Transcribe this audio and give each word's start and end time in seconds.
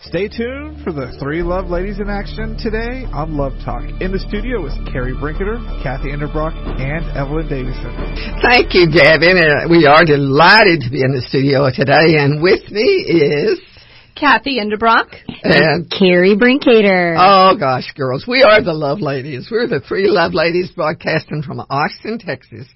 Stay 0.00 0.28
tuned 0.28 0.84
for 0.84 0.92
the 0.92 1.16
three 1.18 1.42
love 1.42 1.68
ladies 1.72 1.98
in 1.98 2.10
action 2.10 2.54
today 2.60 3.08
on 3.16 3.34
Love 3.34 3.54
Talk. 3.64 3.82
In 4.04 4.12
the 4.12 4.20
studio 4.28 4.66
is 4.66 4.76
Carrie 4.92 5.16
Brinketer, 5.16 5.56
Kathy 5.82 6.12
Enderbrock, 6.12 6.52
and 6.52 7.08
Evelyn 7.16 7.48
Davison. 7.48 7.96
Thank 8.44 8.76
you, 8.76 8.92
Gavin. 8.92 9.40
Uh, 9.40 9.72
we 9.72 9.88
are 9.88 10.04
delighted 10.04 10.84
to 10.84 10.90
be 10.92 11.00
in 11.00 11.16
the 11.16 11.24
studio 11.26 11.72
today, 11.72 12.20
and 12.20 12.42
with 12.42 12.70
me 12.70 12.84
is 13.08 13.58
Kathy 14.14 14.60
Enderbrock 14.60 15.16
and 15.42 15.90
Carrie 15.90 16.36
Brinkater. 16.36 17.16
Oh 17.18 17.56
gosh, 17.58 17.90
girls, 17.96 18.26
we 18.28 18.42
are 18.42 18.62
the 18.62 18.74
Love 18.74 19.00
Ladies. 19.00 19.48
We're 19.50 19.66
the 19.66 19.80
three 19.80 20.08
Love 20.08 20.34
Ladies 20.34 20.70
broadcasting 20.76 21.40
from 21.40 21.60
Austin, 21.70 22.18
Texas, 22.18 22.68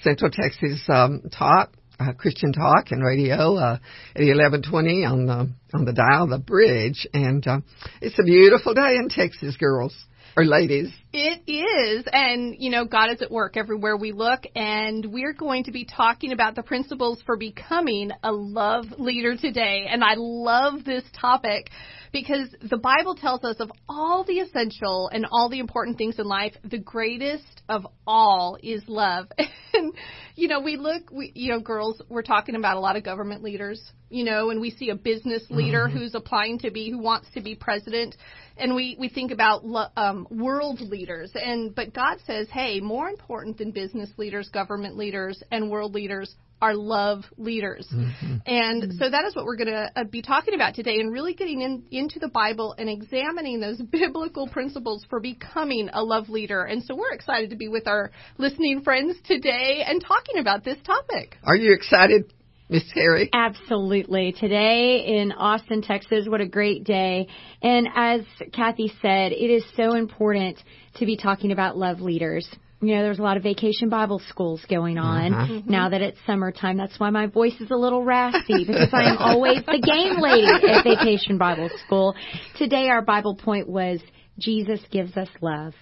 Central 0.00 0.30
Texas 0.30 0.80
um, 0.88 1.22
Talk 1.36 1.72
uh, 1.98 2.12
Christian 2.12 2.52
Talk 2.52 2.90
and 2.90 3.04
Radio 3.04 3.56
uh, 3.56 3.78
at 4.14 4.22
1120 4.22 5.04
on 5.04 5.26
the 5.26 5.50
on 5.74 5.84
the 5.84 5.92
dial, 5.92 6.26
the 6.26 6.38
bridge, 6.38 7.06
and 7.12 7.46
uh, 7.46 7.60
it's 8.00 8.18
a 8.18 8.22
beautiful 8.22 8.74
day 8.74 8.96
in 8.96 9.08
Texas, 9.08 9.56
girls 9.56 9.94
or 10.36 10.44
ladies. 10.44 10.92
It 11.12 11.42
is, 11.50 12.04
and 12.12 12.54
you 12.58 12.70
know, 12.70 12.84
God 12.84 13.10
is 13.10 13.22
at 13.22 13.30
work 13.30 13.56
everywhere 13.56 13.96
we 13.96 14.12
look, 14.12 14.44
and 14.54 15.12
we're 15.12 15.32
going 15.32 15.64
to 15.64 15.72
be 15.72 15.84
talking 15.84 16.32
about 16.32 16.54
the 16.54 16.62
principles 16.62 17.20
for 17.26 17.36
becoming 17.36 18.10
a 18.22 18.30
love 18.30 18.84
leader 18.98 19.36
today. 19.36 19.86
And 19.90 20.04
I 20.04 20.14
love 20.16 20.84
this 20.84 21.04
topic 21.20 21.70
because 22.12 22.48
the 22.62 22.76
Bible 22.76 23.14
tells 23.14 23.44
us 23.44 23.56
of 23.60 23.70
all 23.88 24.24
the 24.24 24.40
essential 24.40 25.08
and 25.12 25.26
all 25.30 25.48
the 25.48 25.58
important 25.58 25.98
things 25.98 26.18
in 26.18 26.26
life, 26.26 26.54
the 26.64 26.78
greatest 26.78 27.62
of 27.68 27.86
all 28.06 28.58
is 28.62 28.82
love. 28.86 29.26
and 29.74 29.94
you 30.34 30.48
know, 30.48 30.60
we 30.60 30.76
look, 30.76 31.10
we, 31.10 31.32
you 31.34 31.52
know, 31.52 31.60
girls, 31.60 32.00
we're 32.08 32.22
talking 32.22 32.54
about 32.54 32.76
a 32.76 32.80
lot 32.80 32.96
of 32.96 33.04
government 33.04 33.42
leaders, 33.42 33.80
you 34.08 34.24
know, 34.24 34.50
and 34.50 34.60
we 34.60 34.70
see 34.70 34.90
a 34.90 34.94
business 34.94 35.42
leader 35.50 35.86
mm-hmm. 35.86 35.98
who's 35.98 36.14
applying 36.14 36.58
to 36.60 36.70
be, 36.70 36.90
who 36.90 36.98
wants 36.98 37.28
to 37.34 37.40
be 37.40 37.54
president, 37.54 38.14
and 38.56 38.74
we 38.74 38.96
we 38.98 39.08
think 39.08 39.30
about 39.30 39.64
lo- 39.64 39.88
um, 39.96 40.26
world 40.30 40.80
leaders, 40.80 41.32
and 41.34 41.74
but 41.74 41.92
God 41.92 42.18
says, 42.26 42.48
hey, 42.50 42.80
more 42.80 43.08
important 43.08 43.58
than 43.58 43.70
business 43.70 44.10
leaders, 44.16 44.48
government 44.48 44.96
leaders, 44.96 45.42
and 45.50 45.70
world 45.70 45.94
leaders 45.94 46.34
are 46.60 46.74
love 46.74 47.24
leaders. 47.36 47.86
Mm-hmm. 47.92 48.36
And 48.46 48.82
mm-hmm. 48.82 48.98
so 48.98 49.10
that 49.10 49.24
is 49.24 49.36
what 49.36 49.44
we're 49.44 49.56
going 49.56 49.68
to 49.68 49.90
uh, 49.94 50.04
be 50.04 50.22
talking 50.22 50.54
about 50.54 50.74
today 50.74 51.00
and 51.00 51.12
really 51.12 51.34
getting 51.34 51.62
in, 51.62 51.84
into 51.90 52.18
the 52.18 52.28
Bible 52.28 52.74
and 52.78 52.88
examining 52.88 53.60
those 53.60 53.80
biblical 53.92 54.48
principles 54.48 55.06
for 55.08 55.20
becoming 55.20 55.88
a 55.92 56.02
love 56.02 56.28
leader. 56.28 56.64
And 56.64 56.82
so 56.82 56.96
we're 56.96 57.12
excited 57.12 57.50
to 57.50 57.56
be 57.56 57.68
with 57.68 57.86
our 57.86 58.10
listening 58.38 58.82
friends 58.82 59.16
today 59.24 59.84
and 59.86 60.02
talking 60.02 60.38
about 60.38 60.64
this 60.64 60.78
topic. 60.84 61.36
Are 61.44 61.56
you 61.56 61.72
excited? 61.72 62.32
Miss 62.70 62.84
Terry? 62.92 63.30
Absolutely. 63.32 64.32
Today 64.38 65.04
in 65.06 65.32
Austin, 65.32 65.80
Texas, 65.80 66.26
what 66.28 66.42
a 66.42 66.46
great 66.46 66.84
day. 66.84 67.26
And 67.62 67.88
as 67.94 68.20
Kathy 68.52 68.92
said, 69.00 69.32
it 69.32 69.50
is 69.50 69.64
so 69.74 69.94
important 69.94 70.58
to 70.96 71.06
be 71.06 71.16
talking 71.16 71.50
about 71.50 71.78
love 71.78 72.00
leaders 72.00 72.46
you 72.80 72.94
know, 72.94 73.02
there's 73.02 73.18
a 73.18 73.22
lot 73.22 73.36
of 73.36 73.42
vacation 73.42 73.88
Bible 73.88 74.20
schools 74.28 74.64
going 74.68 74.98
on 74.98 75.34
uh-huh. 75.34 75.52
mm-hmm. 75.52 75.70
now 75.70 75.88
that 75.88 76.00
it's 76.00 76.18
summertime. 76.26 76.76
That's 76.76 76.98
why 77.00 77.10
my 77.10 77.26
voice 77.26 77.60
is 77.60 77.70
a 77.70 77.76
little 77.76 78.04
raspy 78.04 78.64
because 78.66 78.90
I 78.92 79.10
am 79.10 79.16
always 79.18 79.64
the 79.66 79.80
game 79.80 80.20
lady 80.20 80.46
at 80.46 80.84
vacation 80.84 81.38
Bible 81.38 81.70
school. 81.84 82.14
Today 82.56 82.88
our 82.88 83.02
Bible 83.02 83.34
point 83.34 83.68
was 83.68 84.00
Jesus 84.38 84.80
gives 84.92 85.16
us 85.16 85.28
love. 85.40 85.74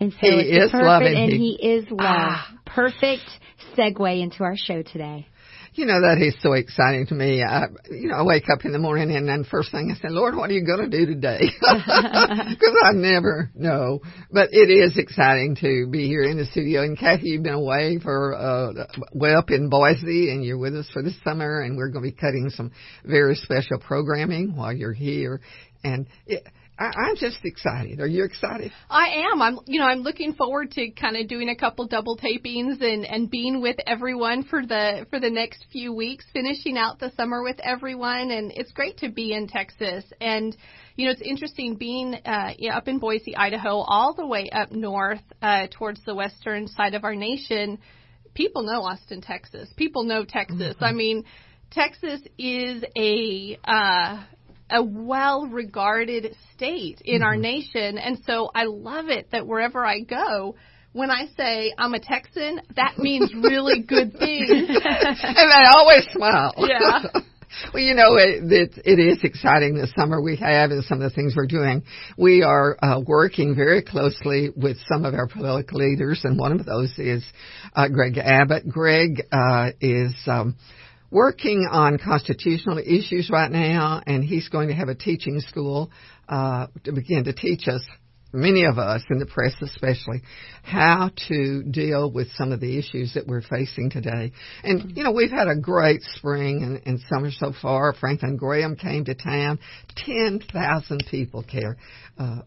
And 0.00 0.12
so 0.12 0.18
he 0.22 0.28
it's 0.28 0.66
is 0.66 0.70
perfect 0.72 0.86
love 0.86 1.02
and 1.02 1.30
he, 1.30 1.56
he 1.60 1.68
is 1.68 1.84
love. 1.88 2.00
Ah. 2.00 2.52
Perfect 2.66 3.30
segue 3.76 4.22
into 4.22 4.42
our 4.42 4.56
show 4.56 4.82
today. 4.82 5.28
You 5.76 5.86
know, 5.86 6.00
that 6.02 6.22
is 6.22 6.36
so 6.40 6.52
exciting 6.52 7.08
to 7.08 7.14
me. 7.14 7.42
I, 7.42 7.64
you 7.90 8.06
know, 8.06 8.18
I 8.18 8.22
wake 8.22 8.48
up 8.48 8.64
in 8.64 8.70
the 8.70 8.78
morning 8.78 9.10
and 9.10 9.28
then 9.28 9.42
first 9.42 9.72
thing 9.72 9.90
I 9.90 10.00
say, 10.00 10.08
Lord, 10.08 10.36
what 10.36 10.48
are 10.48 10.52
you 10.52 10.64
going 10.64 10.88
to 10.88 10.96
do 10.98 11.04
today? 11.04 11.40
Because 11.60 12.74
I 12.84 12.92
never 12.92 13.50
know. 13.56 14.00
But 14.30 14.50
it 14.52 14.70
is 14.70 14.96
exciting 14.96 15.56
to 15.62 15.88
be 15.90 16.06
here 16.06 16.22
in 16.22 16.38
the 16.38 16.44
studio. 16.46 16.82
And 16.82 16.96
Kathy, 16.96 17.30
you've 17.30 17.42
been 17.42 17.54
away 17.54 17.98
for, 18.00 18.34
uh, 18.34 18.86
way 19.12 19.34
up 19.34 19.50
in 19.50 19.68
Boise 19.68 20.30
and 20.30 20.44
you're 20.44 20.58
with 20.58 20.76
us 20.76 20.88
for 20.92 21.02
the 21.02 21.10
summer 21.24 21.62
and 21.62 21.76
we're 21.76 21.88
going 21.88 22.04
to 22.04 22.10
be 22.12 22.16
cutting 22.16 22.50
some 22.50 22.70
very 23.04 23.34
special 23.34 23.78
programming 23.80 24.54
while 24.54 24.72
you're 24.72 24.92
here. 24.92 25.40
And 25.82 26.06
it, 26.26 26.46
I, 26.78 26.86
I'm 26.86 27.16
just 27.16 27.38
excited. 27.44 28.00
Are 28.00 28.06
you 28.06 28.24
excited? 28.24 28.72
I 28.90 29.26
am. 29.30 29.40
I'm, 29.40 29.58
you 29.66 29.78
know, 29.78 29.86
I'm 29.86 30.00
looking 30.00 30.34
forward 30.34 30.72
to 30.72 30.90
kind 30.90 31.16
of 31.16 31.28
doing 31.28 31.48
a 31.48 31.54
couple 31.54 31.86
double 31.86 32.16
tapings 32.16 32.82
and 32.82 33.04
and 33.06 33.30
being 33.30 33.60
with 33.62 33.76
everyone 33.86 34.42
for 34.42 34.66
the 34.66 35.06
for 35.08 35.20
the 35.20 35.30
next 35.30 35.66
few 35.70 35.92
weeks, 35.92 36.24
finishing 36.32 36.76
out 36.76 36.98
the 36.98 37.12
summer 37.16 37.42
with 37.42 37.60
everyone, 37.60 38.30
and 38.32 38.52
it's 38.54 38.72
great 38.72 38.98
to 38.98 39.08
be 39.08 39.32
in 39.32 39.46
Texas. 39.46 40.04
And 40.20 40.56
you 40.96 41.06
know, 41.06 41.12
it's 41.12 41.22
interesting 41.22 41.76
being 41.76 42.14
uh, 42.14 42.54
up 42.72 42.88
in 42.88 42.98
Boise, 42.98 43.36
Idaho, 43.36 43.76
all 43.76 44.14
the 44.14 44.26
way 44.26 44.50
up 44.50 44.72
north 44.72 45.22
uh, 45.42 45.68
towards 45.70 46.02
the 46.04 46.14
western 46.14 46.66
side 46.66 46.94
of 46.94 47.04
our 47.04 47.14
nation. 47.14 47.78
People 48.34 48.64
know 48.64 48.82
Austin, 48.82 49.20
Texas. 49.20 49.72
People 49.76 50.02
know 50.02 50.24
Texas. 50.24 50.74
Mm-hmm. 50.74 50.84
I 50.84 50.92
mean. 50.92 51.24
Texas 51.70 52.20
is 52.38 52.84
a 52.96 53.58
uh, 53.64 54.22
a 54.70 54.82
well 54.82 55.46
regarded 55.46 56.34
state 56.54 57.00
in 57.04 57.16
mm-hmm. 57.16 57.24
our 57.24 57.36
nation. 57.36 57.98
And 57.98 58.18
so 58.26 58.50
I 58.54 58.64
love 58.64 59.08
it 59.08 59.28
that 59.32 59.46
wherever 59.46 59.84
I 59.84 60.00
go, 60.00 60.56
when 60.92 61.10
I 61.10 61.26
say 61.36 61.72
I'm 61.76 61.92
a 61.94 62.00
Texan, 62.00 62.60
that 62.76 62.94
means 62.98 63.32
really 63.34 63.82
good 63.82 64.12
things. 64.18 64.50
and 64.50 65.52
I 65.52 65.72
always 65.76 66.06
smile. 66.12 66.54
Yeah. 66.56 67.20
Well, 67.72 67.82
you 67.82 67.94
know, 67.94 68.16
it, 68.16 68.50
it, 68.50 68.82
it 68.84 68.98
is 68.98 69.18
exciting 69.22 69.74
this 69.74 69.92
summer 69.96 70.20
we 70.20 70.36
have 70.36 70.72
and 70.72 70.82
some 70.84 71.00
of 71.00 71.08
the 71.08 71.14
things 71.14 71.34
we're 71.36 71.46
doing. 71.46 71.84
We 72.18 72.42
are 72.42 72.76
uh, 72.82 73.00
working 73.06 73.54
very 73.54 73.82
closely 73.82 74.50
with 74.56 74.76
some 74.92 75.04
of 75.04 75.14
our 75.14 75.28
political 75.28 75.78
leaders, 75.78 76.22
and 76.24 76.36
one 76.38 76.58
of 76.58 76.66
those 76.66 76.92
is 76.98 77.24
uh, 77.76 77.88
Greg 77.88 78.18
Abbott. 78.18 78.68
Greg 78.68 79.22
uh, 79.30 79.70
is 79.80 80.14
um, 80.26 80.56
working 81.14 81.68
on 81.70 81.96
constitutional 81.96 82.76
issues 82.78 83.30
right 83.32 83.50
now, 83.50 84.02
and 84.04 84.24
he's 84.24 84.48
going 84.48 84.66
to 84.66 84.74
have 84.74 84.88
a 84.88 84.96
teaching 84.96 85.38
school 85.38 85.88
uh, 86.28 86.66
to 86.82 86.90
begin 86.90 87.22
to 87.22 87.32
teach 87.32 87.68
us, 87.68 87.80
many 88.32 88.64
of 88.64 88.78
us 88.78 89.00
in 89.08 89.20
the 89.20 89.26
press 89.26 89.52
especially, 89.62 90.22
how 90.64 91.12
to 91.28 91.62
deal 91.62 92.10
with 92.10 92.26
some 92.34 92.50
of 92.50 92.58
the 92.58 92.76
issues 92.76 93.14
that 93.14 93.28
we're 93.28 93.42
facing 93.42 93.90
today. 93.90 94.32
And, 94.64 94.96
you 94.96 95.04
know, 95.04 95.12
we've 95.12 95.30
had 95.30 95.46
a 95.46 95.54
great 95.54 96.02
spring 96.16 96.64
and, 96.64 96.82
and 96.84 97.00
summer 97.08 97.30
so 97.30 97.52
far. 97.62 97.94
Franklin 97.94 98.36
Graham 98.36 98.74
came 98.74 99.04
to 99.04 99.14
town. 99.14 99.60
10,000 99.94 101.04
people 101.12 101.44
care. 101.44 101.76
Uh, 102.18 102.40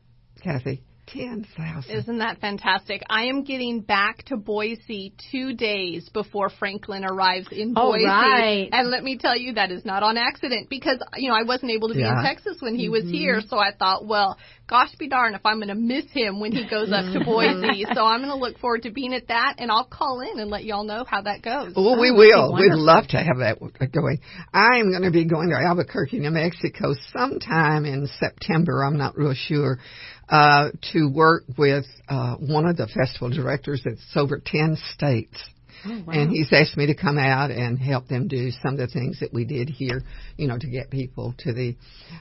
Kathy, 0.44 0.83
10,000. 1.07 1.90
Isn't 1.90 2.18
that 2.19 2.40
fantastic? 2.40 3.01
I 3.09 3.25
am 3.25 3.44
getting 3.44 3.81
back 3.81 4.23
to 4.25 4.38
Boise 4.38 5.13
two 5.31 5.53
days 5.53 6.09
before 6.09 6.50
Franklin 6.50 7.06
arrives 7.06 7.47
in 7.51 7.73
Boise. 7.73 8.06
Right. 8.06 8.69
And 8.72 8.90
let 8.90 9.03
me 9.03 9.18
tell 9.18 9.38
you, 9.38 9.53
that 9.53 9.72
is 9.72 9.85
not 9.85 10.03
on 10.03 10.18
accident 10.18 10.69
because, 10.69 11.01
you 11.16 11.29
know, 11.29 11.35
I 11.35 11.44
wasn't 11.44 11.72
able 11.72 11.88
to 11.90 11.94
be 11.94 12.01
yeah. 12.01 12.19
in 12.19 12.25
Texas 12.25 12.57
when 12.59 12.75
he 12.75 12.85
mm-hmm. 12.85 12.91
was 12.91 13.03
here. 13.06 13.41
So 13.47 13.57
I 13.57 13.72
thought, 13.78 14.06
well, 14.06 14.38
gosh 14.68 14.94
be 14.97 15.07
darn 15.07 15.34
if 15.34 15.45
I'm 15.45 15.57
going 15.57 15.69
to 15.69 15.75
miss 15.75 16.06
him 16.12 16.40
when 16.40 16.51
he 16.51 16.68
goes 16.69 16.91
up 16.91 17.06
to 17.13 17.24
Boise. 17.24 17.85
so 17.94 18.03
I'm 18.03 18.19
going 18.19 18.31
to 18.31 18.35
look 18.35 18.59
forward 18.59 18.84
to 18.84 18.91
being 18.91 19.13
at 19.13 19.29
that 19.29 19.56
and 19.59 19.72
I'll 19.72 19.88
call 19.88 20.22
in 20.22 20.39
and 20.39 20.50
let 20.50 20.66
y'all 20.66 20.84
know 20.84 21.06
how 21.07 21.22
that 21.22 21.41
goes. 21.41 21.74
Well, 21.75 22.00
we 22.00 22.12
will. 22.12 22.53
We'd 22.53 22.74
love 22.74 23.07
to 23.09 23.18
have 23.18 23.38
that 23.38 23.59
going. 23.94 24.19
I 24.53 24.79
am 24.79 24.91
going 24.91 25.03
to 25.03 25.12
be 25.12 25.25
going 25.25 25.50
to 25.50 25.56
Albuquerque, 25.56 26.19
New 26.19 26.31
Mexico 26.31 26.94
sometime 27.13 27.85
in 27.85 28.09
September. 28.19 28.84
I'm 28.84 28.97
not 28.97 29.18
real 29.18 29.34
sure 29.34 29.79
uh, 30.29 30.69
to 30.93 31.09
work 31.09 31.43
with 31.57 31.85
uh, 32.09 32.35
one 32.35 32.65
of 32.65 32.77
the 32.77 32.88
festival 32.88 33.29
directors 33.29 33.81
that's 33.83 34.01
over 34.15 34.41
10 34.43 34.77
states. 34.93 35.38
Oh, 35.85 36.03
wow. 36.05 36.13
And 36.13 36.31
he's 36.31 36.51
asked 36.51 36.75
me 36.75 36.88
to 36.88 36.95
come 36.95 37.17
out 37.17 37.51
and 37.51 37.77
help 37.77 38.07
them 38.07 38.27
do 38.27 38.49
some 38.63 38.73
of 38.73 38.77
the 38.79 38.88
things 38.88 39.19
that 39.19 39.33
we 39.33 39.45
did 39.45 39.69
here, 39.69 40.01
you 40.35 40.47
know, 40.47 40.57
to 40.57 40.67
get 40.67 40.89
people 40.89 41.35
to 41.39 41.53
the 41.53 41.75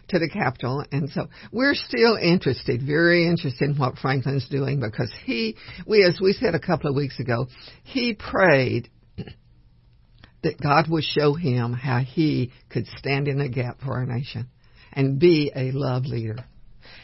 to 0.09 0.19
the 0.19 0.29
capital. 0.29 0.85
And 0.93 1.09
so 1.11 1.29
we're 1.53 1.75
still 1.75 2.17
interested, 2.17 2.83
very 2.83 3.27
interested 3.27 3.71
in 3.71 3.77
what 3.77 3.97
Franklin's 3.97 4.49
doing 4.49 4.79
because 4.81 5.13
he, 5.25 5.57
we 5.87 6.05
as 6.05 6.19
we 6.21 6.33
said 6.33 6.55
a 6.55 6.61
couple 6.61 6.91
of 6.91 6.97
weeks 6.97 7.19
ago, 7.19 7.47
he 7.83 8.15
prayed 8.15 8.91
that 10.43 10.61
God 10.61 10.89
would 10.91 11.05
show 11.05 11.35
him 11.35 11.73
how 11.73 11.99
he 12.01 12.53
could 12.71 12.87
stand 12.99 13.27
in 13.27 13.39
the 13.39 13.49
gap 13.49 13.81
for 13.81 13.95
our 13.95 14.07
nation 14.07 14.49
and 14.93 15.19
be 15.19 15.51
a 15.57 15.73
love 15.73 16.05
leader. 16.05 16.45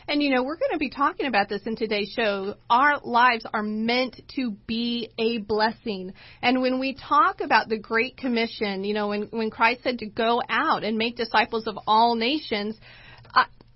And 0.08 0.22
you 0.22 0.30
know, 0.30 0.42
we're 0.42 0.56
going 0.56 0.72
to 0.72 0.78
be 0.78 0.90
talking 0.90 1.26
about 1.26 1.48
this 1.48 1.62
in 1.64 1.76
today's 1.76 2.12
show. 2.14 2.54
Our 2.68 2.98
lives 3.04 3.46
are 3.52 3.62
meant 3.62 4.20
to 4.36 4.50
be 4.66 5.10
a 5.18 5.38
blessing. 5.38 6.12
And 6.42 6.60
when 6.60 6.80
we 6.80 6.94
talk 6.94 7.40
about 7.40 7.68
the 7.68 7.78
Great 7.78 8.16
Commission, 8.16 8.84
you 8.84 8.94
know, 8.94 9.08
when, 9.08 9.28
when 9.30 9.50
Christ 9.50 9.82
said 9.84 10.00
to 10.00 10.06
go 10.06 10.42
out 10.48 10.82
and 10.82 10.98
make 10.98 11.16
disciples 11.16 11.66
of 11.66 11.78
all 11.86 12.16
nations, 12.16 12.76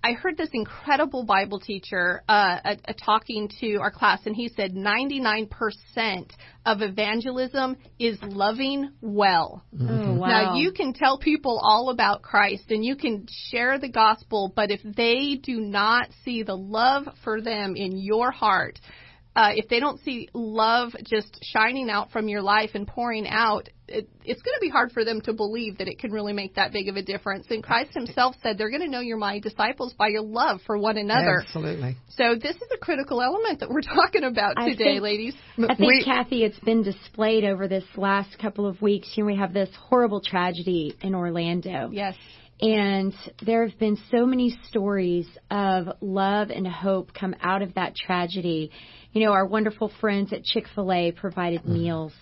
I, 0.03 0.09
I 0.09 0.13
heard 0.13 0.37
this 0.37 0.49
incredible 0.53 1.25
Bible 1.25 1.59
teacher 1.59 2.23
uh, 2.27 2.59
a, 2.63 2.77
a 2.85 2.93
talking 2.93 3.49
to 3.61 3.77
our 3.77 3.91
class, 3.91 4.21
and 4.25 4.35
he 4.35 4.49
said 4.49 4.73
99% 4.73 5.49
of 6.65 6.81
evangelism 6.81 7.77
is 7.99 8.17
loving 8.21 8.91
well. 9.01 9.63
Oh, 9.79 10.13
wow. 10.15 10.27
Now, 10.27 10.55
you 10.55 10.71
can 10.71 10.93
tell 10.93 11.17
people 11.17 11.59
all 11.63 11.89
about 11.89 12.21
Christ 12.21 12.71
and 12.71 12.83
you 12.83 12.95
can 12.95 13.25
share 13.49 13.79
the 13.79 13.89
gospel, 13.89 14.51
but 14.55 14.71
if 14.71 14.81
they 14.83 15.39
do 15.41 15.59
not 15.59 16.09
see 16.25 16.43
the 16.43 16.57
love 16.57 17.07
for 17.23 17.41
them 17.41 17.75
in 17.75 17.97
your 17.97 18.31
heart, 18.31 18.79
uh, 19.37 19.51
if 19.55 19.69
they 19.69 19.79
don't 19.79 19.99
see 20.03 20.27
love 20.33 20.93
just 21.05 21.37
shining 21.43 21.91
out 21.91 22.09
from 22.11 22.27
your 22.27 22.41
life 22.41 22.71
and 22.73 22.87
pouring 22.87 23.27
out, 23.27 23.69
it, 23.87 24.09
it's 24.25 24.41
going 24.41 24.55
to 24.55 24.59
be 24.59 24.67
hard 24.67 24.91
for 24.91 25.05
them 25.05 25.21
to 25.21 25.31
believe 25.31 25.77
that 25.77 25.87
it 25.87 25.99
can 25.99 26.11
really 26.11 26.33
make 26.33 26.55
that 26.55 26.73
big 26.73 26.89
of 26.89 26.95
a 26.95 27.03
difference. 27.03 27.45
And 27.51 27.63
Christ 27.63 27.91
Himself 27.93 28.35
said, 28.41 28.57
"They're 28.57 28.71
going 28.71 28.81
to 28.81 28.89
know 28.89 28.99
you're 28.99 29.15
my 29.15 29.37
disciples 29.37 29.93
by 29.93 30.07
your 30.07 30.23
love 30.23 30.61
for 30.65 30.75
one 30.79 30.97
another." 30.97 31.43
Absolutely. 31.45 31.95
So 32.09 32.33
this 32.33 32.55
is 32.55 32.67
a 32.73 32.79
critical 32.79 33.21
element 33.21 33.59
that 33.59 33.69
we're 33.69 33.81
talking 33.95 34.23
about 34.23 34.55
I 34.57 34.69
today, 34.69 34.93
think- 34.93 35.03
ladies. 35.03 35.35
I 35.57 35.75
think, 35.75 35.79
We- 35.87 36.03
Kathy, 36.03 36.43
it's 36.43 36.59
been 36.61 36.81
displayed 36.81 37.43
over 37.43 37.67
this 37.67 37.85
last 37.95 38.39
couple 38.39 38.65
of 38.65 38.81
weeks. 38.81 39.07
Here 39.13 39.23
we 39.25 39.35
have 39.35 39.53
this 39.53 39.69
horrible 39.79 40.19
tragedy 40.19 40.95
in 41.01 41.13
Orlando. 41.13 41.91
Yes. 41.91 42.15
And 42.59 43.13
there 43.45 43.67
have 43.67 43.77
been 43.77 43.97
so 44.09 44.25
many 44.25 44.57
stories 44.67 45.27
of 45.51 45.89
love 46.01 46.49
and 46.49 46.67
hope 46.67 47.13
come 47.13 47.35
out 47.39 47.61
of 47.61 47.75
that 47.75 47.95
tragedy. 47.95 48.71
You 49.17 49.25
know, 49.25 49.31
our 49.31 49.47
wonderful 49.47 49.91
friends 49.99 50.31
at 50.31 50.43
Chick 50.43 50.65
fil 50.75 50.93
A 50.93 51.11
provided 51.11 51.61
mm-hmm. 51.61 51.73
meals 51.73 52.13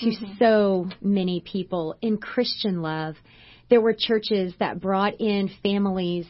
to 0.00 0.06
mm-hmm. 0.08 0.32
so 0.38 0.90
many 1.00 1.40
people 1.40 1.96
in 2.02 2.18
Christian 2.18 2.82
love. 2.82 3.14
There 3.70 3.80
were 3.80 3.94
churches 3.98 4.52
that 4.60 4.78
brought 4.78 5.22
in 5.22 5.48
families 5.62 6.26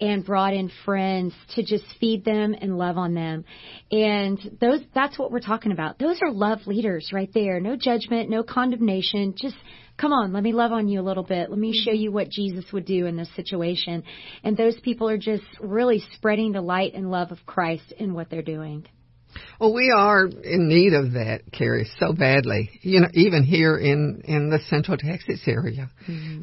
and 0.00 0.24
brought 0.24 0.54
in 0.54 0.70
friends 0.86 1.34
to 1.54 1.62
just 1.62 1.84
feed 2.00 2.24
them 2.24 2.54
and 2.58 2.78
love 2.78 2.96
on 2.96 3.12
them. 3.12 3.44
And 3.92 4.56
those 4.58 4.80
that's 4.94 5.18
what 5.18 5.30
we're 5.30 5.40
talking 5.40 5.72
about. 5.72 5.98
Those 5.98 6.20
are 6.22 6.32
love 6.32 6.60
leaders 6.66 7.10
right 7.12 7.30
there. 7.34 7.60
No 7.60 7.76
judgment, 7.76 8.30
no 8.30 8.42
condemnation. 8.42 9.34
Just 9.36 9.56
come 9.98 10.14
on, 10.14 10.32
let 10.32 10.42
me 10.42 10.54
love 10.54 10.72
on 10.72 10.88
you 10.88 10.98
a 10.98 11.02
little 11.02 11.24
bit. 11.24 11.50
Let 11.50 11.58
me 11.58 11.74
show 11.74 11.90
mm-hmm. 11.90 12.00
you 12.00 12.10
what 12.10 12.30
Jesus 12.30 12.64
would 12.72 12.86
do 12.86 13.04
in 13.04 13.18
this 13.18 13.28
situation. 13.36 14.02
And 14.42 14.56
those 14.56 14.80
people 14.80 15.10
are 15.10 15.18
just 15.18 15.44
really 15.60 16.02
spreading 16.14 16.52
the 16.52 16.62
light 16.62 16.94
and 16.94 17.10
love 17.10 17.32
of 17.32 17.44
Christ 17.44 17.92
in 17.98 18.14
what 18.14 18.30
they're 18.30 18.40
doing. 18.40 18.86
Well, 19.60 19.74
we 19.74 19.92
are 19.94 20.26
in 20.26 20.68
need 20.68 20.92
of 20.92 21.12
that, 21.12 21.42
Carrie, 21.52 21.88
so 21.98 22.12
badly. 22.12 22.70
You 22.82 23.00
know, 23.00 23.08
even 23.14 23.42
here 23.42 23.76
in 23.76 24.22
in 24.24 24.50
the 24.50 24.60
Central 24.68 24.96
Texas 24.96 25.40
area, 25.46 25.90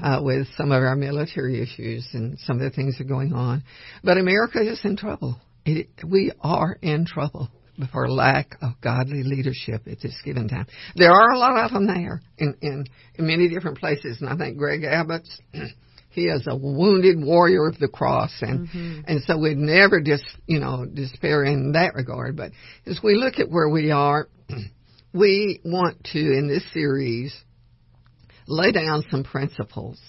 uh, 0.04 0.22
with 0.22 0.48
some 0.58 0.72
of 0.72 0.84
our 0.84 0.96
military 0.96 1.62
issues 1.62 2.08
and 2.14 2.38
some 2.40 2.58
of 2.58 2.64
the 2.64 2.70
things 2.72 2.98
that 2.98 3.06
are 3.06 3.08
going 3.08 3.34
on. 3.34 3.64
But 4.04 4.18
America 4.18 4.60
is 4.62 4.80
in 4.84 4.98
trouble. 4.98 5.40
It, 5.66 5.88
we 6.08 6.32
are 6.42 6.78
in 6.82 7.06
trouble 7.06 7.50
for 7.92 8.10
lack 8.10 8.58
of 8.62 8.74
godly 8.82 9.24
leadership 9.24 9.82
at 9.88 10.00
this 10.02 10.16
given 10.24 10.48
time. 10.48 10.68
There 10.96 11.12
are 11.12 11.32
a 11.32 11.38
lot 11.38 11.66
of 11.66 11.72
them 11.72 11.88
there 11.88 12.22
in 12.38 12.56
in, 12.62 12.86
in 13.16 13.28
many 13.28 13.50
different 13.50 13.78
places, 13.78 14.22
and 14.22 14.30
I 14.30 14.38
think 14.38 14.58
Greg 14.58 14.84
Abbott's. 14.84 15.42
He 16.16 16.24
is 16.24 16.48
a 16.48 16.56
wounded 16.56 17.22
warrior 17.22 17.68
of 17.68 17.78
the 17.78 17.90
cross, 17.90 18.32
and 18.42 18.68
mm-hmm. 18.68 19.02
and 19.06 19.22
so 19.24 19.38
we'd 19.38 19.58
never 19.58 20.02
just 20.02 20.24
you 20.48 20.60
know 20.60 20.86
despair 20.86 21.44
in 21.44 21.74
that 21.74 21.94
regard. 21.94 22.38
But 22.38 22.52
as 22.86 23.00
we 23.04 23.16
look 23.16 23.40
at 23.40 23.50
where 23.50 23.70
we 23.70 23.92
are, 23.92 24.30
we 25.14 25.60
want 25.66 26.04
to 26.14 26.20
in 26.20 26.48
this 26.48 26.64
series 26.74 27.36
lay 28.48 28.72
down 28.72 29.04
some 29.12 29.24
principles 29.24 30.00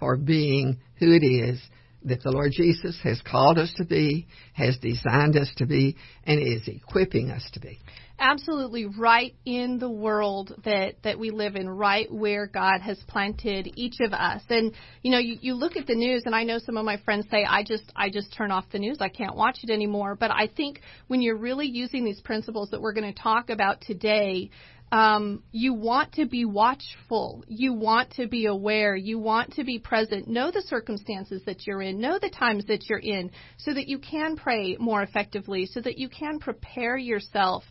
for 0.00 0.16
being 0.16 0.80
who 0.96 1.12
it 1.12 1.24
is 1.24 1.60
that 2.04 2.22
the 2.22 2.30
Lord 2.30 2.52
Jesus 2.52 2.98
has 3.02 3.20
called 3.22 3.58
us 3.58 3.72
to 3.76 3.84
be, 3.84 4.26
has 4.52 4.76
designed 4.78 5.36
us 5.36 5.50
to 5.56 5.66
be, 5.66 5.96
and 6.24 6.40
is 6.40 6.68
equipping 6.68 7.30
us 7.30 7.48
to 7.54 7.60
be. 7.60 7.78
Absolutely 8.18 8.86
right 8.86 9.34
in 9.44 9.78
the 9.78 9.90
world 9.90 10.54
that 10.64 10.94
that 11.02 11.18
we 11.18 11.30
live 11.30 11.56
in 11.56 11.68
right 11.68 12.10
where 12.12 12.46
God 12.46 12.80
has 12.80 12.98
planted 13.08 13.72
each 13.74 13.96
of 14.00 14.12
us 14.12 14.42
and 14.48 14.72
you 15.02 15.10
know 15.10 15.18
you, 15.18 15.36
you 15.40 15.54
look 15.54 15.76
at 15.76 15.86
the 15.86 15.96
news 15.96 16.22
and 16.24 16.34
I 16.34 16.44
know 16.44 16.58
some 16.58 16.76
of 16.76 16.84
my 16.84 16.96
friends 16.98 17.26
say 17.30 17.44
I 17.44 17.64
just 17.64 17.92
I 17.96 18.10
just 18.10 18.32
turn 18.36 18.52
off 18.52 18.66
the 18.70 18.78
news 18.78 18.98
I 19.00 19.08
can't 19.08 19.34
watch 19.34 19.58
it 19.62 19.70
anymore 19.70 20.14
but 20.14 20.30
I 20.30 20.48
think 20.48 20.80
when 21.08 21.22
you're 21.22 21.36
really 21.36 21.66
using 21.66 22.04
these 22.04 22.20
principles 22.20 22.70
that 22.70 22.80
we're 22.80 22.92
going 22.92 23.12
to 23.12 23.20
talk 23.20 23.50
about 23.50 23.80
today 23.80 24.50
um, 24.92 25.42
you 25.50 25.74
want 25.74 26.12
to 26.12 26.26
be 26.26 26.44
watchful. 26.44 27.42
You 27.48 27.72
want 27.72 28.12
to 28.12 28.28
be 28.28 28.46
aware. 28.46 28.94
You 28.94 29.18
want 29.18 29.54
to 29.54 29.64
be 29.64 29.80
present. 29.80 30.28
Know 30.28 30.52
the 30.52 30.62
circumstances 30.62 31.42
that 31.46 31.66
you're 31.66 31.82
in. 31.82 32.00
Know 32.00 32.20
the 32.20 32.30
times 32.30 32.66
that 32.66 32.88
you're 32.88 33.00
in 33.00 33.32
so 33.56 33.74
that 33.74 33.88
you 33.88 33.98
can 33.98 34.36
pray 34.36 34.76
more 34.78 35.02
effectively, 35.02 35.66
so 35.66 35.80
that 35.80 35.98
you 35.98 36.08
can 36.08 36.38
prepare 36.38 36.96
yourself 36.96 37.64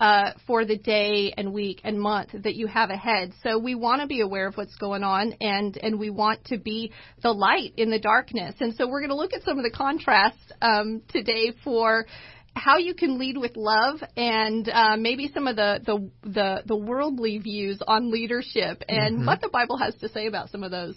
uh, 0.00 0.32
for 0.46 0.64
the 0.64 0.76
day 0.76 1.32
and 1.36 1.52
week 1.52 1.82
and 1.84 2.00
month 2.00 2.30
that 2.32 2.54
you 2.54 2.66
have 2.66 2.90
ahead. 2.90 3.32
So 3.42 3.58
we 3.58 3.74
want 3.74 4.00
to 4.00 4.06
be 4.06 4.22
aware 4.22 4.48
of 4.48 4.56
what's 4.56 4.74
going 4.76 5.04
on 5.04 5.34
and, 5.40 5.76
and 5.76 5.98
we 5.98 6.08
want 6.08 6.46
to 6.46 6.58
be 6.58 6.92
the 7.22 7.32
light 7.32 7.74
in 7.76 7.90
the 7.90 8.00
darkness. 8.00 8.54
And 8.60 8.74
so 8.74 8.88
we're 8.88 9.00
going 9.00 9.10
to 9.10 9.16
look 9.16 9.34
at 9.34 9.42
some 9.42 9.58
of 9.58 9.64
the 9.64 9.70
contrasts 9.70 10.40
um, 10.62 11.02
today 11.08 11.52
for 11.62 12.06
how 12.54 12.78
you 12.78 12.94
can 12.94 13.18
lead 13.18 13.36
with 13.36 13.52
love 13.56 14.00
and 14.16 14.68
uh, 14.68 14.96
maybe 14.96 15.30
some 15.32 15.46
of 15.46 15.54
the, 15.56 15.80
the 15.84 16.10
the 16.28 16.62
the 16.66 16.76
worldly 16.76 17.38
views 17.38 17.80
on 17.86 18.10
leadership 18.10 18.82
and 18.88 19.24
what 19.24 19.40
the 19.40 19.48
Bible 19.48 19.76
has 19.76 19.94
to 19.96 20.08
say 20.08 20.26
about 20.26 20.50
some 20.50 20.64
of 20.64 20.70
those. 20.70 20.96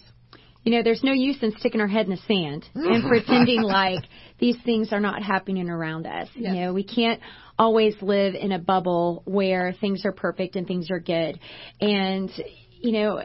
You 0.64 0.72
know, 0.72 0.82
there's 0.82 1.04
no 1.04 1.12
use 1.12 1.36
in 1.42 1.52
sticking 1.58 1.80
our 1.80 1.86
head 1.86 2.06
in 2.06 2.10
the 2.10 2.20
sand 2.26 2.66
and 2.74 3.06
pretending 3.06 3.62
like 3.62 4.04
these 4.38 4.56
things 4.64 4.92
are 4.92 5.00
not 5.00 5.22
happening 5.22 5.68
around 5.68 6.06
us. 6.06 6.28
Yes. 6.34 6.54
You 6.54 6.60
know, 6.60 6.72
we 6.72 6.84
can't 6.84 7.20
always 7.58 7.94
live 8.00 8.34
in 8.34 8.52
a 8.52 8.58
bubble 8.58 9.22
where 9.26 9.74
things 9.80 10.04
are 10.04 10.12
perfect 10.12 10.56
and 10.56 10.66
things 10.66 10.90
are 10.90 11.00
good. 11.00 11.38
And, 11.80 12.30
you 12.80 12.92
know, 12.92 13.22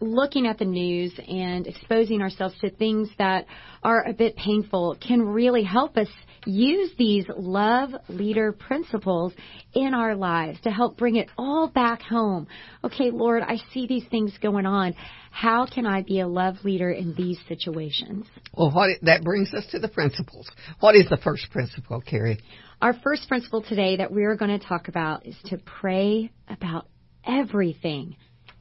looking 0.00 0.46
at 0.46 0.58
the 0.58 0.64
news 0.64 1.12
and 1.26 1.66
exposing 1.66 2.22
ourselves 2.22 2.54
to 2.60 2.70
things 2.70 3.08
that 3.18 3.46
are 3.82 4.06
a 4.06 4.12
bit 4.12 4.36
painful 4.36 4.96
can 5.00 5.22
really 5.22 5.64
help 5.64 5.96
us 5.96 6.08
use 6.46 6.90
these 6.98 7.26
love 7.36 7.90
leader 8.08 8.52
principles 8.52 9.32
in 9.74 9.92
our 9.92 10.14
lives 10.14 10.60
to 10.62 10.70
help 10.70 10.96
bring 10.96 11.16
it 11.16 11.28
all 11.36 11.68
back 11.68 12.00
home. 12.00 12.46
Okay, 12.84 13.10
Lord, 13.10 13.42
I 13.42 13.58
see 13.72 13.86
these 13.86 14.04
things 14.10 14.32
going 14.40 14.66
on. 14.66 14.94
How 15.30 15.66
can 15.66 15.84
I 15.84 16.02
be 16.02 16.20
a 16.20 16.28
love 16.28 16.56
leader 16.64 16.90
in 16.90 17.14
these 17.14 17.38
situations? 17.48 18.26
Well, 18.52 18.70
what 18.70 18.90
that 19.02 19.22
brings 19.22 19.52
us 19.52 19.66
to 19.72 19.78
the 19.78 19.88
principles. 19.88 20.48
What 20.80 20.94
is 20.94 21.08
the 21.10 21.18
first 21.18 21.50
principle, 21.50 22.00
Carrie? 22.00 22.38
Our 22.80 22.92
first 22.92 23.26
principle 23.26 23.60
today 23.60 23.96
that 23.96 24.12
we're 24.12 24.36
going 24.36 24.56
to 24.56 24.64
talk 24.64 24.86
about 24.86 25.26
is 25.26 25.34
to 25.46 25.58
pray 25.58 26.30
about 26.48 26.86
everything 27.26 28.14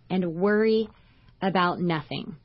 and 0.10 0.34
worry 0.34 0.90
about 1.40 1.80
nothing. 1.80 2.36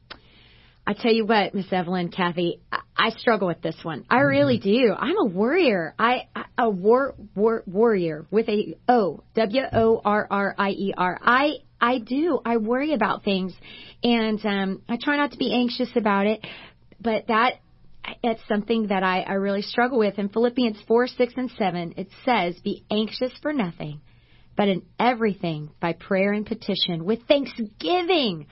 I 0.87 0.93
tell 0.93 1.15
you 1.15 1.25
what, 1.25 1.55
Miss 1.55 1.73
Evelyn, 1.73 2.11
Kathy, 2.11 2.61
I, 2.71 2.81
I 2.95 3.11
struggle 3.11 3.49
with 3.49 3.63
this 3.63 3.77
one. 3.83 4.05
I 4.11 4.19
really 4.19 4.59
do. 4.59 4.93
I'm 4.93 5.17
a 5.17 5.25
worrier. 5.25 5.95
I, 5.99 6.29
I 6.37 6.45
a 6.59 6.69
war, 6.69 7.15
war 7.35 7.63
warrior 7.67 8.27
with 8.31 8.51
a 8.51 8.77
O 8.87 9.23
W 9.35 9.63
O 9.73 10.03
R 10.05 10.27
R 10.31 10.55
I 10.59 10.71
E 10.73 10.93
R. 10.95 11.19
I 11.23 11.53
I 11.81 12.01
do. 12.01 12.39
I 12.45 12.59
worry 12.59 12.93
about 12.93 13.25
things, 13.25 13.55
and 14.03 14.45
um, 14.45 14.83
I 14.91 14.99
try 15.03 15.17
not 15.17 15.33
to 15.33 15.39
be 15.39 15.55
anxious 15.55 15.89
about 15.97 16.27
it. 16.27 16.47
But 17.01 17.29
that 17.29 17.61
it's 18.23 18.43
something 18.49 18.89
that 18.89 19.03
I, 19.03 19.21
I 19.23 19.35
really 19.35 19.63
struggle 19.63 19.99
with. 19.99 20.19
In 20.19 20.29
Philippians 20.29 20.79
4, 20.87 21.07
6, 21.07 21.33
and 21.37 21.51
7, 21.59 21.95
it 21.97 22.09
says, 22.25 22.59
Be 22.63 22.85
anxious 22.91 23.33
for 23.41 23.53
nothing, 23.53 24.01
but 24.57 24.69
in 24.69 24.83
everything 24.99 25.71
by 25.81 25.93
prayer 25.95 26.33
and 26.33 26.47
petition 26.47 27.05
with 27.05 27.21
thanksgiving. 27.27 28.47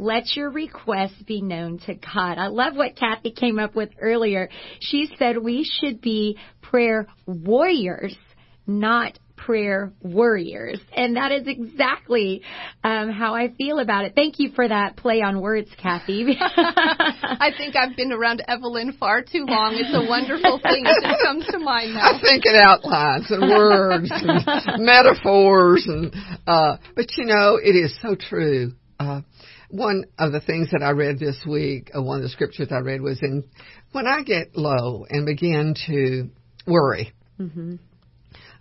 Let 0.00 0.36
your 0.36 0.50
requests 0.50 1.20
be 1.26 1.42
known 1.42 1.78
to 1.80 1.94
God. 1.94 2.38
I 2.38 2.46
love 2.46 2.76
what 2.76 2.94
Kathy 2.94 3.32
came 3.32 3.58
up 3.58 3.74
with 3.74 3.90
earlier. 4.00 4.48
She 4.78 5.10
said 5.18 5.38
we 5.38 5.64
should 5.64 6.00
be 6.00 6.38
prayer 6.62 7.08
warriors, 7.26 8.16
not 8.64 9.18
prayer 9.38 9.92
worriers. 10.02 10.80
And 10.94 11.16
that 11.16 11.32
is 11.32 11.46
exactly 11.46 12.42
um, 12.84 13.10
how 13.10 13.34
I 13.34 13.54
feel 13.54 13.78
about 13.78 14.04
it. 14.04 14.14
Thank 14.14 14.38
you 14.38 14.50
for 14.50 14.68
that 14.68 14.96
play 14.96 15.22
on 15.22 15.40
words, 15.40 15.70
Kathy. 15.80 16.36
I 16.40 17.50
think 17.56 17.76
I've 17.76 17.96
been 17.96 18.12
around 18.12 18.42
Evelyn 18.46 18.92
far 18.98 19.22
too 19.22 19.46
long. 19.46 19.74
It's 19.74 19.94
a 19.94 20.08
wonderful 20.08 20.60
thing. 20.62 20.84
It 20.84 21.02
just 21.02 21.22
comes 21.24 21.46
to 21.46 21.58
mind 21.58 21.94
now. 21.94 22.16
I 22.16 22.20
think 22.20 22.44
in 22.44 22.56
outlines 22.56 23.30
and 23.30 23.48
words 23.48 24.10
and 24.12 24.84
metaphors 24.84 25.86
and 25.86 26.14
uh 26.46 26.76
but 26.94 27.06
you 27.16 27.24
know 27.24 27.58
it 27.62 27.74
is 27.76 27.96
so 28.02 28.14
true. 28.14 28.72
Uh 28.98 29.22
one 29.70 30.04
of 30.18 30.32
the 30.32 30.40
things 30.40 30.70
that 30.72 30.82
I 30.82 30.90
read 30.90 31.18
this 31.18 31.44
week, 31.46 31.90
uh, 31.94 32.02
one 32.02 32.18
of 32.18 32.22
the 32.22 32.30
scriptures 32.30 32.68
I 32.70 32.78
read 32.78 33.02
was 33.02 33.18
in 33.22 33.44
when 33.92 34.06
I 34.06 34.22
get 34.22 34.56
low 34.56 35.04
and 35.08 35.26
begin 35.26 35.74
to 35.86 36.30
worry. 36.66 37.12
hmm 37.36 37.76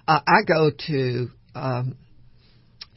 Uh, 0.08 0.22
I 0.26 0.44
go 0.48 0.72
to 0.88 1.28
um, 1.54 1.98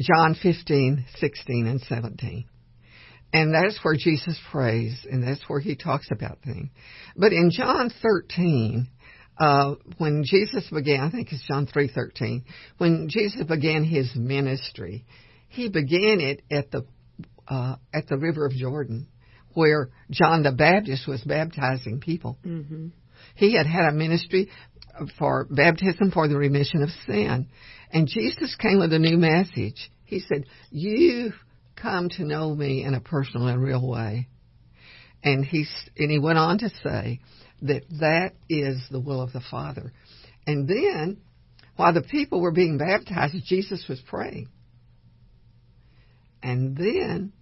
John 0.01 0.37
15, 0.41 1.05
16, 1.17 1.67
and 1.67 1.81
17. 1.81 2.45
And 3.33 3.55
that's 3.55 3.79
where 3.83 3.97
Jesus 3.97 4.39
prays, 4.51 5.07
and 5.11 5.23
that's 5.23 5.43
where 5.49 5.61
he 5.61 5.77
talks 5.77 6.09
about 6.11 6.39
things. 6.45 6.69
But 7.17 7.33
in 7.33 7.51
John 7.53 7.91
13, 8.03 8.89
uh, 9.39 9.75
when 9.99 10.25
Jesus 10.25 10.69
began, 10.71 11.01
I 11.01 11.11
think 11.11 11.33
it's 11.33 11.47
John 11.47 11.67
3:13, 11.67 12.43
when 12.79 13.09
Jesus 13.09 13.45
began 13.45 13.85
his 13.85 14.15
ministry, 14.17 15.05
he 15.49 15.69
began 15.69 16.21
it 16.21 16.43
at 16.51 16.71
the 16.71 16.85
uh, 17.49 17.77
at 17.95 18.09
the 18.09 18.19
river 18.19 18.45
of 18.47 18.53
Jordan, 18.53 19.07
where 19.55 19.91
John 20.11 20.43
the 20.43 20.53
Baptist 20.53 21.07
was 21.07 21.23
baptizing 21.23 22.01
people. 22.01 22.37
Mm-hmm. 22.45 22.89
He 23.35 23.55
had 23.55 23.67
had 23.67 23.87
a 23.87 23.93
ministry 23.93 24.51
for 25.19 25.47
baptism 25.51 26.11
for 26.11 26.29
the 26.29 26.37
remission 26.37 26.83
of 26.83 26.91
sin, 27.07 27.49
and 27.93 28.07
Jesus 28.07 28.55
came 28.57 28.79
with 28.79 28.93
a 28.93 28.99
new 28.99 29.17
message. 29.17 29.91
He 30.05 30.21
said, 30.21 30.45
"You 30.71 31.33
come 31.81 32.09
to 32.11 32.25
know 32.25 32.55
me 32.55 32.85
in 32.85 32.95
a 32.95 33.01
personal 33.01 33.49
and 33.49 33.63
real 33.63 33.87
way. 33.87 34.29
And 35.23 35.45
he 35.45 35.67
and 35.99 36.11
he 36.11 36.19
went 36.19 36.39
on 36.39 36.59
to 36.59 36.71
say 36.83 37.21
that 37.63 37.83
that 38.01 38.33
is 38.49 38.81
the 38.91 39.01
will 39.01 39.21
of 39.21 39.33
the 39.33 39.43
Father. 39.51 39.93
And 40.47 40.67
then, 40.67 41.19
while 41.77 41.93
the 41.93 42.03
people 42.03 42.41
were 42.41 42.53
being 42.53 42.79
baptized, 42.79 43.37
Jesus 43.45 43.85
was 43.89 44.01
praying. 44.01 44.49
And 46.43 46.77
then 46.77 47.33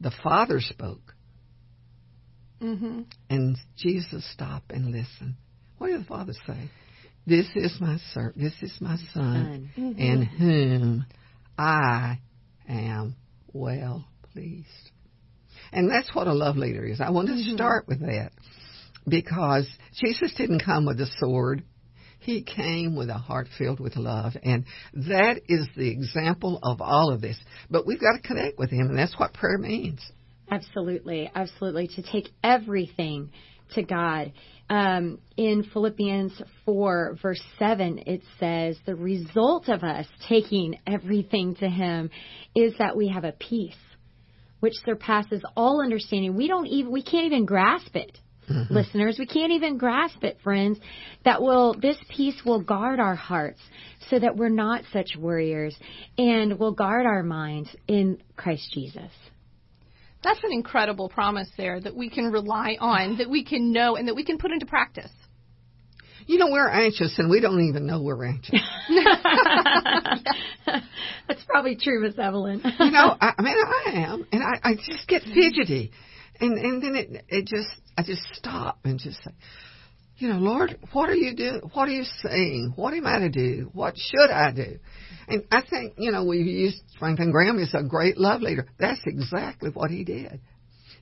the 0.00 0.12
Father 0.22 0.60
spoke. 0.60 1.14
Mm-hmm. 2.60 3.02
And 3.30 3.56
Jesus 3.76 4.30
stopped 4.32 4.70
and 4.70 4.86
listened. 4.92 5.36
What 5.84 5.90
did 5.90 6.00
the 6.00 6.04
Father 6.06 6.32
say? 6.46 6.70
This 7.26 7.46
is 7.54 7.76
my 7.78 7.98
servant. 8.14 8.38
This 8.38 8.54
is 8.62 8.74
my 8.80 8.96
son, 8.96 9.04
Son. 9.12 9.70
Mm-hmm. 9.76 10.00
in 10.00 10.22
whom 10.22 11.06
I 11.58 12.20
am 12.66 13.16
well 13.52 14.08
pleased. 14.32 14.66
And 15.74 15.90
that's 15.90 16.14
what 16.14 16.26
a 16.26 16.32
love 16.32 16.56
leader 16.56 16.86
is. 16.86 17.02
I 17.02 17.10
want 17.10 17.28
to 17.28 17.34
mm-hmm. 17.34 17.54
start 17.54 17.86
with 17.86 18.00
that 18.00 18.30
because 19.06 19.68
Jesus 20.02 20.32
didn't 20.38 20.64
come 20.64 20.86
with 20.86 20.98
a 21.00 21.06
sword. 21.18 21.62
He 22.18 22.42
came 22.42 22.96
with 22.96 23.10
a 23.10 23.18
heart 23.18 23.48
filled 23.58 23.78
with 23.78 23.96
love. 23.96 24.32
And 24.42 24.64
that 24.94 25.42
is 25.50 25.68
the 25.76 25.90
example 25.90 26.60
of 26.62 26.80
all 26.80 27.12
of 27.12 27.20
this. 27.20 27.36
But 27.68 27.86
we've 27.86 28.00
got 28.00 28.12
to 28.16 28.26
connect 28.26 28.58
with 28.58 28.70
Him, 28.70 28.86
and 28.88 28.96
that's 28.96 29.18
what 29.18 29.34
prayer 29.34 29.58
means. 29.58 30.00
Absolutely, 30.50 31.30
absolutely. 31.34 31.88
To 31.88 32.02
take 32.02 32.30
everything 32.42 33.32
to 33.72 33.82
God. 33.82 34.32
Um, 34.70 35.18
in 35.36 35.64
Philippians 35.72 36.40
4, 36.64 37.18
verse 37.20 37.42
7, 37.58 37.98
it 38.06 38.22
says, 38.40 38.76
The 38.86 38.94
result 38.94 39.68
of 39.68 39.82
us 39.82 40.06
taking 40.28 40.78
everything 40.86 41.54
to 41.56 41.68
Him 41.68 42.10
is 42.54 42.72
that 42.78 42.96
we 42.96 43.08
have 43.08 43.24
a 43.24 43.32
peace 43.32 43.76
which 44.60 44.74
surpasses 44.86 45.42
all 45.56 45.82
understanding. 45.82 46.34
We 46.34 46.48
don't 46.48 46.66
even, 46.66 46.90
we 46.90 47.02
can't 47.02 47.26
even 47.26 47.44
grasp 47.44 47.94
it. 47.94 48.18
Listeners, 48.70 49.16
we 49.18 49.26
can't 49.26 49.52
even 49.52 49.76
grasp 49.78 50.22
it, 50.22 50.38
friends. 50.42 50.78
That 51.24 51.42
will, 51.42 51.74
this 51.80 51.96
peace 52.08 52.40
will 52.44 52.60
guard 52.60 53.00
our 53.00 53.14
hearts 53.14 53.60
so 54.10 54.18
that 54.18 54.36
we're 54.36 54.48
not 54.48 54.82
such 54.92 55.16
worriers 55.18 55.76
and 56.18 56.58
will 56.58 56.72
guard 56.72 57.06
our 57.06 57.22
minds 57.22 57.68
in 57.88 58.18
Christ 58.36 58.70
Jesus. 58.72 59.10
That's 60.24 60.42
an 60.42 60.52
incredible 60.52 61.08
promise 61.10 61.48
there 61.56 61.78
that 61.80 61.94
we 61.94 62.08
can 62.08 62.32
rely 62.32 62.76
on, 62.80 63.18
that 63.18 63.28
we 63.28 63.44
can 63.44 63.72
know, 63.72 63.96
and 63.96 64.08
that 64.08 64.16
we 64.16 64.24
can 64.24 64.38
put 64.38 64.50
into 64.50 64.66
practice. 64.66 65.10
You 66.26 66.38
know, 66.38 66.48
we're 66.50 66.68
anxious 66.68 67.18
and 67.18 67.28
we 67.28 67.40
don't 67.40 67.68
even 67.68 67.86
know 67.86 68.00
we're 68.00 68.24
anxious. 68.24 68.58
That's 71.28 71.44
probably 71.46 71.76
true, 71.76 72.00
Miss 72.00 72.18
Evelyn. 72.18 72.62
you 72.78 72.90
know, 72.90 73.14
I, 73.20 73.34
I 73.38 73.42
mean, 73.42 73.54
I 73.54 73.90
am, 74.06 74.26
and 74.32 74.42
I, 74.42 74.70
I 74.70 74.74
just 74.74 75.06
get 75.06 75.22
fidgety, 75.22 75.92
and 76.40 76.58
and 76.58 76.82
then 76.82 76.94
it 76.96 77.24
it 77.28 77.46
just 77.46 77.68
I 77.98 78.02
just 78.02 78.22
stop 78.32 78.78
and 78.84 78.98
just 78.98 79.22
say, 79.22 79.32
you 80.16 80.28
know, 80.28 80.38
Lord, 80.38 80.78
what 80.92 81.08
are 81.08 81.14
you 81.14 81.34
doing? 81.34 81.60
What 81.72 81.88
are 81.88 81.92
you 81.92 82.04
saying? 82.22 82.72
What 82.76 82.94
am 82.94 83.06
I 83.06 83.20
to 83.20 83.28
do? 83.28 83.70
What 83.72 83.94
should 83.96 84.30
I 84.30 84.52
do? 84.52 84.78
And 85.26 85.44
I 85.50 85.62
think 85.62 85.94
you 85.98 86.12
know 86.12 86.24
we've 86.24 86.46
used 86.46 86.82
Franklin 86.98 87.30
Graham 87.30 87.58
as 87.58 87.74
a 87.74 87.82
great 87.82 88.16
love 88.16 88.42
leader. 88.42 88.66
That's 88.78 89.00
exactly 89.06 89.70
what 89.70 89.90
he 89.90 90.04
did. 90.04 90.40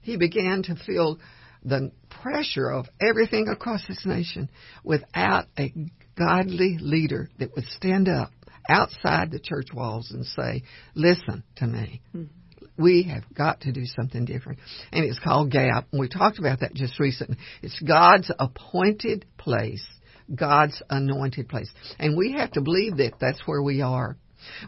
He 0.02 0.16
began 0.16 0.62
to 0.64 0.76
feel 0.76 1.18
the 1.64 1.92
pressure 2.22 2.70
of 2.70 2.86
everything 3.00 3.48
across 3.48 3.86
this 3.86 4.04
nation 4.04 4.48
without 4.82 5.46
a 5.58 5.72
godly 6.16 6.78
leader 6.80 7.30
that 7.38 7.54
would 7.54 7.66
stand 7.66 8.08
up 8.08 8.32
outside 8.68 9.30
the 9.30 9.38
church 9.38 9.68
walls 9.72 10.10
and 10.10 10.24
say, 10.24 10.62
listen 10.94 11.42
to 11.56 11.66
me. 11.66 12.00
Mm-hmm. 12.14 12.41
We 12.78 13.02
have 13.04 13.24
got 13.34 13.60
to 13.62 13.72
do 13.72 13.84
something 13.84 14.24
different. 14.24 14.58
And 14.92 15.04
it's 15.04 15.18
called 15.18 15.50
GAP. 15.50 15.86
And 15.92 16.00
we 16.00 16.08
talked 16.08 16.38
about 16.38 16.60
that 16.60 16.74
just 16.74 16.98
recently. 16.98 17.36
It's 17.62 17.78
God's 17.80 18.30
appointed 18.38 19.26
place, 19.38 19.86
God's 20.34 20.80
anointed 20.88 21.48
place. 21.48 21.70
And 21.98 22.16
we 22.16 22.32
have 22.32 22.52
to 22.52 22.60
believe 22.60 22.96
that 22.96 23.14
that's 23.20 23.40
where 23.46 23.62
we 23.62 23.82
are. 23.82 24.16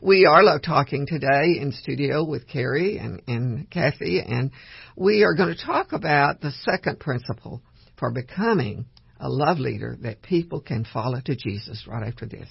We 0.03 0.27
are 0.27 0.43
love 0.43 0.63
talking 0.63 1.07
today 1.07 1.59
in 1.61 1.73
studio 1.73 2.25
with 2.25 2.47
Carrie 2.47 2.99
and, 2.99 3.23
and 3.27 3.69
Kathy, 3.71 4.21
and 4.21 4.53
we 4.97 5.25
are 5.25 5.35
going 5.35 5.55
to 5.55 5.65
talk 5.65 5.93
about 5.93 6.41
the 6.41 6.53
second 6.63 7.01
principle 7.01 7.61
for 7.99 8.13
becoming 8.13 8.87
a 9.19 9.29
love 9.29 9.59
leader 9.59 9.97
that 10.03 10.23
people 10.23 10.61
can 10.61 10.85
follow 10.93 11.21
to 11.25 11.35
Jesus 11.35 11.87
right 11.89 12.07
after 12.07 12.27
this. 12.27 12.49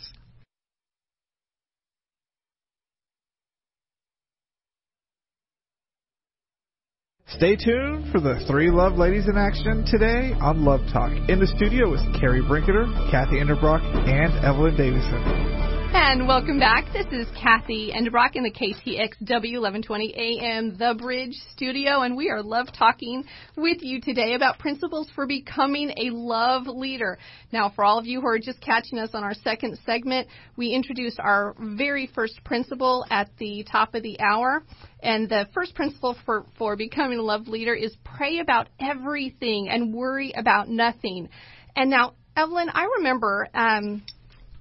Stay 7.38 7.56
tuned 7.56 8.12
for 8.12 8.20
the 8.20 8.40
three 8.48 8.70
love 8.70 8.94
ladies 8.94 9.28
in 9.28 9.38
action 9.38 9.84
today 9.90 10.34
on 10.40 10.64
Love 10.64 10.82
Talk. 10.94 11.12
In 11.30 11.40
the 11.40 11.48
studio 11.48 11.92
is 11.96 12.02
Carrie 12.20 12.44
Brinketer, 12.44 12.86
Kathy 13.10 13.42
Enderbrock, 13.42 13.82
and 14.08 14.34
Evelyn 14.46 14.78
Davison. 14.78 15.73
And 15.96 16.28
welcome 16.28 16.58
back. 16.58 16.92
This 16.92 17.06
is 17.12 17.28
Kathy 17.40 17.92
Endebrock 17.96 18.32
in 18.36 18.42
the 18.42 18.50
KTXW 18.50 19.62
1120 19.62 20.16
AM 20.18 20.76
The 20.76 20.96
Bridge 20.98 21.36
studio, 21.52 22.02
and 22.02 22.18
we 22.18 22.32
are 22.32 22.42
love 22.42 22.66
talking 22.76 23.24
with 23.56 23.78
you 23.82 24.02
today 24.02 24.34
about 24.34 24.58
principles 24.58 25.08
for 25.14 25.28
becoming 25.28 25.92
a 25.92 26.10
love 26.10 26.66
leader. 26.66 27.20
Now, 27.52 27.72
for 27.76 27.86
all 27.86 28.00
of 28.00 28.08
you 28.08 28.22
who 28.22 28.28
are 28.28 28.40
just 28.40 28.60
catching 28.60 28.98
us 28.98 29.12
on 29.14 29.24
our 29.24 29.36
second 29.36 29.78
segment, 29.86 30.28
we 30.58 30.70
introduced 30.74 31.20
our 31.20 31.56
very 31.60 32.10
first 32.16 32.44
principle 32.44 33.06
at 33.12 33.30
the 33.38 33.64
top 33.72 33.94
of 33.94 34.02
the 34.02 34.20
hour. 34.20 34.64
And 35.04 35.30
the 35.30 35.48
first 35.54 35.76
principle 35.76 36.18
for, 36.26 36.48
for 36.58 36.76
becoming 36.76 37.20
a 37.20 37.24
love 37.24 37.48
leader 37.48 37.76
is 37.76 37.96
pray 38.04 38.40
about 38.40 38.68
everything 38.80 39.70
and 39.70 39.94
worry 39.94 40.34
about 40.36 40.70
nothing. 40.70 41.30
And 41.76 41.92
now, 41.92 42.16
Evelyn, 42.36 42.70
I 42.74 42.88
remember 42.98 43.48
um, 43.54 44.02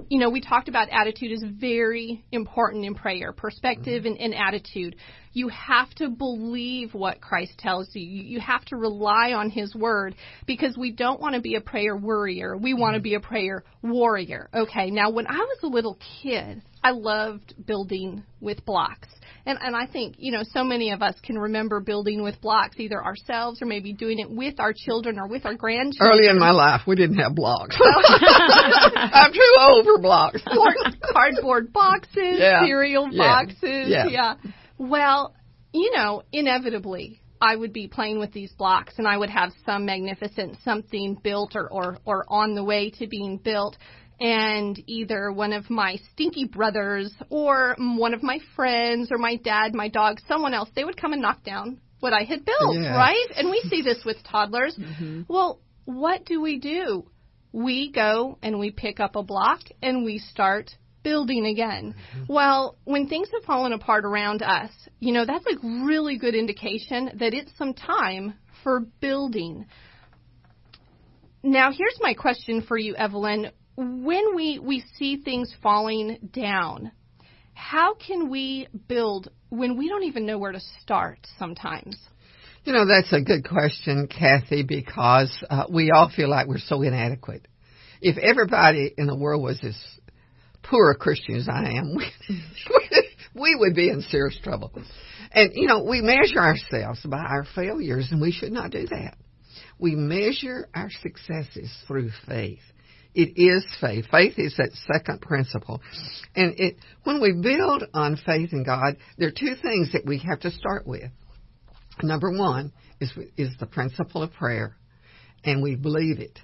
you 0.08 0.18
know, 0.18 0.30
we 0.30 0.40
talked 0.40 0.68
about 0.68 0.88
attitude 0.90 1.32
is 1.32 1.44
very 1.48 2.24
important 2.32 2.84
in 2.84 2.94
prayer, 2.94 3.32
perspective 3.32 4.04
and, 4.04 4.18
and, 4.18 4.34
attitude. 4.34 4.96
You 5.32 5.48
have 5.48 5.90
to 5.96 6.08
believe 6.08 6.94
what 6.94 7.20
Christ 7.20 7.52
tells 7.58 7.88
you. 7.94 8.02
You 8.02 8.40
have 8.40 8.64
to 8.66 8.76
rely 8.76 9.32
on 9.32 9.50
His 9.50 9.74
Word 9.74 10.14
because 10.46 10.76
we 10.76 10.92
don't 10.92 11.20
want 11.20 11.34
to 11.34 11.40
be 11.40 11.54
a 11.54 11.60
prayer 11.60 11.96
worrier. 11.96 12.56
We 12.56 12.72
mm-hmm. 12.72 12.80
want 12.80 12.94
to 12.94 13.00
be 13.00 13.14
a 13.14 13.20
prayer 13.20 13.64
warrior. 13.82 14.48
Okay, 14.54 14.90
now 14.90 15.10
when 15.10 15.26
I 15.26 15.38
was 15.38 15.58
a 15.62 15.68
little 15.68 15.98
kid, 16.22 16.62
I 16.84 16.90
loved 16.90 17.54
building 17.66 18.24
with 18.40 18.64
blocks. 18.64 19.08
And, 19.44 19.58
and 19.60 19.74
I 19.74 19.86
think, 19.86 20.16
you 20.18 20.30
know, 20.30 20.42
so 20.52 20.62
many 20.62 20.92
of 20.92 21.02
us 21.02 21.16
can 21.22 21.36
remember 21.36 21.80
building 21.80 22.22
with 22.22 22.40
blocks, 22.40 22.76
either 22.78 23.02
ourselves 23.02 23.60
or 23.60 23.66
maybe 23.66 23.92
doing 23.92 24.20
it 24.20 24.30
with 24.30 24.60
our 24.60 24.72
children 24.72 25.18
or 25.18 25.26
with 25.26 25.44
our 25.44 25.54
grandchildren. 25.54 26.12
Early 26.12 26.28
in 26.28 26.38
my 26.38 26.52
life, 26.52 26.82
we 26.86 26.94
didn't 26.94 27.18
have 27.18 27.34
blocks. 27.34 27.76
I'm 27.80 29.32
too 29.32 29.56
old 29.58 29.84
for 29.84 29.98
blocks. 29.98 30.42
cardboard 31.12 31.72
boxes, 31.72 32.38
Yeah. 32.38 32.64
cereal 32.64 33.08
Yeah. 33.10 33.18
boxes. 33.18 33.88
Yeah. 33.88 34.34
Well, 34.82 35.34
you 35.72 35.92
know, 35.94 36.22
inevitably, 36.32 37.20
I 37.40 37.54
would 37.54 37.72
be 37.72 37.86
playing 37.86 38.18
with 38.18 38.32
these 38.32 38.50
blocks 38.52 38.94
and 38.98 39.06
I 39.06 39.16
would 39.16 39.30
have 39.30 39.50
some 39.64 39.84
magnificent 39.86 40.56
something 40.64 41.14
built 41.22 41.54
or, 41.54 41.68
or, 41.70 41.98
or 42.04 42.24
on 42.28 42.56
the 42.56 42.64
way 42.64 42.90
to 42.98 43.06
being 43.06 43.38
built. 43.38 43.76
And 44.20 44.76
either 44.88 45.30
one 45.32 45.52
of 45.52 45.70
my 45.70 45.98
stinky 46.12 46.46
brothers 46.46 47.12
or 47.30 47.76
one 47.78 48.12
of 48.12 48.24
my 48.24 48.40
friends 48.56 49.12
or 49.12 49.18
my 49.18 49.36
dad, 49.36 49.72
my 49.72 49.86
dog, 49.86 50.18
someone 50.26 50.52
else, 50.52 50.68
they 50.74 50.84
would 50.84 50.96
come 51.00 51.12
and 51.12 51.22
knock 51.22 51.44
down 51.44 51.80
what 52.00 52.12
I 52.12 52.24
had 52.24 52.44
built, 52.44 52.74
Yeah. 52.74 52.96
right? 52.96 53.28
And 53.36 53.50
we 53.50 53.60
see 53.70 53.82
this 53.82 54.04
with 54.04 54.16
toddlers. 54.24 54.76
Mm-hmm. 54.76 55.22
Well, 55.28 55.60
what 55.84 56.24
do 56.24 56.40
we 56.40 56.58
do? 56.58 57.08
We 57.52 57.92
go 57.92 58.36
and 58.42 58.58
we 58.58 58.72
pick 58.72 58.98
up 58.98 59.14
a 59.14 59.22
block 59.22 59.60
and 59.80 60.04
we 60.04 60.18
start 60.18 60.74
building 61.02 61.46
again. 61.46 61.94
Well, 62.28 62.76
when 62.84 63.08
things 63.08 63.28
have 63.32 63.44
fallen 63.44 63.72
apart 63.72 64.04
around 64.04 64.42
us, 64.42 64.70
you 65.00 65.12
know, 65.12 65.24
that's 65.26 65.44
a 65.46 65.84
really 65.84 66.18
good 66.18 66.34
indication 66.34 67.10
that 67.18 67.34
it's 67.34 67.50
some 67.56 67.74
time 67.74 68.34
for 68.62 68.80
building. 69.00 69.66
Now, 71.42 71.72
here's 71.72 71.98
my 72.00 72.14
question 72.14 72.62
for 72.62 72.78
you, 72.78 72.94
Evelyn. 72.94 73.50
When 73.76 74.36
we, 74.36 74.58
we 74.58 74.84
see 74.96 75.16
things 75.16 75.52
falling 75.62 76.30
down, 76.32 76.92
how 77.54 77.94
can 77.94 78.30
we 78.30 78.68
build 78.88 79.30
when 79.48 79.76
we 79.76 79.88
don't 79.88 80.04
even 80.04 80.24
know 80.24 80.38
where 80.38 80.52
to 80.52 80.60
start 80.80 81.18
sometimes? 81.38 81.96
You 82.64 82.72
know, 82.72 82.86
that's 82.86 83.12
a 83.12 83.20
good 83.20 83.48
question, 83.48 84.06
Kathy, 84.06 84.62
because 84.62 85.36
uh, 85.50 85.64
we 85.68 85.90
all 85.90 86.10
feel 86.14 86.30
like 86.30 86.46
we're 86.46 86.58
so 86.58 86.82
inadequate. 86.82 87.46
If 88.00 88.18
everybody 88.18 88.92
in 88.96 89.06
the 89.06 89.16
world 89.16 89.42
was 89.42 89.58
as 89.64 89.76
poor 90.62 90.90
a 90.90 90.96
Christian 90.96 91.36
as 91.36 91.48
I 91.48 91.70
am, 91.72 91.94
we, 91.96 92.06
we 93.34 93.56
would 93.58 93.74
be 93.74 93.88
in 93.88 94.02
serious 94.02 94.38
trouble. 94.42 94.72
And, 95.32 95.52
you 95.54 95.66
know, 95.66 95.82
we 95.82 96.00
measure 96.00 96.38
ourselves 96.38 97.00
by 97.04 97.18
our 97.18 97.46
failures, 97.54 98.08
and 98.10 98.20
we 98.20 98.32
should 98.32 98.52
not 98.52 98.70
do 98.70 98.86
that. 98.86 99.16
We 99.78 99.94
measure 99.94 100.68
our 100.74 100.90
successes 101.02 101.74
through 101.86 102.10
faith. 102.28 102.60
It 103.14 103.34
is 103.36 103.64
faith. 103.80 104.06
Faith 104.10 104.34
is 104.38 104.54
that 104.56 104.70
second 104.92 105.20
principle. 105.20 105.82
And 106.34 106.54
it, 106.58 106.76
when 107.04 107.20
we 107.20 107.32
build 107.32 107.84
on 107.92 108.16
faith 108.24 108.52
in 108.52 108.64
God, 108.64 108.96
there 109.18 109.28
are 109.28 109.32
two 109.32 109.54
things 109.60 109.92
that 109.92 110.06
we 110.06 110.18
have 110.18 110.40
to 110.40 110.50
start 110.50 110.86
with. 110.86 111.10
Number 112.02 112.30
one 112.30 112.72
is, 113.00 113.12
is 113.36 113.50
the 113.60 113.66
principle 113.66 114.22
of 114.22 114.32
prayer, 114.32 114.76
and 115.44 115.62
we 115.62 115.76
believe 115.76 116.20
it. 116.20 116.38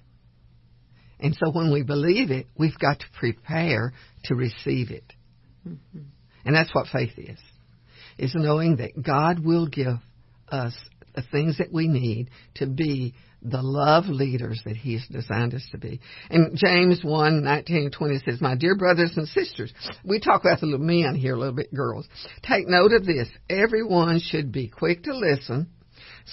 And 1.21 1.35
so 1.35 1.51
when 1.51 1.73
we 1.73 1.83
believe 1.83 2.31
it, 2.31 2.47
we've 2.57 2.79
got 2.79 3.01
to 3.01 3.07
prepare 3.19 3.93
to 4.25 4.35
receive 4.35 4.91
it. 4.91 5.13
Mm-hmm. 5.67 6.01
And 6.45 6.55
that's 6.55 6.75
what 6.75 6.87
faith 6.89 7.13
is. 7.17 7.39
Is 8.19 8.35
knowing 8.35 8.77
that 8.77 9.01
God 9.01 9.45
will 9.45 9.67
give 9.67 9.99
us 10.51 10.75
the 11.15 11.23
things 11.31 11.59
that 11.59 11.73
we 11.73 11.89
need 11.89 12.31
to 12.57 12.67
be 12.67 13.15
the 13.43 13.63
love 13.63 14.07
leaders 14.07 14.61
that 14.65 14.77
He's 14.77 15.07
designed 15.09 15.55
us 15.55 15.67
to 15.71 15.79
be. 15.79 16.01
And 16.31 16.57
James 16.57 17.01
1, 17.03 17.45
19 17.45 17.77
and 17.77 17.93
20 17.93 18.19
says, 18.25 18.41
My 18.41 18.57
dear 18.57 18.77
brothers 18.77 19.13
and 19.17 19.29
sisters, 19.29 19.73
we 20.05 20.21
talk 20.21 20.43
about 20.43 20.61
the 20.61 20.67
little 20.67 20.85
men 20.85 21.15
here 21.15 21.35
a 21.35 21.39
little 21.39 21.55
bit, 21.55 21.73
girls. 21.73 22.09
Take 22.43 22.67
note 22.67 22.93
of 22.93 23.07
this. 23.07 23.29
Everyone 23.49 24.21
should 24.21 24.51
be 24.51 24.69
quick 24.69 25.05
to 25.05 25.17
listen, 25.17 25.69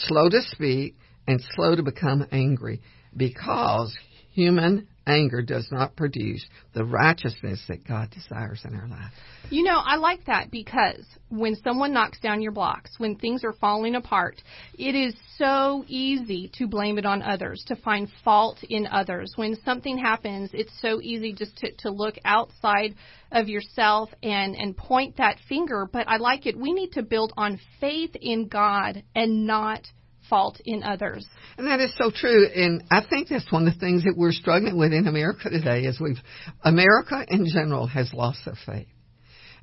slow 0.08 0.30
to 0.30 0.42
speak, 0.42 0.96
and 1.27 1.42
slow 1.56 1.75
to 1.75 1.84
become 1.84 2.25
angry 2.32 2.82
because 3.15 3.96
human 4.36 4.86
anger 5.08 5.42
does 5.42 5.68
not 5.72 5.96
produce 5.96 6.46
the 6.74 6.84
righteousness 6.84 7.63
that 7.68 7.88
God 7.88 8.10
desires 8.12 8.62
in 8.65 8.75
our 8.75 8.88
life. 8.88 9.13
You 9.50 9.63
know, 9.63 9.80
I 9.84 9.96
like 9.96 10.25
that 10.25 10.51
because 10.51 11.06
when 11.30 11.56
someone 11.56 11.94
knocks 11.94 12.20
down 12.20 12.42
your 12.42 12.51
blocks, 12.51 12.96
when 12.98 13.15
things 13.15 13.44
are 13.44 13.54
falling 13.54 13.96
apart, 13.96 14.42
it 14.77 14.96
is 14.96 15.15
so 15.38 15.86
easy 15.88 16.51
to 16.56 16.68
blame 16.68 16.98
it 16.98 17.06
on 17.06 17.22
others, 17.22 17.63
to 17.68 17.75
find 17.75 18.10
fault 18.24 18.58
in 18.63 18.88
others. 18.88 19.32
When 19.36 19.56
something 19.63 19.98
happens, 19.98 20.50
it's 20.54 20.74
so 20.82 21.00
easy 21.01 21.32
just 21.32 21.56
to, 21.58 21.72
to 21.80 21.92
look 21.92 22.15
outside 22.25 22.96
of 23.32 23.48
yourself 23.48 24.10
and, 24.24 24.56
and 24.56 24.75
point 24.75 25.18
that 25.18 25.38
finger. 25.48 25.88
But 25.92 26.10
I 26.10 26.18
like 26.18 26.46
it. 26.46 26.58
We 26.58 26.74
need 26.74 26.94
to 26.94 27.04
build 27.04 27.32
on 27.38 27.60
faith 27.80 28.15
in 28.20 28.48
God 28.48 29.04
and 29.15 29.46
not 29.46 29.88
fault 30.29 30.60
in 30.65 30.84
others. 30.84 31.27
And 31.58 31.67
that 31.67 31.79
is 31.79 31.94
so 31.98 32.12
true. 32.13 32.48
And 32.48 32.84
I 32.89 33.01
think 33.08 33.29
that's 33.29 33.51
one 33.51 33.67
of 33.67 33.74
the 33.74 33.79
things 33.79 34.03
that 34.03 34.15
we're 34.17 34.32
struggling 34.32 34.77
with 34.77 34.94
in 34.94 35.08
America 35.08 35.50
today 35.50 35.82
is 35.82 36.00
we've, 36.00 36.20
America 36.63 37.25
in 37.27 37.46
general 37.51 37.88
has 37.88 38.13
lost 38.13 38.39
their 38.46 38.58
faith. 38.65 38.88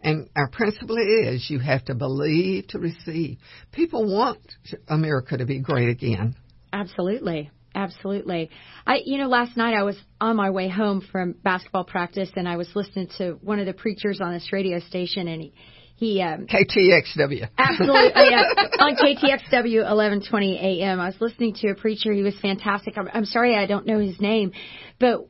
And 0.03 0.29
our 0.35 0.49
principle 0.51 0.97
is 0.97 1.49
you 1.49 1.61
have 1.61 1.85
to 1.85 1.95
believe 1.95 2.69
to 2.69 2.79
receive. 2.79 3.39
People 3.71 4.13
want 4.13 4.41
America 4.89 5.37
to 5.37 5.47
be 5.47 5.61
great 5.61 5.89
again. 5.89 6.35
Absolutely. 6.73 7.51
Absolutely. 7.75 8.51
I, 8.87 9.01
you 9.05 9.17
know, 9.17 9.29
last 9.29 9.57
night 9.57 9.75
I 9.75 9.83
was 9.83 9.97
on 10.21 10.37
my 10.37 10.51
way 10.51 10.69
home 10.69 11.07
from 11.11 11.35
basketball 11.43 11.85
practice 11.85 12.31
and 12.37 12.47
I 12.47 12.57
was 12.57 12.69
listening 12.75 13.09
to 13.19 13.39
one 13.41 13.59
of 13.61 13.67
the 13.67 13.73
preachers 13.73 14.21
on 14.21 14.35
this 14.35 14.53
radio 14.53 14.79
station 14.81 15.27
and 15.29 15.41
he, 15.41 15.55
he 16.03 16.21
um, 16.21 16.49
KTXW. 16.49 17.49
Absolutely, 17.57 18.11
oh, 18.17 18.29
yeah. 18.29 18.43
on 18.81 18.97
KTXW 18.97 19.85
11:20 19.85 20.61
a.m. 20.61 20.99
I 20.99 21.07
was 21.07 21.15
listening 21.21 21.55
to 21.61 21.69
a 21.69 21.75
preacher. 21.77 22.13
He 22.13 22.25
was 22.25 22.35
fantastic. 22.43 22.99
I'm, 22.99 23.09
I'm 23.15 23.25
sorry 23.25 23.55
I 23.55 23.67
don't 23.67 23.87
know 23.87 24.01
his 24.01 24.21
name, 24.21 24.51
but 24.99 25.29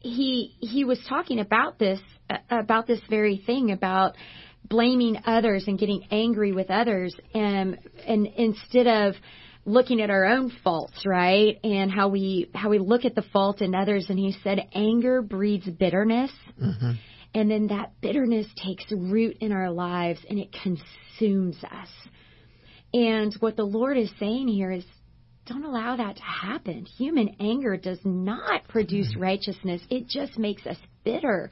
he 0.00 0.56
he 0.60 0.84
was 0.84 0.98
talking 1.06 1.40
about 1.40 1.78
this 1.78 2.00
about 2.48 2.86
this 2.86 3.00
very 3.10 3.42
thing 3.44 3.70
about 3.70 4.14
blaming 4.64 5.18
others 5.26 5.64
and 5.66 5.78
getting 5.78 6.06
angry 6.10 6.52
with 6.52 6.70
others, 6.70 7.14
and 7.34 7.78
and 8.06 8.26
instead 8.26 8.86
of 8.86 9.14
looking 9.66 10.00
at 10.00 10.08
our 10.08 10.24
own 10.24 10.50
faults, 10.64 11.04
right? 11.04 11.58
And 11.62 11.90
how 11.90 12.08
we 12.08 12.50
how 12.54 12.70
we 12.70 12.78
look 12.78 13.04
at 13.04 13.14
the 13.14 13.24
fault 13.30 13.60
in 13.60 13.74
others 13.74 14.06
and 14.08 14.18
he 14.18 14.34
said 14.42 14.58
anger 14.72 15.20
breeds 15.20 15.68
bitterness. 15.68 16.30
Mm-hmm. 16.58 16.92
And 17.34 17.50
then 17.50 17.68
that 17.68 18.00
bitterness 18.00 18.46
takes 18.62 18.84
root 18.90 19.36
in 19.40 19.52
our 19.52 19.70
lives 19.70 20.20
and 20.28 20.38
it 20.38 20.48
consumes 20.52 21.56
us. 21.62 21.88
And 22.94 23.34
what 23.40 23.56
the 23.56 23.64
Lord 23.64 23.98
is 23.98 24.10
saying 24.18 24.48
here 24.48 24.70
is 24.70 24.84
don't 25.46 25.64
allow 25.64 25.96
that 25.96 26.16
to 26.16 26.22
happen. 26.22 26.84
Human 26.84 27.36
anger 27.40 27.76
does 27.76 27.98
not 28.04 28.68
produce 28.68 29.12
mm-hmm. 29.12 29.22
righteousness, 29.22 29.82
it 29.90 30.08
just 30.08 30.38
makes 30.38 30.66
us 30.66 30.76
bitter. 31.04 31.50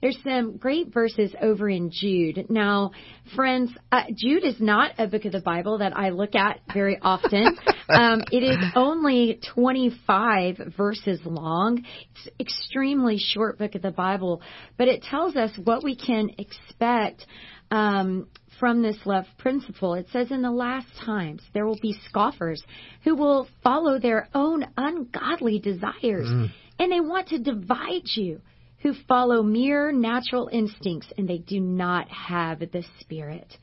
There's 0.00 0.18
some 0.22 0.58
great 0.58 0.92
verses 0.92 1.34
over 1.40 1.68
in 1.68 1.90
Jude. 1.90 2.46
Now, 2.48 2.92
friends, 3.34 3.72
uh, 3.90 4.04
Jude 4.14 4.44
is 4.44 4.60
not 4.60 4.92
a 4.96 5.08
book 5.08 5.24
of 5.24 5.32
the 5.32 5.40
Bible 5.40 5.78
that 5.78 5.96
I 5.96 6.10
look 6.10 6.36
at 6.36 6.60
very 6.72 6.98
often. 7.02 7.58
um, 7.88 8.22
it 8.30 8.44
is 8.44 8.58
only 8.76 9.40
25 9.54 10.74
verses 10.76 11.18
long. 11.24 11.84
It's 12.12 12.28
extremely 12.38 13.18
short 13.18 13.58
book 13.58 13.74
of 13.74 13.82
the 13.82 13.90
Bible, 13.90 14.40
but 14.76 14.86
it 14.86 15.02
tells 15.02 15.34
us 15.34 15.50
what 15.64 15.82
we 15.82 15.96
can 15.96 16.30
expect 16.38 17.26
um, 17.72 18.28
from 18.60 18.82
this 18.82 18.98
love 19.04 19.24
principle. 19.38 19.94
It 19.94 20.06
says, 20.12 20.30
In 20.30 20.42
the 20.42 20.50
last 20.52 20.86
times, 21.04 21.42
there 21.54 21.66
will 21.66 21.78
be 21.82 21.98
scoffers 22.08 22.62
who 23.02 23.16
will 23.16 23.48
follow 23.64 23.98
their 23.98 24.28
own 24.32 24.64
ungodly 24.76 25.58
desires, 25.58 26.28
mm. 26.28 26.50
and 26.78 26.92
they 26.92 27.00
want 27.00 27.28
to 27.28 27.38
divide 27.40 28.02
you 28.14 28.40
who 28.80 28.94
follow 29.06 29.42
mere 29.42 29.92
natural 29.92 30.48
instincts 30.52 31.08
and 31.16 31.28
they 31.28 31.38
do 31.38 31.60
not 31.60 32.08
have 32.08 32.60
the 32.60 32.84
Spirit. 33.00 33.56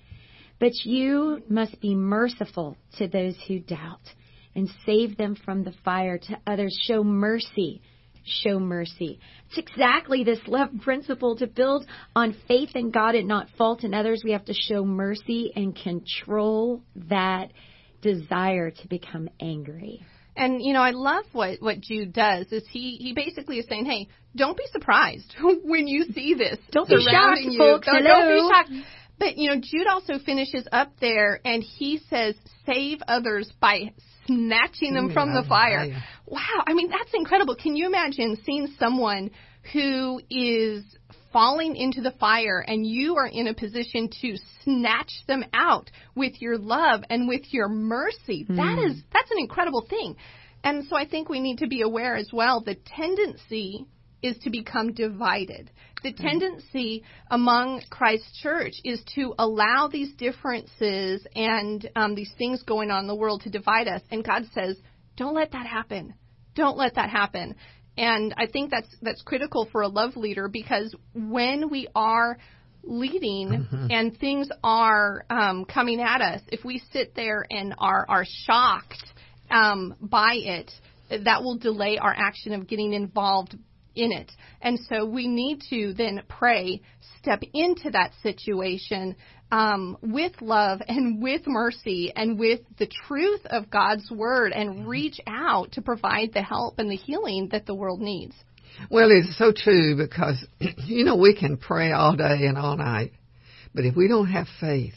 But 0.59 0.71
you 0.83 1.41
must 1.49 1.79
be 1.81 1.95
merciful 1.95 2.77
to 2.97 3.07
those 3.07 3.35
who 3.47 3.59
doubt 3.59 4.01
and 4.55 4.69
save 4.85 5.17
them 5.17 5.35
from 5.35 5.63
the 5.63 5.73
fire. 5.83 6.17
To 6.17 6.37
others, 6.47 6.77
show 6.87 7.03
mercy. 7.03 7.81
Show 8.23 8.59
mercy. 8.59 9.19
It's 9.49 9.57
exactly 9.57 10.23
this 10.23 10.39
love 10.47 10.69
principle 10.81 11.35
to 11.37 11.47
build 11.47 11.85
on 12.15 12.35
faith 12.47 12.69
in 12.73 12.89
God 12.89 13.13
and 13.13 13.27
not 13.27 13.49
fault 13.57 13.83
in 13.83 13.93
others. 13.93 14.23
We 14.23 14.31
have 14.31 14.45
to 14.45 14.53
show 14.53 14.83
mercy 14.83 15.51
and 15.55 15.75
control 15.75 16.81
that 17.09 17.51
desire 18.01 18.71
to 18.71 18.87
become 18.87 19.29
angry. 19.39 20.03
And 20.35 20.61
you 20.61 20.73
know, 20.73 20.81
I 20.81 20.91
love 20.91 21.25
what 21.31 21.61
what 21.61 21.79
Jude 21.79 22.13
does 22.13 22.47
is 22.51 22.63
he 22.69 22.97
he 22.97 23.13
basically 23.13 23.59
is 23.59 23.65
saying, 23.67 23.85
"Hey, 23.85 24.07
don't 24.35 24.57
be 24.57 24.65
surprised 24.71 25.33
when 25.63 25.87
you 25.87 26.05
see 26.13 26.33
this 26.33 26.57
don't 26.71 26.87
be 26.87 27.01
shocked, 27.01 27.41
you. 27.41 27.57
Folks. 27.57 27.87
Don't, 27.87 28.03
don't 28.03 28.27
be 28.27 28.49
shocked." 28.51 28.87
But 29.17 29.37
you 29.37 29.49
know, 29.49 29.61
Jude 29.61 29.87
also 29.87 30.19
finishes 30.19 30.67
up 30.71 30.91
there 30.99 31.39
and 31.45 31.63
he 31.63 31.99
says, 32.09 32.35
"Save 32.65 32.99
others 33.07 33.51
by 33.61 33.93
snatching 34.25 34.93
them 34.93 35.13
from 35.13 35.33
the 35.33 35.43
fire." 35.47 35.87
Wow, 36.25 36.63
I 36.67 36.73
mean 36.73 36.89
that's 36.89 37.11
incredible. 37.13 37.55
Can 37.55 37.75
you 37.75 37.85
imagine 37.85 38.37
seeing 38.45 38.67
someone 38.77 39.31
who 39.71 40.19
is 40.29 40.83
falling 41.35 41.75
into 41.75 41.99
the 41.99 42.13
fire 42.17 42.63
and 42.65 42.87
you 42.87 43.17
are 43.17 43.27
in 43.27 43.47
a 43.47 43.53
position 43.53 44.09
to 44.21 44.37
snatch 44.63 45.11
them 45.27 45.43
out 45.53 45.91
with 46.15 46.31
your 46.41 46.57
love 46.57 47.01
and 47.09 47.27
with 47.27 47.41
your 47.51 47.67
mercy. 47.67 48.45
Mm. 48.49 48.55
That 48.55 48.81
is 48.81 49.03
that's 49.13 49.31
an 49.31 49.39
incredible 49.39 49.85
thing. 49.89 50.15
And 50.63 50.85
so 50.85 50.95
I 50.95 51.05
think 51.05 51.27
we 51.27 51.41
need 51.41 51.57
to 51.57 51.67
be 51.67 51.81
aware 51.81 52.15
as 52.15 52.29
well 52.31 52.61
the 52.61 52.77
tendency 52.85 53.85
is 54.23 54.37
to 54.43 54.49
become 54.49 54.93
divided. 54.93 55.69
The 56.03 56.13
mm. 56.13 56.21
tendency 56.21 57.03
among 57.29 57.81
Christ's 57.89 58.39
church 58.41 58.75
is 58.85 59.03
to 59.15 59.33
allow 59.37 59.89
these 59.91 60.13
differences 60.13 61.27
and 61.35 61.85
um, 61.97 62.15
these 62.15 62.31
things 62.37 62.63
going 62.63 62.91
on 62.91 63.01
in 63.01 63.07
the 63.07 63.15
world 63.15 63.41
to 63.41 63.49
divide 63.49 63.89
us. 63.89 64.01
And 64.09 64.23
God 64.23 64.43
says, 64.53 64.77
don't 65.17 65.35
let 65.35 65.51
that 65.51 65.65
happen. 65.65 66.13
Don't 66.55 66.77
let 66.77 66.95
that 66.95 67.09
happen. 67.09 67.55
And 67.97 68.33
I 68.37 68.47
think 68.47 68.71
that's 68.71 68.93
that's 69.01 69.21
critical 69.21 69.67
for 69.71 69.81
a 69.81 69.87
love 69.87 70.17
leader 70.17 70.47
because 70.47 70.93
when 71.13 71.69
we 71.69 71.87
are 71.95 72.37
leading 72.83 73.49
mm-hmm. 73.49 73.87
and 73.89 74.17
things 74.17 74.49
are 74.63 75.25
um, 75.29 75.65
coming 75.65 76.01
at 76.01 76.21
us, 76.21 76.41
if 76.49 76.63
we 76.65 76.81
sit 76.91 77.15
there 77.15 77.45
and 77.49 77.73
are 77.77 78.05
are 78.07 78.25
shocked 78.27 79.05
um, 79.49 79.95
by 80.01 80.33
it, 80.35 80.71
that 81.09 81.41
will 81.43 81.57
delay 81.57 81.97
our 81.97 82.13
action 82.13 82.53
of 82.53 82.67
getting 82.67 82.93
involved 82.93 83.57
in 83.95 84.11
it. 84.11 84.31
And 84.61 84.79
so 84.89 85.05
we 85.05 85.27
need 85.27 85.61
to 85.69 85.93
then 85.93 86.23
pray, 86.27 86.81
step 87.19 87.41
into 87.53 87.91
that 87.91 88.11
situation 88.21 89.15
um, 89.55 89.97
with 90.01 90.33
love 90.41 90.81
and 90.85 91.23
with 91.23 91.47
mercy 91.47 92.11
and 92.13 92.37
with 92.37 92.59
the 92.77 92.89
truth 93.07 93.39
of 93.45 93.69
God's 93.69 94.11
word 94.11 94.51
and 94.51 94.69
mm-hmm. 94.69 94.87
reach 94.87 95.17
out 95.25 95.71
to 95.73 95.81
provide 95.81 96.33
the 96.33 96.41
help 96.41 96.77
and 96.77 96.91
the 96.91 96.97
healing 96.97 97.47
that 97.53 97.65
the 97.65 97.73
world 97.73 98.01
needs. 98.01 98.35
Well, 98.91 99.11
it's 99.11 99.37
so 99.37 99.53
true 99.55 99.95
because, 99.95 100.45
you 100.59 101.05
know, 101.05 101.15
we 101.15 101.33
can 101.33 101.55
pray 101.55 101.93
all 101.93 102.17
day 102.17 102.47
and 102.47 102.57
all 102.57 102.75
night. 102.75 103.13
But 103.73 103.85
if 103.85 103.95
we 103.95 104.09
don't 104.09 104.27
have 104.27 104.47
faith 104.59 104.95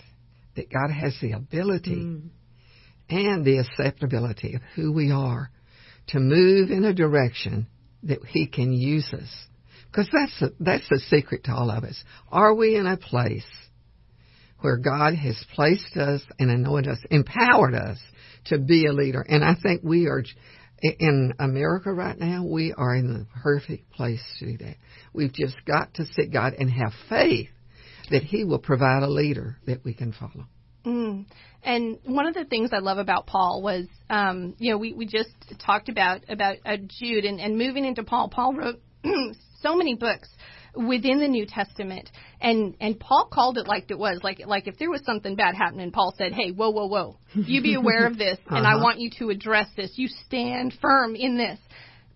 that 0.56 0.72
God 0.72 0.90
has 0.90 1.16
the 1.22 1.32
ability 1.32 1.94
mm. 1.94 2.28
and 3.08 3.44
the 3.44 3.58
acceptability 3.58 4.54
of 4.54 4.62
who 4.74 4.92
we 4.92 5.12
are 5.12 5.52
to 6.08 6.18
move 6.18 6.72
in 6.72 6.84
a 6.84 6.92
direction 6.92 7.68
that 8.02 8.24
He 8.26 8.48
can 8.48 8.72
use 8.72 9.08
us, 9.12 9.46
because 9.86 10.08
that's 10.12 10.40
the, 10.40 10.52
that's 10.58 10.88
the 10.88 10.98
secret 10.98 11.44
to 11.44 11.52
all 11.52 11.70
of 11.70 11.84
us. 11.84 12.02
Are 12.32 12.54
we 12.54 12.74
in 12.74 12.88
a 12.88 12.96
place 12.96 13.44
where 14.60 14.76
God 14.76 15.14
has 15.14 15.36
placed 15.54 15.96
us 15.96 16.22
and 16.38 16.50
anointed 16.50 16.92
us, 16.92 16.98
empowered 17.10 17.74
us 17.74 17.98
to 18.46 18.58
be 18.58 18.86
a 18.86 18.92
leader? 18.92 19.20
And 19.20 19.44
I 19.44 19.54
think 19.60 19.82
we 19.82 20.06
are 20.06 20.22
in 20.82 21.34
America 21.38 21.92
right 21.92 22.18
now, 22.18 22.44
we 22.44 22.72
are 22.76 22.94
in 22.94 23.12
the 23.12 23.26
perfect 23.42 23.90
place 23.90 24.22
to 24.38 24.46
do 24.46 24.58
that. 24.58 24.76
We've 25.12 25.32
just 25.32 25.56
got 25.66 25.94
to 25.94 26.06
seek 26.06 26.32
God 26.32 26.54
and 26.58 26.70
have 26.70 26.92
faith 27.08 27.48
that 28.10 28.22
He 28.22 28.44
will 28.44 28.58
provide 28.58 29.02
a 29.02 29.08
leader 29.08 29.58
that 29.66 29.84
we 29.84 29.94
can 29.94 30.12
follow. 30.12 30.46
Mm. 30.86 31.26
And 31.62 31.98
one 32.04 32.26
of 32.26 32.34
the 32.34 32.44
things 32.44 32.70
I 32.72 32.78
love 32.78 32.98
about 32.98 33.26
Paul 33.26 33.62
was, 33.62 33.86
um, 34.08 34.54
you 34.58 34.70
know, 34.70 34.78
we, 34.78 34.92
we 34.92 35.06
just 35.06 35.30
talked 35.58 35.88
about 35.88 36.22
about 36.28 36.56
uh, 36.64 36.76
Jude 36.86 37.24
and, 37.24 37.40
and 37.40 37.58
moving 37.58 37.84
into 37.84 38.04
Paul. 38.04 38.28
Paul 38.28 38.54
wrote 38.54 38.80
so 39.60 39.74
many 39.74 39.96
books 39.96 40.28
within 40.74 41.20
the 41.20 41.28
New 41.28 41.46
Testament, 41.46 42.10
and 42.40 42.74
and 42.80 42.98
Paul 42.98 43.28
called 43.32 43.58
it 43.58 43.66
like 43.66 43.90
it 43.90 43.98
was, 43.98 44.20
like 44.22 44.40
like 44.46 44.66
if 44.66 44.78
there 44.78 44.90
was 44.90 45.04
something 45.04 45.36
bad 45.36 45.54
happening, 45.54 45.90
Paul 45.90 46.14
said, 46.16 46.32
"Hey, 46.32 46.50
whoa, 46.50 46.70
whoa, 46.70 46.86
whoa, 46.86 47.18
you 47.34 47.62
be 47.62 47.74
aware 47.74 48.06
of 48.06 48.18
this, 48.18 48.38
and 48.48 48.66
uh-huh. 48.66 48.78
I 48.78 48.82
want 48.82 48.98
you 48.98 49.10
to 49.18 49.30
address 49.30 49.68
this. 49.76 49.92
You 49.96 50.08
stand 50.08 50.74
firm 50.80 51.14
in 51.14 51.36
this." 51.36 51.58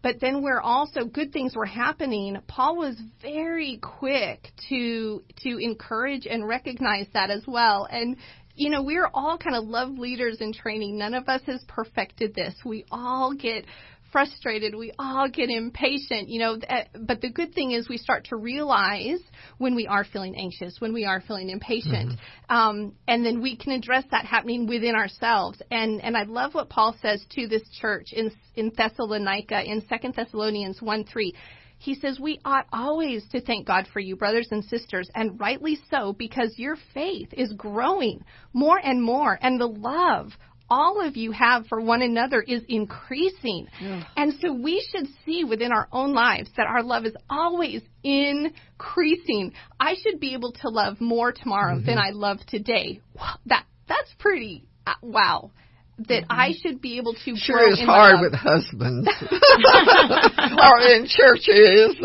But 0.03 0.19
then 0.21 0.43
where 0.43 0.61
also 0.61 1.05
good 1.05 1.33
things 1.33 1.55
were 1.55 1.67
happening, 1.67 2.37
Paul 2.49 2.77
was 2.77 3.01
very 3.23 3.79
quick 3.81 4.49
to 4.69 5.23
to 5.43 5.59
encourage 5.59 6.27
and 6.27 6.47
recognize 6.47 7.07
that 7.15 7.31
as 7.31 7.45
well. 7.47 7.87
And 7.91 8.17
you 8.55 8.69
know, 8.69 8.83
we're 8.83 9.09
all 9.15 9.39
kind 9.39 9.57
of 9.57 9.65
love 9.65 9.91
leaders 9.91 10.39
in 10.41 10.53
training. 10.53 10.99
None 10.99 11.15
of 11.15 11.29
us 11.29 11.41
has 11.47 11.65
perfected 11.69 12.35
this. 12.35 12.55
We 12.65 12.85
all 12.91 13.33
get 13.33 13.65
frustrated. 14.13 14.75
We 14.75 14.93
all 14.99 15.29
get 15.29 15.51
impatient, 15.51 16.29
you 16.29 16.39
know. 16.39 16.59
But 16.95 17.21
the 17.21 17.31
good 17.31 17.55
thing 17.55 17.73
is 17.73 17.89
we 17.89 17.97
start 17.97 18.27
to 18.27 18.37
realize 18.37 19.21
when 19.59 19.75
we 19.75 19.87
are 19.87 20.05
feeling 20.05 20.37
anxious, 20.37 20.81
when 20.81 20.93
we 20.93 21.05
are 21.05 21.21
feeling 21.21 21.51
impatient, 21.51 22.11
mm-hmm. 22.11 22.55
um, 22.55 22.95
and 23.09 23.25
then 23.25 23.41
we 23.41 23.57
can 23.57 23.73
address 23.73 24.05
that 24.11 24.27
happening 24.27 24.67
within 24.67 24.95
ourselves. 24.95 25.61
And 25.71 26.01
and 26.03 26.17
I 26.17 26.25
love 26.25 26.55
what 26.55 26.69
Paul 26.69 26.95
says 27.03 27.25
to 27.33 27.49
this 27.49 27.63
church 27.81 28.13
in 28.13 28.31
in 28.55 28.71
Thessalonica 28.77 29.63
in 29.65 29.85
Second 29.89 30.15
Thessalonians 30.15 30.81
one 30.81 31.05
three. 31.05 31.35
He 31.79 31.97
says, 31.97 32.21
We 32.21 32.41
ought 32.45 32.67
always 32.73 33.27
to 33.31 33.41
thank 33.41 33.67
God 33.67 33.89
for 33.93 33.99
you, 33.99 34.15
brothers 34.15 34.47
and 34.53 34.65
sisters, 34.65 35.11
and 35.17 35.41
rightly 35.41 35.77
so, 35.91 36.13
because 36.13 36.57
your 36.57 36.77
faith 36.95 37.31
is 37.33 37.53
growing 37.55 38.25
more 38.53 38.79
and 38.79 39.03
more, 39.03 39.37
and 39.43 39.61
the 39.61 39.67
love 39.67 40.31
all 40.73 41.07
of 41.07 41.19
you 41.19 41.33
have 41.33 41.67
for 41.67 41.83
one 41.83 42.01
another 42.01 42.41
is 42.41 42.63
increasing. 42.67 43.69
Yeah. 43.79 44.05
And 44.17 44.33
so 44.41 44.55
we 44.55 44.83
should 44.91 45.07
see 45.27 45.45
within 45.45 45.71
our 45.71 45.87
own 45.93 46.15
lives 46.15 46.49
that 46.57 46.67
our 46.67 46.83
love 46.83 47.05
is 47.05 47.15
always 47.29 47.83
increasing. 48.03 49.53
I 49.79 49.97
should 50.03 50.19
be 50.19 50.33
able 50.33 50.53
to 50.63 50.71
love 50.71 50.99
more 50.99 51.31
tomorrow 51.31 51.77
mm-hmm. 51.77 51.85
than 51.85 51.99
I 51.99 52.13
love 52.13 52.39
today. 52.49 53.03
Wow, 53.15 53.35
that 53.47 53.67
that's 53.87 54.15
pretty 54.19 54.65
uh, 54.87 54.95
wow 55.03 55.51
that 55.99 56.23
mm-hmm. 56.23 56.33
I 56.33 56.55
should 56.61 56.81
be 56.81 56.99
able 56.99 57.15
to 57.15 57.37
sure 57.37 57.71
is 57.71 57.81
hard 57.81 58.21
with 58.21 58.33
husbands 58.35 59.09
or 59.21 60.79
in 60.81 61.07
churches 61.07 61.97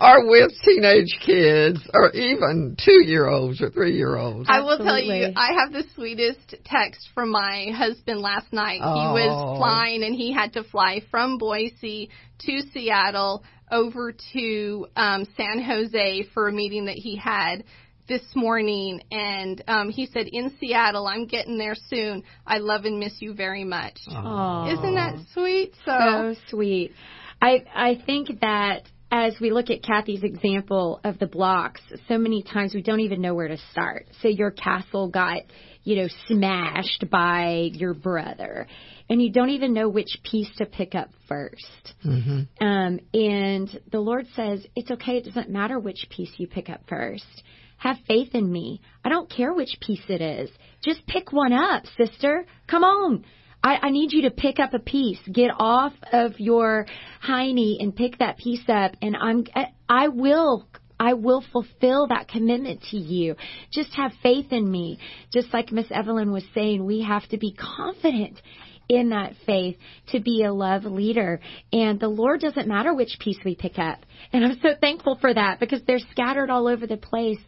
or 0.00 0.28
with 0.28 0.50
teenage 0.64 1.16
kids 1.24 1.80
or 1.94 2.10
even 2.10 2.76
two 2.82 3.04
year 3.04 3.28
olds 3.28 3.62
or 3.62 3.70
three 3.70 3.96
year 3.96 4.16
olds. 4.16 4.48
I 4.50 4.60
will 4.60 4.78
tell 4.78 4.98
you, 4.98 5.32
I 5.36 5.52
have 5.62 5.72
the 5.72 5.84
sweetest 5.94 6.56
text 6.64 7.08
from 7.14 7.30
my 7.30 7.68
husband 7.74 8.20
last 8.20 8.52
night. 8.52 8.80
Oh. 8.82 8.94
He 8.94 9.22
was 9.22 9.30
oh. 9.30 9.58
flying 9.58 10.02
and 10.02 10.14
he 10.14 10.32
had 10.32 10.52
to 10.54 10.64
fly 10.64 11.02
from 11.10 11.38
Boise 11.38 12.10
to 12.40 12.60
Seattle 12.72 13.44
over 13.70 14.12
to 14.32 14.86
um, 14.96 15.26
San 15.36 15.62
Jose 15.62 16.24
for 16.34 16.48
a 16.48 16.52
meeting 16.52 16.86
that 16.86 16.96
he 16.96 17.16
had 17.16 17.64
this 18.08 18.22
morning, 18.34 19.02
and 19.10 19.62
um, 19.68 19.90
he 19.90 20.06
said, 20.06 20.26
"In 20.30 20.56
Seattle, 20.58 21.06
I'm 21.06 21.26
getting 21.26 21.58
there 21.58 21.74
soon. 21.88 22.22
I 22.46 22.58
love 22.58 22.84
and 22.84 22.98
miss 22.98 23.14
you 23.20 23.34
very 23.34 23.64
much." 23.64 23.98
Aww. 24.08 24.72
Isn't 24.72 24.94
that 24.94 25.16
sweet? 25.32 25.74
So, 25.84 25.92
so 25.98 26.34
sweet. 26.48 26.92
I 27.40 27.64
I 27.74 28.02
think 28.06 28.40
that 28.40 28.82
as 29.10 29.34
we 29.40 29.50
look 29.50 29.70
at 29.70 29.82
Kathy's 29.82 30.24
example 30.24 31.00
of 31.04 31.18
the 31.18 31.26
blocks, 31.26 31.80
so 32.08 32.18
many 32.18 32.42
times 32.42 32.74
we 32.74 32.82
don't 32.82 33.00
even 33.00 33.20
know 33.20 33.34
where 33.34 33.48
to 33.48 33.58
start. 33.70 34.06
So 34.20 34.28
your 34.28 34.50
castle 34.50 35.08
got, 35.08 35.42
you 35.84 35.96
know, 35.96 36.08
smashed 36.26 37.04
by 37.08 37.70
your 37.72 37.94
brother, 37.94 38.66
and 39.08 39.22
you 39.22 39.30
don't 39.30 39.50
even 39.50 39.72
know 39.72 39.88
which 39.88 40.18
piece 40.28 40.50
to 40.56 40.66
pick 40.66 40.94
up 40.94 41.10
1st 41.30 41.94
mm-hmm. 42.04 42.64
um, 42.66 43.00
and 43.14 43.80
the 43.92 44.00
Lord 44.00 44.26
says, 44.34 44.66
it's 44.74 44.90
okay. 44.90 45.18
It 45.18 45.24
doesn't 45.24 45.50
matter 45.50 45.78
which 45.78 46.06
piece 46.10 46.30
you 46.38 46.46
pick 46.48 46.68
up 46.68 46.80
first. 46.88 47.42
Have 47.78 47.96
faith 48.08 48.34
in 48.34 48.50
me. 48.50 48.80
I 49.04 49.08
don't 49.08 49.30
care 49.30 49.52
which 49.52 49.78
piece 49.80 50.04
it 50.08 50.20
is. 50.20 50.50
Just 50.82 51.06
pick 51.06 51.32
one 51.32 51.52
up, 51.52 51.84
sister. 51.96 52.46
Come 52.66 52.84
on. 52.84 53.24
I, 53.62 53.78
I 53.82 53.90
need 53.90 54.12
you 54.12 54.22
to 54.22 54.30
pick 54.30 54.58
up 54.58 54.74
a 54.74 54.78
piece. 54.78 55.18
Get 55.32 55.50
off 55.58 55.92
of 56.12 56.38
your 56.38 56.86
hiney 57.26 57.76
and 57.80 57.94
pick 57.94 58.18
that 58.18 58.38
piece 58.38 58.68
up. 58.68 58.92
And 59.02 59.16
I'm, 59.16 59.44
I 59.88 60.08
will 60.08 60.66
I 60.98 61.12
will 61.12 61.44
fulfill 61.52 62.06
that 62.06 62.28
commitment 62.28 62.82
to 62.90 62.96
you. 62.96 63.36
Just 63.70 63.92
have 63.94 64.12
faith 64.22 64.50
in 64.50 64.70
me. 64.70 64.98
Just 65.32 65.52
like 65.52 65.70
Miss 65.70 65.86
Evelyn 65.90 66.32
was 66.32 66.44
saying, 66.54 66.84
we 66.84 67.02
have 67.02 67.28
to 67.28 67.38
be 67.38 67.52
confident 67.52 68.40
in 68.88 69.10
that 69.10 69.34
faith 69.44 69.76
to 70.08 70.20
be 70.20 70.44
a 70.44 70.52
love 70.52 70.84
leader. 70.84 71.40
And 71.72 71.98
the 71.98 72.08
Lord 72.08 72.40
doesn't 72.40 72.68
matter 72.68 72.94
which 72.94 73.18
piece 73.20 73.38
we 73.44 73.54
pick 73.54 73.78
up. 73.78 73.98
And 74.32 74.44
I'm 74.44 74.58
so 74.62 74.70
thankful 74.80 75.16
for 75.20 75.32
that 75.32 75.60
because 75.60 75.82
they're 75.86 75.98
scattered 75.98 76.50
all 76.50 76.68
over 76.68 76.86
the 76.86 76.96
place. 76.96 77.38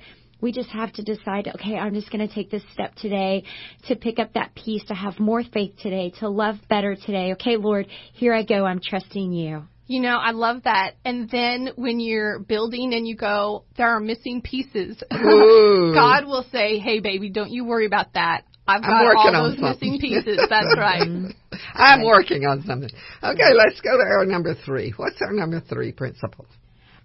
We 0.40 0.53
just 0.53 0.70
have 0.70 0.92
to 0.92 1.03
decide, 1.03 1.48
okay, 1.48 1.77
I'm 1.77 1.94
just 1.94 2.12
going 2.12 2.27
to 2.27 2.33
take 2.33 2.51
this 2.51 2.62
step 2.72 2.94
today 2.94 3.42
to 3.88 3.96
pick 3.96 4.20
up 4.20 4.35
that 4.35 4.55
piece, 4.55 4.85
to 4.85 4.94
have 4.94 5.18
more 5.18 5.42
faith 5.42 5.74
today, 5.81 6.12
to 6.20 6.29
love 6.29 6.57
better 6.68 6.94
today. 6.94 7.33
Okay, 7.33 7.57
Lord, 7.57 7.88
here 8.12 8.33
I 8.33 8.44
go. 8.44 8.64
I'm 8.64 8.81
trusting 8.81 9.33
you. 9.33 9.64
You 9.88 10.01
know, 10.01 10.18
I 10.18 10.33
love 10.33 10.64
that. 10.64 10.96
And 11.05 11.31
then 11.31 11.70
when 11.77 11.98
you're 11.98 12.38
building 12.40 12.92
and 12.92 13.09
you 13.09 13.16
go, 13.16 13.64
there 13.79 13.88
are 13.88 14.01
missing 14.01 14.42
pieces, 14.42 15.03
God 15.11 16.27
will 16.27 16.44
say, 16.53 16.79
hey, 16.79 17.01
baby, 17.01 17.31
don't 17.31 17.51
you 17.51 17.64
worry 17.64 17.87
about 17.87 18.12
that. 18.12 18.42
I've 18.69 18.83
got 18.83 19.35
all 19.35 19.51
those 19.51 19.59
missing 19.59 19.99
pieces. 19.99 20.39
That's 20.49 20.77
right. 20.77 21.09
I'm 21.75 22.05
working 22.05 22.45
on 22.45 22.63
something. 22.65 22.91
Okay, 23.23 23.53
let's 23.55 23.81
go 23.81 23.97
to 23.97 24.05
our 24.05 24.27
number 24.27 24.55
three. 24.67 24.93
What's 24.97 25.21
our 25.23 25.33
number 25.33 25.61
three 25.61 25.93
principle? 25.93 26.47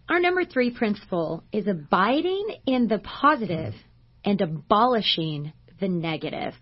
Our 0.10 0.20
number 0.20 0.44
three 0.44 0.72
principle 0.72 1.44
is 1.54 1.68
abiding 1.68 2.58
in 2.68 2.88
the 2.88 3.00
positive 3.00 3.74
and 4.26 4.42
abolishing 4.42 5.54
the 5.80 5.88
negative. 5.88 6.54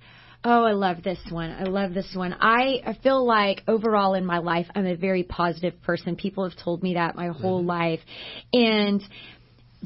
Oh, 0.43 0.63
I 0.63 0.71
love 0.71 1.03
this 1.03 1.19
one. 1.29 1.51
I 1.51 1.63
love 1.63 1.93
this 1.93 2.11
one. 2.15 2.33
I, 2.39 2.81
I 2.85 2.97
feel 3.01 3.25
like 3.25 3.61
overall 3.67 4.15
in 4.15 4.25
my 4.25 4.39
life, 4.39 4.67
I'm 4.73 4.87
a 4.87 4.95
very 4.95 5.23
positive 5.23 5.81
person. 5.83 6.15
People 6.15 6.47
have 6.49 6.57
told 6.57 6.81
me 6.81 6.95
that 6.95 7.15
my 7.15 7.27
whole 7.27 7.59
mm-hmm. 7.59 7.69
life. 7.69 7.99
And 8.53 9.03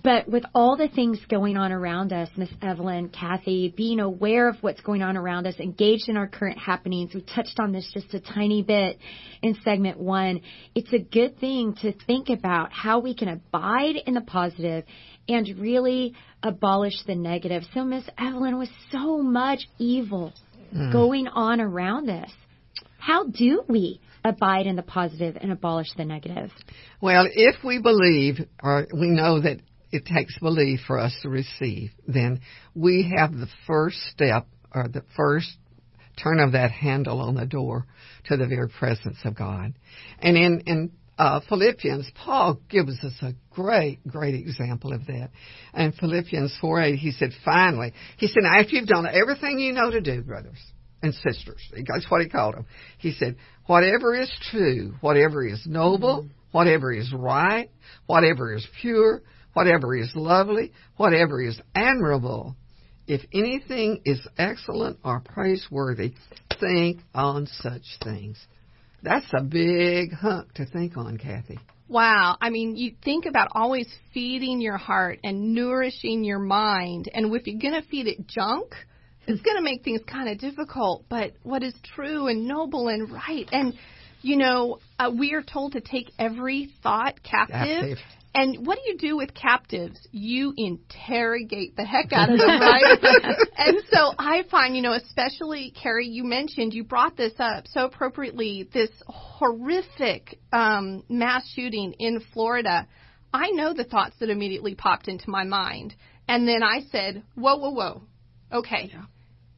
but 0.03 0.27
with 0.27 0.43
all 0.53 0.75
the 0.75 0.89
things 0.89 1.19
going 1.29 1.55
on 1.55 1.71
around 1.71 2.11
us, 2.11 2.29
Miss 2.35 2.49
Evelyn, 2.61 3.09
Kathy, 3.09 3.73
being 3.75 4.01
aware 4.01 4.49
of 4.49 4.57
what's 4.59 4.81
going 4.81 5.01
on 5.01 5.15
around 5.15 5.47
us, 5.47 5.55
engaged 5.59 6.09
in 6.09 6.17
our 6.17 6.27
current 6.27 6.57
happenings, 6.57 7.13
we 7.13 7.21
touched 7.21 7.59
on 7.59 7.71
this 7.71 7.89
just 7.93 8.13
a 8.13 8.19
tiny 8.19 8.61
bit 8.61 8.99
in 9.41 9.55
segment 9.63 9.97
one. 9.97 10.41
It's 10.73 10.91
a 10.91 10.99
good 10.99 11.39
thing 11.39 11.75
to 11.81 11.93
think 12.05 12.29
about 12.29 12.73
how 12.73 12.99
we 12.99 13.15
can 13.15 13.29
abide 13.29 13.95
in 14.05 14.15
the 14.15 14.21
positive 14.21 14.83
and 15.29 15.47
really 15.57 16.13
abolish 16.43 17.01
the 17.07 17.15
negative. 17.15 17.63
So, 17.73 17.85
Miss 17.85 18.03
Evelyn, 18.17 18.57
with 18.57 18.69
so 18.91 19.21
much 19.21 19.61
evil 19.79 20.33
mm. 20.75 20.91
going 20.91 21.27
on 21.27 21.61
around 21.61 22.09
us, 22.09 22.31
how 22.97 23.27
do 23.27 23.63
we 23.69 24.01
abide 24.25 24.67
in 24.67 24.75
the 24.75 24.83
positive 24.83 25.37
and 25.39 25.51
abolish 25.51 25.87
the 25.95 26.03
negative? 26.03 26.51
Well, 26.99 27.27
if 27.31 27.63
we 27.63 27.79
believe 27.79 28.39
or 28.61 28.87
we 28.93 29.07
know 29.07 29.39
that 29.39 29.61
it 29.91 30.05
takes 30.05 30.37
belief 30.39 30.81
for 30.87 30.99
us 30.99 31.15
to 31.21 31.29
receive, 31.29 31.91
then 32.07 32.41
we 32.73 33.13
have 33.17 33.31
the 33.31 33.47
first 33.67 33.97
step 34.11 34.47
or 34.73 34.87
the 34.87 35.03
first 35.15 35.49
turn 36.21 36.39
of 36.39 36.53
that 36.53 36.71
handle 36.71 37.19
on 37.19 37.35
the 37.35 37.45
door 37.45 37.85
to 38.25 38.37
the 38.37 38.47
very 38.47 38.69
presence 38.69 39.17
of 39.23 39.35
God. 39.35 39.73
And 40.19 40.37
in, 40.37 40.63
in 40.65 40.91
uh, 41.17 41.39
Philippians, 41.47 42.09
Paul 42.15 42.59
gives 42.69 43.03
us 43.03 43.13
a 43.21 43.33
great, 43.51 44.05
great 44.07 44.35
example 44.35 44.93
of 44.93 45.05
that. 45.07 45.29
And 45.73 45.93
Philippians 45.95 46.57
4 46.59 46.81
8, 46.81 46.95
he 46.95 47.11
said, 47.11 47.31
finally, 47.43 47.93
he 48.17 48.27
said, 48.27 48.43
after 48.45 48.75
you've 48.75 48.87
done 48.87 49.07
everything 49.07 49.59
you 49.59 49.73
know 49.73 49.91
to 49.91 50.01
do, 50.01 50.21
brothers 50.21 50.59
and 51.01 51.13
sisters, 51.13 51.61
that's 51.71 52.09
what 52.09 52.21
he 52.21 52.29
called 52.29 52.55
them. 52.55 52.65
He 52.97 53.13
said, 53.13 53.35
whatever 53.65 54.15
is 54.15 54.31
true, 54.51 54.95
whatever 55.01 55.45
is 55.45 55.63
noble, 55.65 56.27
whatever 56.51 56.91
is 56.91 57.13
right, 57.13 57.69
whatever 58.07 58.53
is 58.55 58.65
pure, 58.81 59.21
whatever 59.55 59.95
is 59.95 60.11
lovely, 60.15 60.73
whatever 60.97 61.41
is 61.41 61.59
admirable, 61.73 62.55
if 63.07 63.21
anything 63.33 64.01
is 64.03 64.19
excellent 64.37 64.99
or 65.03 65.21
praiseworthy, 65.21 66.13
think 66.59 66.99
on 67.13 67.47
such 67.47 67.83
things. 68.03 68.37
That's 69.01 69.25
a 69.33 69.41
big 69.41 70.11
hunk 70.11 70.53
to 70.55 70.65
think 70.65 70.97
on, 70.97 71.17
Kathy. 71.17 71.57
Wow. 71.87 72.35
I 72.41 72.49
mean, 72.49 72.75
you 72.75 72.95
think 73.03 73.25
about 73.25 73.49
always 73.51 73.87
feeding 74.13 74.59
your 74.59 74.77
heart 74.77 75.19
and 75.23 75.53
nourishing 75.53 76.23
your 76.23 76.39
mind. 76.39 77.09
And 77.13 77.33
if 77.33 77.47
you're 77.47 77.61
going 77.61 77.81
to 77.81 77.87
feed 77.87 78.07
it 78.07 78.27
junk, 78.27 78.73
it's 79.27 79.41
going 79.41 79.57
to 79.57 79.63
make 79.63 79.83
things 79.83 80.01
kind 80.05 80.27
of 80.27 80.39
difficult. 80.39 81.05
But 81.07 81.33
what 81.43 81.63
is 81.63 81.75
true 81.95 82.27
and 82.27 82.47
noble 82.47 82.87
and 82.87 83.09
right? 83.11 83.47
And, 83.51 83.75
you 84.21 84.35
know, 84.35 84.79
uh, 84.97 85.11
we 85.17 85.33
are 85.33 85.43
told 85.43 85.73
to 85.73 85.81
take 85.81 86.11
every 86.17 86.73
thought 86.81 87.21
captive. 87.23 87.97
Captive. 87.97 87.97
And 88.35 88.67
what 88.67 88.77
do 88.77 88.91
you 88.91 88.97
do 88.97 89.15
with 89.15 89.33
captives? 89.33 89.97
You 90.11 90.53
interrogate 90.57 91.77
the 91.77 91.85
heck 91.85 92.11
out 92.11 92.29
of 92.29 92.37
them, 92.37 92.47
right? 92.59 92.99
and 93.57 93.77
so 93.89 94.13
I 94.19 94.43
find, 94.51 94.75
you 94.75 94.81
know, 94.81 94.91
especially 94.91 95.71
Carrie, 95.81 96.09
you 96.09 96.25
mentioned, 96.25 96.73
you 96.73 96.83
brought 96.83 97.15
this 97.15 97.31
up 97.39 97.63
so 97.65 97.85
appropriately, 97.85 98.69
this 98.73 98.89
horrific 99.07 100.37
um, 100.51 101.03
mass 101.07 101.49
shooting 101.55 101.93
in 101.97 102.21
Florida. 102.33 102.85
I 103.33 103.51
know 103.51 103.73
the 103.73 103.85
thoughts 103.85 104.17
that 104.19 104.29
immediately 104.29 104.75
popped 104.75 105.07
into 105.07 105.29
my 105.29 105.45
mind. 105.45 105.95
And 106.27 106.45
then 106.45 106.61
I 106.61 106.81
said, 106.91 107.23
whoa, 107.35 107.55
whoa, 107.55 107.71
whoa. 107.71 108.01
Okay. 108.51 108.91
Yeah. 108.93 109.05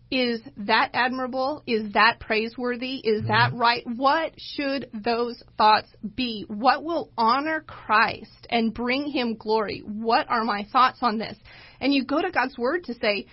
Is 0.10 0.42
that 0.58 0.92
admirable? 0.94 1.64
Is 1.68 1.94
that 1.94 2.20
praiseworthy? 2.20 2.98
Is 2.98 3.24
Mm-hmm. 3.24 3.28
that 3.28 3.54
right? 3.54 3.84
What 3.86 4.34
should 4.38 4.90
those 4.94 5.42
thoughts 5.58 5.88
be? 6.16 6.46
What 6.48 6.84
will 6.84 7.12
honor 7.18 7.62
Christ 7.68 8.48
and 8.50 8.74
bring 8.74 9.08
him 9.12 9.36
glory? 9.36 9.82
What 9.86 10.30
are 10.30 10.44
my 10.46 10.66
thoughts 10.72 11.00
on 11.02 11.18
this? 11.18 11.38
And 11.82 11.94
you 11.94 12.06
go 12.06 12.22
to 12.22 12.32
God's 12.32 12.58
word 12.58 12.86
to 12.86 12.94
say, 12.96 13.26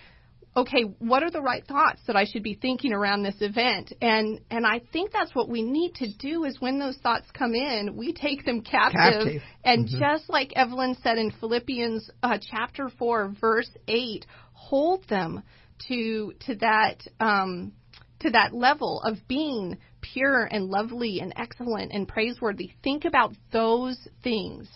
okay, 0.57 0.83
what 0.99 1.21
are 1.23 1.31
the 1.31 1.41
right 1.41 1.65
thoughts 1.67 1.99
that 2.07 2.15
I 2.15 2.25
should 2.25 2.43
be 2.43 2.53
thinking 2.55 2.93
around 2.93 3.23
this 3.23 3.35
event? 3.41 3.93
And 4.01 4.39
and 4.49 4.65
I 4.65 4.79
think 4.93 5.11
that's 5.11 5.35
what 5.35 5.49
we 5.49 5.61
need 5.61 5.95
to 5.95 6.07
do 6.13 6.45
is 6.45 6.59
when 6.61 6.79
those 6.79 6.97
thoughts 6.97 7.25
come 7.33 7.53
in, 7.55 7.95
we 7.95 8.13
take 8.13 8.45
them 8.45 8.61
captive, 8.61 8.93
Captive. 8.93 9.41
and 9.63 9.87
just 9.87 10.29
like 10.29 10.53
Evelyn 10.55 10.95
said 11.03 11.17
in 11.17 11.31
Philippians 11.31 12.09
uh, 12.23 12.37
chapter 12.41 12.89
4 12.97 13.33
verse 13.39 13.69
8, 13.87 14.25
hold 14.53 15.07
them 15.09 15.43
to 15.87 16.33
to 16.47 16.55
that 16.55 17.03
um, 17.19 17.73
to 18.19 18.29
that 18.31 18.53
level 18.53 19.01
of 19.01 19.17
being 19.27 19.77
pure 20.01 20.45
and 20.45 20.67
lovely 20.67 21.19
and 21.19 21.33
excellent 21.35 21.91
and 21.91 22.07
praiseworthy. 22.07 22.71
Think 22.83 23.05
about 23.05 23.33
those 23.51 23.97
things. 24.23 24.67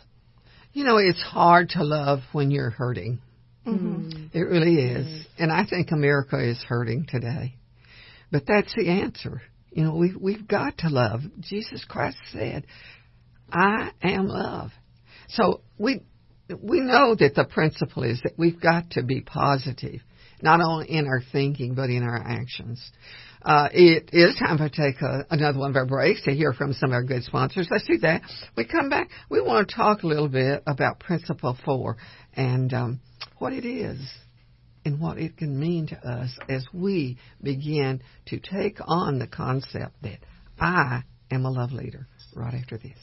You 0.74 0.84
know, 0.84 0.98
it's 0.98 1.22
hard 1.22 1.70
to 1.70 1.84
love 1.84 2.20
when 2.32 2.52
you're 2.52 2.70
hurting. 2.70 3.20
It 4.34 4.42
really 4.42 4.76
is. 4.76 5.28
And 5.38 5.52
I 5.52 5.66
think 5.66 5.92
America 5.92 6.40
is 6.40 6.64
hurting 6.68 7.08
today. 7.10 7.56
But 8.32 8.44
that's 8.48 8.74
the 8.76 8.90
answer. 8.90 9.42
You 9.72 9.84
know, 9.84 9.96
we've, 9.96 10.16
we've 10.16 10.48
got 10.48 10.80
to 10.80 10.90
love. 10.90 11.22
Jesus 11.42 11.84
Christ 11.88 12.18
said, 12.32 12.66
I 13.52 13.92
am 14.02 14.28
love. 14.28 14.72
So 15.30 15.62
we, 15.78 16.02
we 16.62 16.80
know 16.80 17.16
that 17.16 17.36
the 17.36 17.46
principle 17.46 18.04
is 18.04 18.20
that 18.24 18.34
we've 18.38 18.60
got 18.60 18.92
to 18.92 19.04
be 19.04 19.22
positive, 19.22 20.02
not 20.41 20.62
only 20.62 20.89
in 20.89 21.08
our 21.08 21.21
thinking, 21.32 21.75
but 21.75 21.89
in 21.89 22.04
our 22.04 22.17
actions. 22.17 22.82
Uh, 23.41 23.69
it 23.71 24.10
is 24.12 24.36
time 24.36 24.58
to 24.58 24.69
take 24.69 25.02
a, 25.02 25.25
another 25.30 25.60
one 25.60 25.69
of 25.69 25.75
our 25.75 25.86
breaks 25.86 26.21
to 26.23 26.32
hear 26.32 26.52
from 26.52 26.73
some 26.73 26.89
of 26.89 26.93
our 26.93 27.04
good 27.04 27.23
sponsors. 27.23 27.67
Let's 27.71 27.88
do 27.88 27.97
that. 27.99 28.21
We 28.58 28.65
come 28.65 28.89
back. 28.89 29.10
We 29.30 29.41
want 29.41 29.69
to 29.69 29.75
talk 29.75 30.04
a 30.04 30.08
little 30.08 30.28
bit 30.28 30.62
about 30.67 30.99
Principle 30.99 31.58
Four 31.63 31.97
and 32.34 32.73
um, 32.73 32.99
what 33.38 33.54
it 33.54 33.65
is 33.65 33.99
and 34.84 34.99
what 34.99 35.17
it 35.17 35.38
can 35.38 35.58
mean 35.58 35.88
to 35.88 35.95
us 36.08 36.38
as 36.49 36.65
we 36.73 37.17
begin 37.41 38.02
to 38.28 38.39
take 38.39 38.78
on 38.86 39.19
the 39.19 39.28
concept 39.28 40.02
that 40.04 40.19
I 40.60 41.04
am 41.32 41.45
a 41.45 41.52
love 41.52 41.71
leader. 41.71 42.08
Right 42.36 42.54
after 42.54 42.78
this. 42.78 42.97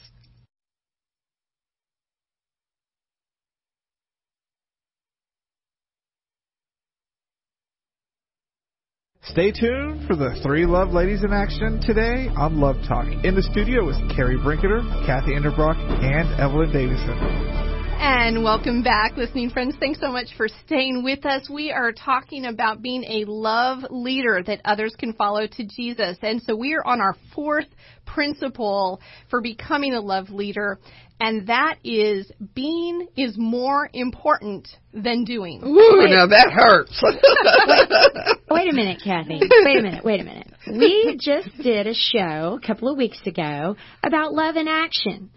Stay 9.31 9.51
tuned 9.51 10.07
for 10.07 10.15
the 10.15 10.39
three 10.41 10.65
love 10.65 10.91
ladies 10.93 11.21
in 11.21 11.33
action 11.33 11.81
today 11.81 12.29
on 12.37 12.61
Love 12.61 12.77
Talk. 12.87 13.07
In 13.25 13.35
the 13.35 13.43
studio 13.43 13.89
is 13.89 13.97
Carrie 14.15 14.37
Brinketer, 14.37 14.81
Kathy 15.05 15.31
Enderbrock, 15.31 15.75
and 16.01 16.39
Evelyn 16.39 16.71
Davison. 16.71 17.67
And 17.99 18.41
welcome 18.43 18.83
back, 18.83 19.17
listening 19.17 19.49
friends. 19.49 19.75
Thanks 19.79 19.99
so 19.99 20.11
much 20.11 20.27
for 20.37 20.47
staying 20.65 21.03
with 21.03 21.25
us. 21.25 21.49
We 21.49 21.71
are 21.71 21.91
talking 21.91 22.45
about 22.45 22.81
being 22.81 23.03
a 23.03 23.25
love 23.27 23.79
leader 23.89 24.41
that 24.45 24.61
others 24.63 24.95
can 24.97 25.11
follow 25.13 25.45
to 25.45 25.65
Jesus. 25.65 26.17
And 26.21 26.41
so 26.43 26.55
we 26.55 26.73
are 26.75 26.85
on 26.85 27.01
our 27.01 27.15
fourth 27.35 27.67
principle 28.05 29.01
for 29.29 29.41
becoming 29.41 29.93
a 29.93 29.99
love 29.99 30.29
leader, 30.29 30.79
and 31.19 31.47
that 31.47 31.77
is 31.83 32.31
being 32.53 33.07
is 33.17 33.35
more 33.37 33.89
important 33.93 34.67
than 34.93 35.23
doing. 35.23 35.61
Ooh, 35.63 36.07
now 36.07 36.27
that 36.27 36.51
hurts. 36.51 37.01
Wait 38.49 38.69
a 38.69 38.75
minute, 38.75 39.01
Kathy. 39.03 39.39
Wait 39.41 39.79
a 39.79 39.81
minute. 39.81 40.05
Wait 40.05 40.21
a 40.21 40.23
minute. 40.23 40.51
We 40.67 41.17
just 41.19 41.49
did 41.57 41.87
a 41.87 41.93
show 41.93 42.59
a 42.61 42.65
couple 42.65 42.91
of 42.91 42.97
weeks 42.97 43.19
ago 43.25 43.75
about 44.03 44.33
love 44.33 44.55
in 44.55 44.67
action 44.67 45.31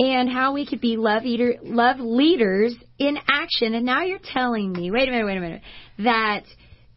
and 0.00 0.30
how 0.30 0.54
we 0.54 0.66
could 0.66 0.80
be 0.80 0.96
love 0.96 1.24
eater, 1.24 1.56
love 1.62 2.00
leaders 2.00 2.74
in 2.98 3.18
action. 3.28 3.74
And 3.74 3.84
now 3.84 4.02
you're 4.02 4.18
telling 4.18 4.72
me, 4.72 4.90
wait 4.90 5.08
a 5.08 5.12
minute, 5.12 5.26
wait 5.26 5.36
a 5.36 5.40
minute, 5.40 5.62
that 5.98 6.44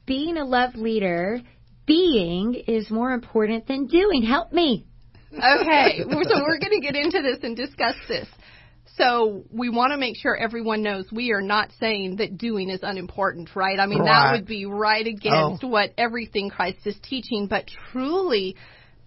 being 0.06 0.38
a 0.38 0.46
love 0.46 0.76
leader, 0.76 1.40
being 1.86 2.56
is 2.68 2.90
more 2.90 3.12
important 3.12 3.68
than 3.68 3.88
doing. 3.88 4.24
Help 4.24 4.52
me. 4.54 4.88
Okay, 5.36 6.00
so 6.00 6.42
we're 6.42 6.60
going 6.60 6.72
to 6.72 6.82
get 6.82 6.96
into 6.96 7.22
this 7.22 7.40
and 7.44 7.56
discuss 7.56 7.96
this. 8.08 8.28
So 8.98 9.44
we 9.52 9.70
want 9.70 9.92
to 9.92 9.98
make 9.98 10.16
sure 10.16 10.36
everyone 10.38 10.84
knows 10.84 11.06
we 11.12 11.32
are 11.32 11.42
not 11.42 11.70
saying 11.80 12.18
that 12.18 12.38
doing 12.38 12.70
is 12.70 12.82
unimportant, 12.84 13.50
right? 13.56 13.80
I 13.80 13.88
mean, 13.88 14.00
Right. 14.00 14.06
that 14.06 14.32
would 14.34 14.46
be 14.46 14.66
right 14.68 15.06
against 15.06 15.64
Oh. 15.64 15.68
what 15.68 15.94
everything 15.98 16.50
Christ 16.52 16.86
is 16.86 16.96
teaching, 17.02 17.48
but 17.48 17.66
truly 17.92 18.56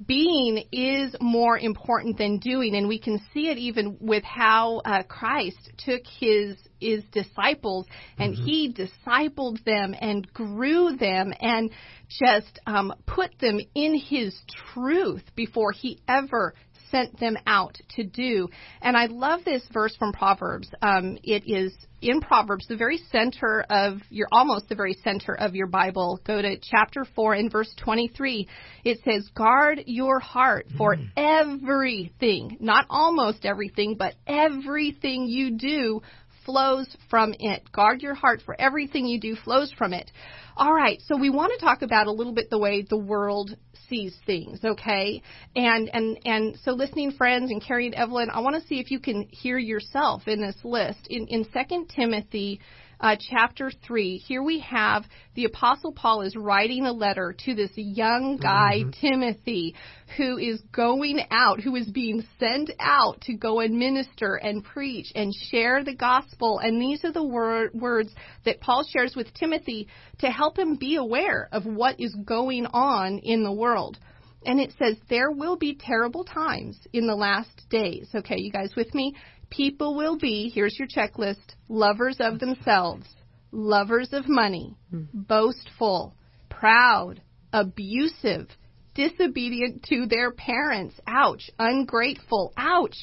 being 0.05 0.65
is 0.73 1.15
more 1.21 1.59
important 1.59 2.19
than 2.19 2.39
doing. 2.39 2.75
And 2.75 2.89
we 2.89 2.99
can 2.99 3.21
see 3.33 3.49
it 3.49 3.59
even 3.59 3.97
with 4.01 4.25
how 4.25 4.83
uh, 4.85 5.03
Christ 5.05 5.71
took 5.79 6.03
his 6.19 6.57
his 6.79 7.03
disciples 7.11 7.87
and 8.19 8.35
he 8.35 8.73
discipled 8.73 9.65
them 9.65 9.95
and 9.99 10.31
grew 10.35 10.95
them 10.97 11.33
and 11.41 11.71
just 12.09 12.59
um, 12.67 12.93
put 13.07 13.39
them 13.39 13.59
in 13.75 13.99
his 13.99 14.39
truth 14.75 15.23
before 15.35 15.73
he 15.73 16.01
ever 16.07 16.55
sent 16.91 17.19
them 17.19 17.37
out 17.47 17.77
to 17.97 18.05
do. 18.05 18.49
And 18.83 18.97
I 18.97 19.07
love 19.07 19.45
this 19.45 19.63
verse 19.73 19.95
from 19.97 20.13
Proverbs. 20.13 20.69
Um, 20.83 21.19
it 21.23 21.45
is 21.47 21.73
in 22.03 22.21
Proverbs, 22.21 22.67
the 22.69 22.77
very 22.77 22.99
center 23.11 23.65
of 23.71 23.99
your, 24.11 24.29
almost 24.31 24.69
the 24.69 24.75
very 24.75 24.95
center 25.03 25.35
of 25.35 25.55
your 25.55 25.67
Bible. 25.67 26.21
Go 26.25 26.41
to 26.43 26.57
chapter 26.59 27.05
4 27.15 27.35
and 27.35 27.51
verse 27.51 27.73
23. 27.79 28.47
It 28.85 28.99
says, 29.05 29.29
guard 29.35 29.83
your 29.87 30.21
heart 30.21 30.67
for 30.77 30.97
everything, 31.17 32.59
not 32.61 32.87
almost 32.91 33.45
everything, 33.45 33.97
but 33.99 34.15
everything 34.27 35.27
you 35.27 35.53
do 35.59 36.03
flows 36.47 36.89
from 37.11 37.35
it. 37.39 37.71
Guard 37.73 38.01
your 38.01 38.15
heart 38.15 38.41
for 38.47 38.59
everything 38.59 39.05
you 39.05 39.21
do 39.21 39.37
flows 39.37 39.71
from 39.77 39.93
it. 39.93 40.11
All 40.57 40.73
right, 40.73 41.03
so 41.05 41.19
we 41.19 41.29
want 41.29 41.53
to 41.53 41.63
talk 41.63 41.83
about 41.83 42.07
a 42.07 42.13
little 42.13 42.33
bit 42.33 42.49
the 42.49 42.59
way 42.59 42.81
the 42.89 42.97
world 42.97 43.55
sees 43.91 44.17
things, 44.25 44.61
okay? 44.65 45.21
And 45.55 45.91
and 45.93 46.19
and 46.25 46.59
so 46.63 46.73
listening 46.73 47.13
friends 47.13 47.51
and 47.51 47.63
Carrie 47.63 47.87
and 47.87 47.95
Evelyn, 47.95 48.31
I 48.31 48.41
want 48.41 48.57
to 48.57 48.67
see 48.67 48.81
if 48.81 48.91
you 48.91 49.01
can 49.01 49.29
hear 49.31 49.59
yourself 49.59 50.23
in 50.27 50.41
this 50.41 50.57
list. 50.65 51.07
In 51.11 51.27
in 51.27 51.45
2 51.45 51.87
Timothy 51.95 52.61
uh, 53.01 53.17
chapter 53.19 53.71
3, 53.87 54.17
here 54.19 54.43
we 54.43 54.61
have 54.61 55.05
the 55.35 55.45
Apostle 55.45 55.93
Paul 55.93 56.23
is 56.23 56.35
writing 56.35 56.87
a 56.87 56.93
letter 56.93 57.35
to 57.45 57.55
this 57.55 57.71
young 57.77 58.39
guy, 58.39 58.85
Timothy, 59.01 59.75
who 60.17 60.39
is 60.39 60.63
going 60.73 61.21
out, 61.31 61.61
who 61.61 61.77
is 61.77 61.89
being 61.89 62.27
sent 62.41 62.71
out 62.81 63.21
to 63.23 63.35
go 63.35 63.61
and 63.61 63.79
minister 63.79 64.37
and 64.37 64.65
preach 64.65 65.13
and 65.15 65.35
share 65.51 65.85
the 65.85 65.95
gospel. 65.95 66.59
And 66.59 66.81
these 66.81 67.05
are 67.05 67.13
the 67.13 67.23
wor- 67.23 67.71
words 67.75 68.15
that 68.45 68.61
Paul 68.61 68.85
shares 68.91 69.15
with 69.15 69.35
Timothy 69.35 69.89
to 70.21 70.31
help 70.31 70.59
him 70.59 70.77
be 70.77 70.97
aware 70.97 71.49
of 71.53 71.67
what 71.67 72.01
is 72.01 72.17
going 72.25 72.67
on 72.67 73.19
in 73.19 73.45
the 73.45 73.53
world. 73.53 73.99
And 74.47 74.61
it 74.61 74.73
says, 74.79 74.97
There 75.11 75.31
will 75.31 75.57
be 75.57 75.75
terrible 75.75 76.25
times 76.25 76.79
in 76.93 77.07
the 77.07 77.17
last 77.17 77.69
days. 77.69 78.09
Okay, 78.15 78.39
you 78.39 78.53
guys 78.53 78.75
with 78.77 78.95
me? 78.95 79.15
People 79.51 79.97
will 79.97 80.19
be, 80.19 80.51
here's 80.53 80.79
your 80.79 80.89
checklist, 80.89 81.55
lovers 81.69 82.17
of 82.21 82.39
themselves, 82.39 83.07
lovers 83.53 84.13
of 84.13 84.29
money, 84.29 84.77
hmm. 84.91 85.05
boastful, 85.13 86.15
proud, 86.51 87.21
abusive, 87.53 88.49
disobedient 88.95 89.85
to 89.85 90.07
their 90.07 90.33
parents, 90.33 90.95
ouch, 91.07 91.51
ungrateful, 91.59 92.53
ouch, 92.57 92.97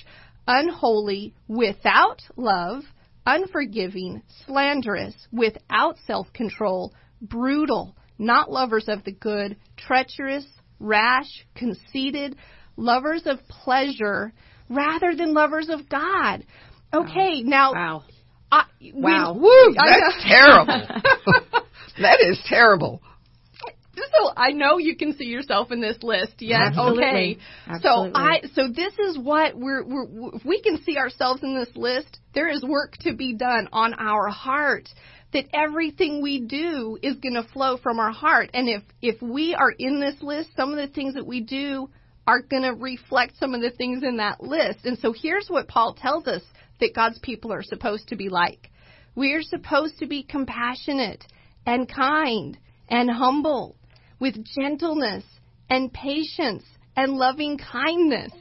unholy, 0.47 1.33
without 1.47 2.19
love, 2.35 2.83
unforgiving, 3.25 4.21
slanderous, 4.45 5.15
without 5.31 5.97
self 6.05 6.31
control, 6.33 6.93
brutal, 7.21 7.95
not 8.17 8.51
lovers 8.51 8.85
of 8.87 9.03
the 9.03 9.11
good, 9.11 9.55
treacherous, 9.77 10.45
rash, 10.79 11.45
conceited, 11.55 12.35
lovers 12.75 13.23
of 13.25 13.39
pleasure 13.47 14.33
rather 14.75 15.15
than 15.15 15.33
lovers 15.33 15.69
of 15.69 15.87
God. 15.89 16.45
Oh. 16.91 17.03
Okay, 17.03 17.41
now 17.43 17.73
Wow. 17.73 18.03
I, 18.51 18.65
Wow. 18.93 19.33
we- 19.33 19.39
Woo, 19.41 19.73
that's 19.75 20.23
terrible. 20.27 20.65
that 22.01 22.19
is 22.21 22.39
terrible. 22.47 23.01
so 23.95 24.31
I 24.35 24.51
know 24.51 24.77
you 24.77 24.95
can 24.95 25.13
see 25.17 25.25
yourself 25.25 25.71
in 25.71 25.81
this 25.81 26.01
list. 26.03 26.33
Yes, 26.39 26.59
Absolutely. 26.67 27.03
okay. 27.03 27.37
Absolutely. 27.67 28.11
So 28.11 28.19
I 28.19 28.41
so 28.53 28.67
this 28.67 28.93
is 28.99 29.17
what 29.17 29.55
we're, 29.57 29.83
we're 29.83 30.35
if 30.35 30.45
we 30.45 30.61
can 30.61 30.83
see 30.83 30.97
ourselves 30.97 31.41
in 31.43 31.55
this 31.55 31.75
list, 31.75 32.19
there 32.35 32.47
is 32.49 32.63
work 32.63 32.97
to 33.01 33.13
be 33.15 33.33
done 33.35 33.69
on 33.71 33.93
our 33.95 34.29
heart. 34.29 34.89
That 35.33 35.45
everything 35.51 36.21
we 36.21 36.41
do 36.41 36.99
is 37.01 37.15
going 37.15 37.33
to 37.33 37.43
flow 37.53 37.77
from 37.77 37.97
our 37.97 38.11
heart, 38.11 38.51
and 38.53 38.69
if 38.69 38.83
if 39.01 39.19
we 39.19 39.55
are 39.55 39.71
in 39.71 39.99
this 39.99 40.21
list, 40.21 40.51
some 40.55 40.69
of 40.69 40.77
the 40.77 40.85
things 40.93 41.15
that 41.15 41.25
we 41.25 41.41
do 41.41 41.89
are 42.25 42.41
going 42.41 42.63
to 42.63 42.73
reflect 42.73 43.37
some 43.37 43.53
of 43.53 43.61
the 43.61 43.71
things 43.71 44.03
in 44.03 44.17
that 44.17 44.41
list. 44.41 44.85
And 44.85 44.97
so 44.99 45.13
here's 45.13 45.47
what 45.49 45.67
Paul 45.67 45.93
tells 45.93 46.27
us 46.27 46.41
that 46.79 46.95
God's 46.95 47.19
people 47.19 47.51
are 47.51 47.63
supposed 47.63 48.07
to 48.09 48.15
be 48.15 48.29
like. 48.29 48.69
We 49.15 49.33
are 49.33 49.41
supposed 49.41 49.99
to 49.99 50.07
be 50.07 50.23
compassionate 50.23 51.23
and 51.65 51.87
kind 51.87 52.57
and 52.89 53.09
humble 53.09 53.75
with 54.19 54.43
gentleness 54.55 55.23
and 55.69 55.93
patience 55.93 56.63
and 56.95 57.13
loving 57.13 57.57
kindness. 57.57 58.31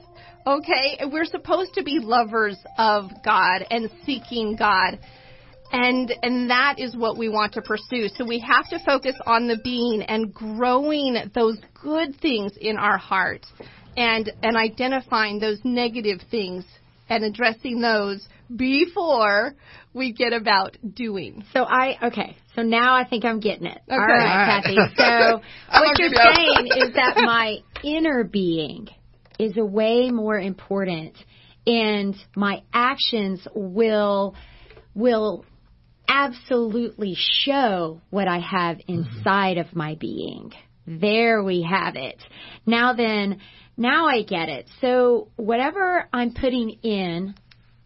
Okay? 0.46 1.00
We're 1.10 1.24
supposed 1.24 1.74
to 1.74 1.82
be 1.82 1.98
lovers 2.00 2.58
of 2.78 3.10
God 3.24 3.64
and 3.70 3.90
seeking 4.04 4.56
God. 4.56 4.98
And 5.72 6.12
and 6.22 6.50
that 6.50 6.74
is 6.78 6.94
what 6.94 7.16
we 7.16 7.28
want 7.28 7.54
to 7.54 7.62
pursue. 7.62 8.08
So 8.16 8.24
we 8.24 8.38
have 8.40 8.68
to 8.68 8.78
focus 8.84 9.14
on 9.26 9.48
the 9.48 9.58
being 9.64 10.02
and 10.02 10.32
growing 10.32 11.16
those 11.34 11.58
good 11.82 12.14
things 12.20 12.52
in 12.60 12.76
our 12.76 12.98
heart 12.98 13.46
and 13.96 14.30
and 14.42 14.56
identifying 14.56 15.38
those 15.38 15.58
negative 15.64 16.20
things 16.30 16.64
and 17.08 17.24
addressing 17.24 17.80
those 17.80 18.26
before 18.54 19.54
we 19.94 20.12
get 20.12 20.32
about 20.32 20.76
doing. 20.94 21.44
So 21.52 21.64
I 21.64 21.96
okay. 22.08 22.36
So 22.54 22.62
now 22.62 22.94
I 22.94 23.06
think 23.08 23.24
I'm 23.24 23.40
getting 23.40 23.66
it. 23.66 23.80
All 23.90 23.98
Okay. 23.98 24.12
right, 24.12 24.46
All 24.46 24.60
Kathy. 24.62 24.76
So 24.96 25.40
what 25.78 25.98
you're 25.98 26.08
you 26.12 26.16
saying 26.16 26.66
is 26.66 26.94
that 26.94 27.16
my 27.18 27.56
inner 27.82 28.24
being 28.24 28.88
is 29.38 29.56
a 29.56 29.64
way 29.64 30.10
more 30.10 30.38
important, 30.38 31.16
and 31.66 32.14
my 32.36 32.62
actions 32.72 33.46
will 33.54 34.34
will 34.94 35.44
absolutely 36.12 37.16
show 37.16 38.02
what 38.10 38.28
I 38.28 38.38
have 38.38 38.78
inside 38.86 39.56
of 39.56 39.74
my 39.74 39.94
being. 39.94 40.52
There 40.86 41.42
we 41.42 41.62
have 41.62 41.96
it. 41.96 42.22
Now 42.66 42.92
then, 42.92 43.40
now 43.78 44.06
I 44.06 44.22
get 44.22 44.50
it. 44.50 44.68
So 44.82 45.28
whatever 45.36 46.08
I'm 46.12 46.34
putting 46.34 46.70
in, 46.82 47.34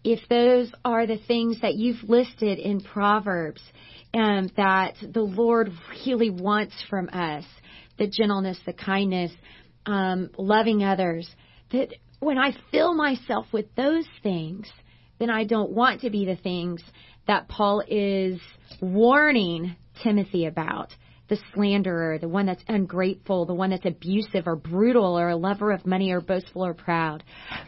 if 0.03 0.21
those 0.29 0.73
are 0.85 1.07
the 1.07 1.19
things 1.29 1.61
that 1.61 1.77
you've 1.77 2.03
listed 2.09 2.59
in 2.59 2.81
Proverbs 2.81 3.63
um, 4.13 4.51
that 4.57 4.95
the 5.01 5.23
Lord 5.23 5.71
really 6.05 6.31
wants 6.31 6.75
from 6.91 7.09
us, 7.11 7.45
the 7.97 8.09
gentleness, 8.09 8.59
the 8.67 8.73
kindness, 8.73 9.31
um, 9.85 10.31
loving 10.37 10.83
others, 10.83 11.31
that 11.71 11.95
when 12.19 12.39
I 12.39 12.57
fill 12.73 12.95
myself 12.95 13.47
with 13.53 13.73
those 13.77 14.07
things, 14.23 14.69
then 15.19 15.31
I 15.31 15.45
don't 15.45 15.71
want 15.71 16.01
to 16.01 16.11
be 16.11 16.25
the 16.25 16.37
things 16.37 16.83
that 17.27 17.49
Paul 17.49 17.83
is 17.87 18.41
warning 18.81 19.77
Timothy 20.03 20.47
about. 20.47 20.95
The 21.29 21.39
slanderer, 21.53 22.21
the 22.21 22.29
one 22.29 22.47
that's 22.47 22.63
ungrateful, 22.69 23.47
the 23.47 23.55
one 23.55 23.71
that's 23.71 23.85
abusive 23.85 24.47
or 24.47 24.55
brutal 24.55 25.19
or 25.19 25.29
a 25.29 25.35
lover 25.35 25.73
of 25.73 25.85
money 25.85 26.13
or 26.13 26.21
boastful 26.21 26.65
or 26.65 26.73
proud. 26.73 27.25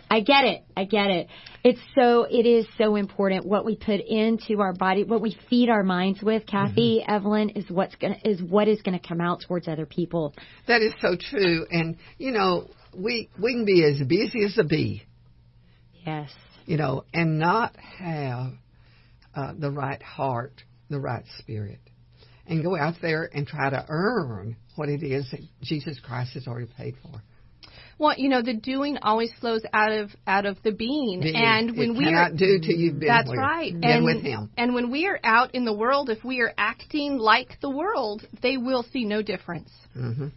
I 0.08 0.20
get 0.20 0.44
it. 0.44 0.62
I 0.76 0.84
get 0.84 1.10
it. 1.10 1.26
It's 1.64 1.80
so, 1.96 2.22
it 2.30 2.46
is 2.46 2.68
so 2.78 2.94
important 2.94 3.46
what 3.46 3.64
we 3.64 3.74
put 3.74 3.98
into 4.00 4.60
our 4.60 4.72
body, 4.72 5.02
what 5.02 5.20
we 5.20 5.36
feed 5.50 5.70
our 5.70 5.82
minds 5.82 6.22
with, 6.22 6.46
Kathy, 6.46 7.00
mm-hmm. 7.00 7.12
Evelyn, 7.12 7.48
is 7.50 7.68
what's 7.68 7.96
gonna, 7.96 8.18
is 8.24 8.40
what 8.40 8.68
is 8.68 8.80
gonna 8.82 9.00
come 9.00 9.20
out 9.20 9.42
towards 9.48 9.66
other 9.66 9.86
people. 9.86 10.36
That 10.68 10.80
is 10.80 10.92
so 11.00 11.16
true. 11.20 11.66
And 11.68 11.96
you 12.16 12.30
know, 12.30 12.68
we 12.94 13.28
we 13.42 13.54
can 13.54 13.64
be 13.64 13.84
as 13.84 13.98
busy 14.06 14.44
as 14.44 14.56
a 14.56 14.62
bee, 14.62 15.02
Yes. 16.06 16.30
you 16.64 16.76
know, 16.76 17.02
and 17.12 17.40
not 17.40 17.74
have 17.76 18.52
uh, 19.38 19.52
the 19.56 19.70
right 19.70 20.02
heart, 20.02 20.62
the 20.90 20.98
right 20.98 21.24
spirit, 21.38 21.78
and 22.46 22.62
go 22.62 22.76
out 22.76 22.94
there 23.00 23.30
and 23.32 23.46
try 23.46 23.70
to 23.70 23.84
earn 23.88 24.56
what 24.74 24.88
it 24.88 25.02
is 25.02 25.30
that 25.30 25.40
Jesus 25.62 26.00
Christ 26.00 26.34
has 26.34 26.46
already 26.48 26.68
paid 26.76 26.94
for. 27.02 27.22
Well, 27.98 28.14
you 28.16 28.28
know, 28.28 28.42
the 28.42 28.54
doing 28.54 28.96
always 29.02 29.30
flows 29.40 29.62
out 29.72 29.92
of 29.92 30.10
out 30.26 30.46
of 30.46 30.56
the 30.62 30.72
being, 30.72 31.20
Being. 31.20 31.34
and 31.36 31.76
when 31.76 31.90
it 31.96 31.98
we 31.98 32.14
are 32.14 32.30
do 32.30 32.58
till 32.60 32.76
you've 32.76 32.98
been 32.98 33.08
that's 33.08 33.28
with, 33.28 33.38
right, 33.38 33.72
been 33.72 33.90
and 33.90 34.04
with 34.04 34.22
Him. 34.22 34.50
and 34.56 34.74
when 34.74 34.90
we 34.90 35.06
are 35.06 35.18
out 35.22 35.54
in 35.54 35.64
the 35.64 35.72
world, 35.72 36.08
if 36.10 36.24
we 36.24 36.40
are 36.40 36.52
acting 36.56 37.18
like 37.18 37.58
the 37.60 37.70
world, 37.70 38.26
they 38.42 38.56
will 38.56 38.84
see 38.92 39.04
no 39.04 39.22
difference. 39.22 39.70
hmm 39.94 40.28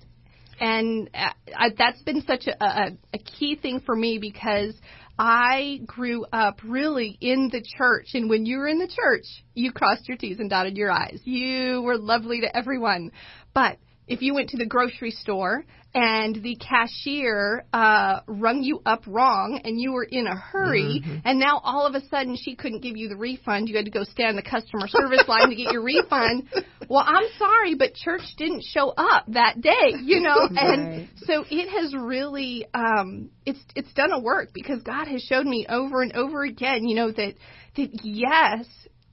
and 0.60 1.10
uh, 1.16 1.32
I, 1.58 1.70
that's 1.76 2.02
been 2.04 2.22
such 2.22 2.46
a, 2.46 2.64
a, 2.64 2.92
a 3.16 3.18
key 3.18 3.56
thing 3.56 3.80
for 3.84 3.96
me 3.96 4.20
because 4.20 4.76
I 5.24 5.82
grew 5.86 6.26
up 6.34 6.62
really 6.66 7.16
in 7.22 7.50
the 7.52 7.62
church, 7.78 8.08
and 8.16 8.28
when 8.28 8.48
you 8.48 8.58
were 8.58 8.68
in 8.68 8.80
the 8.80 8.88
church, 8.88 9.26
you 9.54 9.72
crossed 9.72 10.08
your 10.08 10.18
T's 10.18 10.40
and 10.40 10.50
dotted 10.50 10.76
your 10.76 10.92
I's. 10.92 11.22
You 11.26 11.84
were 11.84 11.96
lovely 11.96 12.42
to 12.42 12.58
everyone, 12.58 13.12
but 13.54 13.78
if 14.12 14.21
you 14.21 14.34
went 14.34 14.50
to 14.50 14.58
the 14.58 14.65
grocery 14.65 15.12
store 15.12 15.63
and 15.93 16.36
the 16.41 16.56
cashier 16.56 17.65
uh, 17.74 18.21
rung 18.28 18.63
you 18.63 18.82
up 18.86 19.04
wrong 19.08 19.60
and 19.65 19.80
you 19.80 19.91
were 19.91 20.04
in 20.06 20.26
a 20.28 20.36
hurry, 20.36 21.02
and 21.26 21.39
now 21.39 21.60
all 21.63 21.86
of 21.86 21.95
a 21.95 22.02
sudden 22.08 22.38
she 22.38 22.56
couldn't 22.56 22.82
give 22.82 22.95
you 22.95 23.10
the 23.10 23.15
refund, 23.17 23.67
you 23.67 23.76
had 23.76 23.86
to 23.86 23.91
go 23.91 24.04
stand 24.04 24.30
in 24.32 24.36
the 24.38 24.41
customer 24.41 24.88
service 24.88 25.24
line 25.28 25.50
to 25.50 25.56
get 25.56 25.71
your 25.74 25.84
refund. 25.84 26.50
Well, 26.89 27.06
I'm 27.08 27.24
sorry, 27.39 27.76
but 27.76 27.93
church 27.93 28.24
didn't 28.38 28.63
show 28.65 28.89
up 28.89 29.24
that 29.30 29.62
day, 29.62 29.93
you 30.04 30.19
know, 30.19 30.36
and 30.50 30.88
Right. 30.88 31.10
so 31.24 31.45
it 31.50 31.69
has 31.69 31.95
really 31.95 32.65
um, 32.74 33.30
it's 33.45 33.63
it's 33.78 33.93
done 33.93 34.12
a 34.12 34.19
work 34.19 34.50
because 34.54 34.82
God 34.84 35.08
has 35.08 35.21
showed 35.24 35.45
me 35.45 35.65
over 35.69 36.02
and 36.02 36.12
over 36.17 36.43
again, 36.43 36.86
you 36.86 36.95
know, 36.95 37.10
that 37.12 37.36
that 37.78 37.89
yes. 38.04 38.65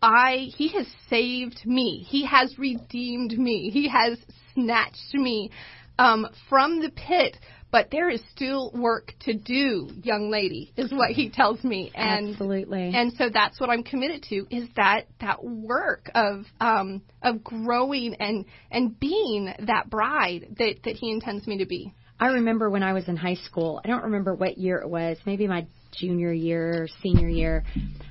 I 0.02 0.48
he 0.56 0.68
has 0.68 0.86
saved 1.10 1.60
me. 1.64 2.04
He 2.08 2.24
has 2.26 2.56
redeemed 2.58 3.36
me. 3.38 3.70
He 3.70 3.88
has 3.88 4.18
snatched 4.58 5.14
me 5.14 5.50
um, 5.98 6.26
from 6.48 6.80
the 6.80 6.90
pit. 6.90 7.36
But 7.70 7.88
there 7.90 8.08
is 8.08 8.22
still 8.34 8.72
work 8.74 9.12
to 9.26 9.34
do, 9.34 9.90
young 10.02 10.30
lady, 10.30 10.72
is 10.78 10.90
what 10.90 11.10
he 11.10 11.28
tells 11.28 11.62
me. 11.62 11.92
And 11.94 12.30
Absolutely. 12.30 12.92
and 12.94 13.12
so 13.18 13.28
that's 13.28 13.60
what 13.60 13.68
I'm 13.68 13.82
committed 13.82 14.22
to 14.30 14.46
is 14.50 14.66
that 14.76 15.02
that 15.20 15.44
work 15.44 16.10
of 16.14 16.46
um, 16.62 17.02
of 17.22 17.44
growing 17.44 18.14
and 18.20 18.46
and 18.70 18.98
being 18.98 19.52
that 19.66 19.90
bride 19.90 20.56
that 20.58 20.76
that 20.84 20.96
he 20.96 21.10
intends 21.10 21.46
me 21.46 21.58
to 21.58 21.66
be. 21.66 21.92
I 22.18 22.28
remember 22.28 22.70
when 22.70 22.82
I 22.82 22.94
was 22.94 23.06
in 23.06 23.16
high 23.16 23.36
school, 23.36 23.80
I 23.84 23.88
don't 23.88 24.04
remember 24.04 24.34
what 24.34 24.58
year 24.58 24.78
it 24.78 24.88
was, 24.88 25.18
maybe 25.24 25.46
my 25.46 25.66
junior 25.92 26.32
year 26.32 26.82
or 26.82 26.88
senior 27.02 27.28
year, 27.28 27.64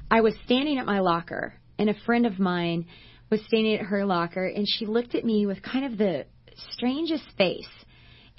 I 0.09 0.21
was 0.21 0.33
standing 0.45 0.77
at 0.77 0.85
my 0.85 0.99
locker 0.99 1.53
and 1.77 1.89
a 1.89 1.93
friend 2.05 2.25
of 2.25 2.39
mine 2.39 2.85
was 3.29 3.41
standing 3.47 3.75
at 3.75 3.87
her 3.87 4.05
locker 4.05 4.45
and 4.45 4.65
she 4.67 4.85
looked 4.85 5.15
at 5.15 5.25
me 5.25 5.45
with 5.45 5.61
kind 5.61 5.85
of 5.85 5.97
the 5.97 6.25
strangest 6.73 7.25
face 7.37 7.67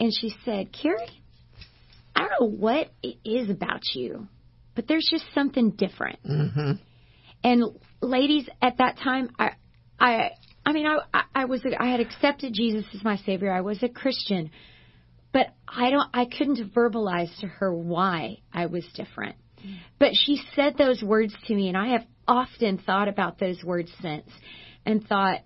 and 0.00 0.12
she 0.12 0.32
said, 0.44 0.72
Carrie, 0.72 1.08
I 2.14 2.20
don't 2.20 2.30
know 2.40 2.56
what 2.56 2.88
it 3.02 3.16
is 3.24 3.50
about 3.50 3.82
you, 3.94 4.28
but 4.74 4.86
there's 4.88 5.08
just 5.10 5.24
something 5.34 5.70
different. 5.70 6.18
hmm 6.24 6.72
And 7.44 7.64
ladies, 8.00 8.48
at 8.62 8.78
that 8.78 8.98
time, 8.98 9.30
I, 9.38 9.50
I, 9.98 10.30
I 10.64 10.72
mean, 10.72 10.86
I, 10.86 10.98
I- 11.12 11.24
I 11.34 11.44
was, 11.44 11.62
I 11.78 11.86
had 11.88 12.00
accepted 12.00 12.52
Jesus 12.52 12.84
as 12.94 13.04
my 13.04 13.16
savior. 13.18 13.52
I 13.52 13.60
was 13.60 13.80
a 13.84 13.88
Christian, 13.88 14.50
but 15.32 15.46
I 15.68 15.90
don't, 15.90 16.08
I 16.12 16.24
couldn't 16.24 16.74
verbalize 16.74 17.30
to 17.40 17.46
her 17.46 17.72
why 17.72 18.38
I 18.52 18.66
was 18.66 18.84
different. 18.94 19.36
But 20.00 20.10
she 20.14 20.40
said 20.56 20.74
those 20.76 21.00
words 21.02 21.32
to 21.46 21.54
me, 21.54 21.68
and 21.68 21.76
I 21.76 21.88
have 21.92 22.04
often 22.26 22.78
thought 22.78 23.06
about 23.08 23.38
those 23.38 23.62
words 23.64 23.90
since, 24.02 24.28
and 24.84 25.06
thought, 25.06 25.40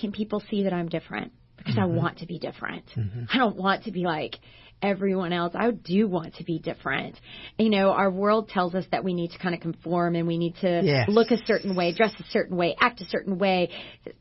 can 0.00 0.12
people 0.12 0.42
see 0.50 0.62
that 0.64 0.72
I'm 0.72 0.88
different? 0.88 1.32
Because 1.56 1.76
I 1.78 1.82
mm-hmm. 1.82 1.96
want 1.96 2.18
to 2.18 2.26
be 2.26 2.38
different. 2.38 2.84
Mm-hmm. 2.96 3.24
I 3.32 3.38
don't 3.38 3.56
want 3.56 3.84
to 3.84 3.92
be 3.92 4.04
like 4.04 4.36
everyone 4.82 5.32
else. 5.32 5.54
I 5.54 5.70
do 5.70 6.06
want 6.06 6.34
to 6.36 6.44
be 6.44 6.58
different. 6.58 7.18
You 7.58 7.70
know, 7.70 7.90
our 7.90 8.10
world 8.10 8.48
tells 8.48 8.74
us 8.74 8.84
that 8.90 9.04
we 9.04 9.14
need 9.14 9.30
to 9.32 9.38
kind 9.38 9.54
of 9.54 9.60
conform 9.60 10.14
and 10.16 10.26
we 10.26 10.38
need 10.38 10.56
to 10.60 10.82
Yes. 10.84 11.08
look 11.08 11.30
a 11.30 11.38
certain 11.46 11.74
way, 11.74 11.92
dress 11.92 12.12
a 12.20 12.24
certain 12.24 12.56
way, 12.56 12.76
act 12.78 13.00
a 13.00 13.06
certain 13.06 13.38
way, 13.38 13.70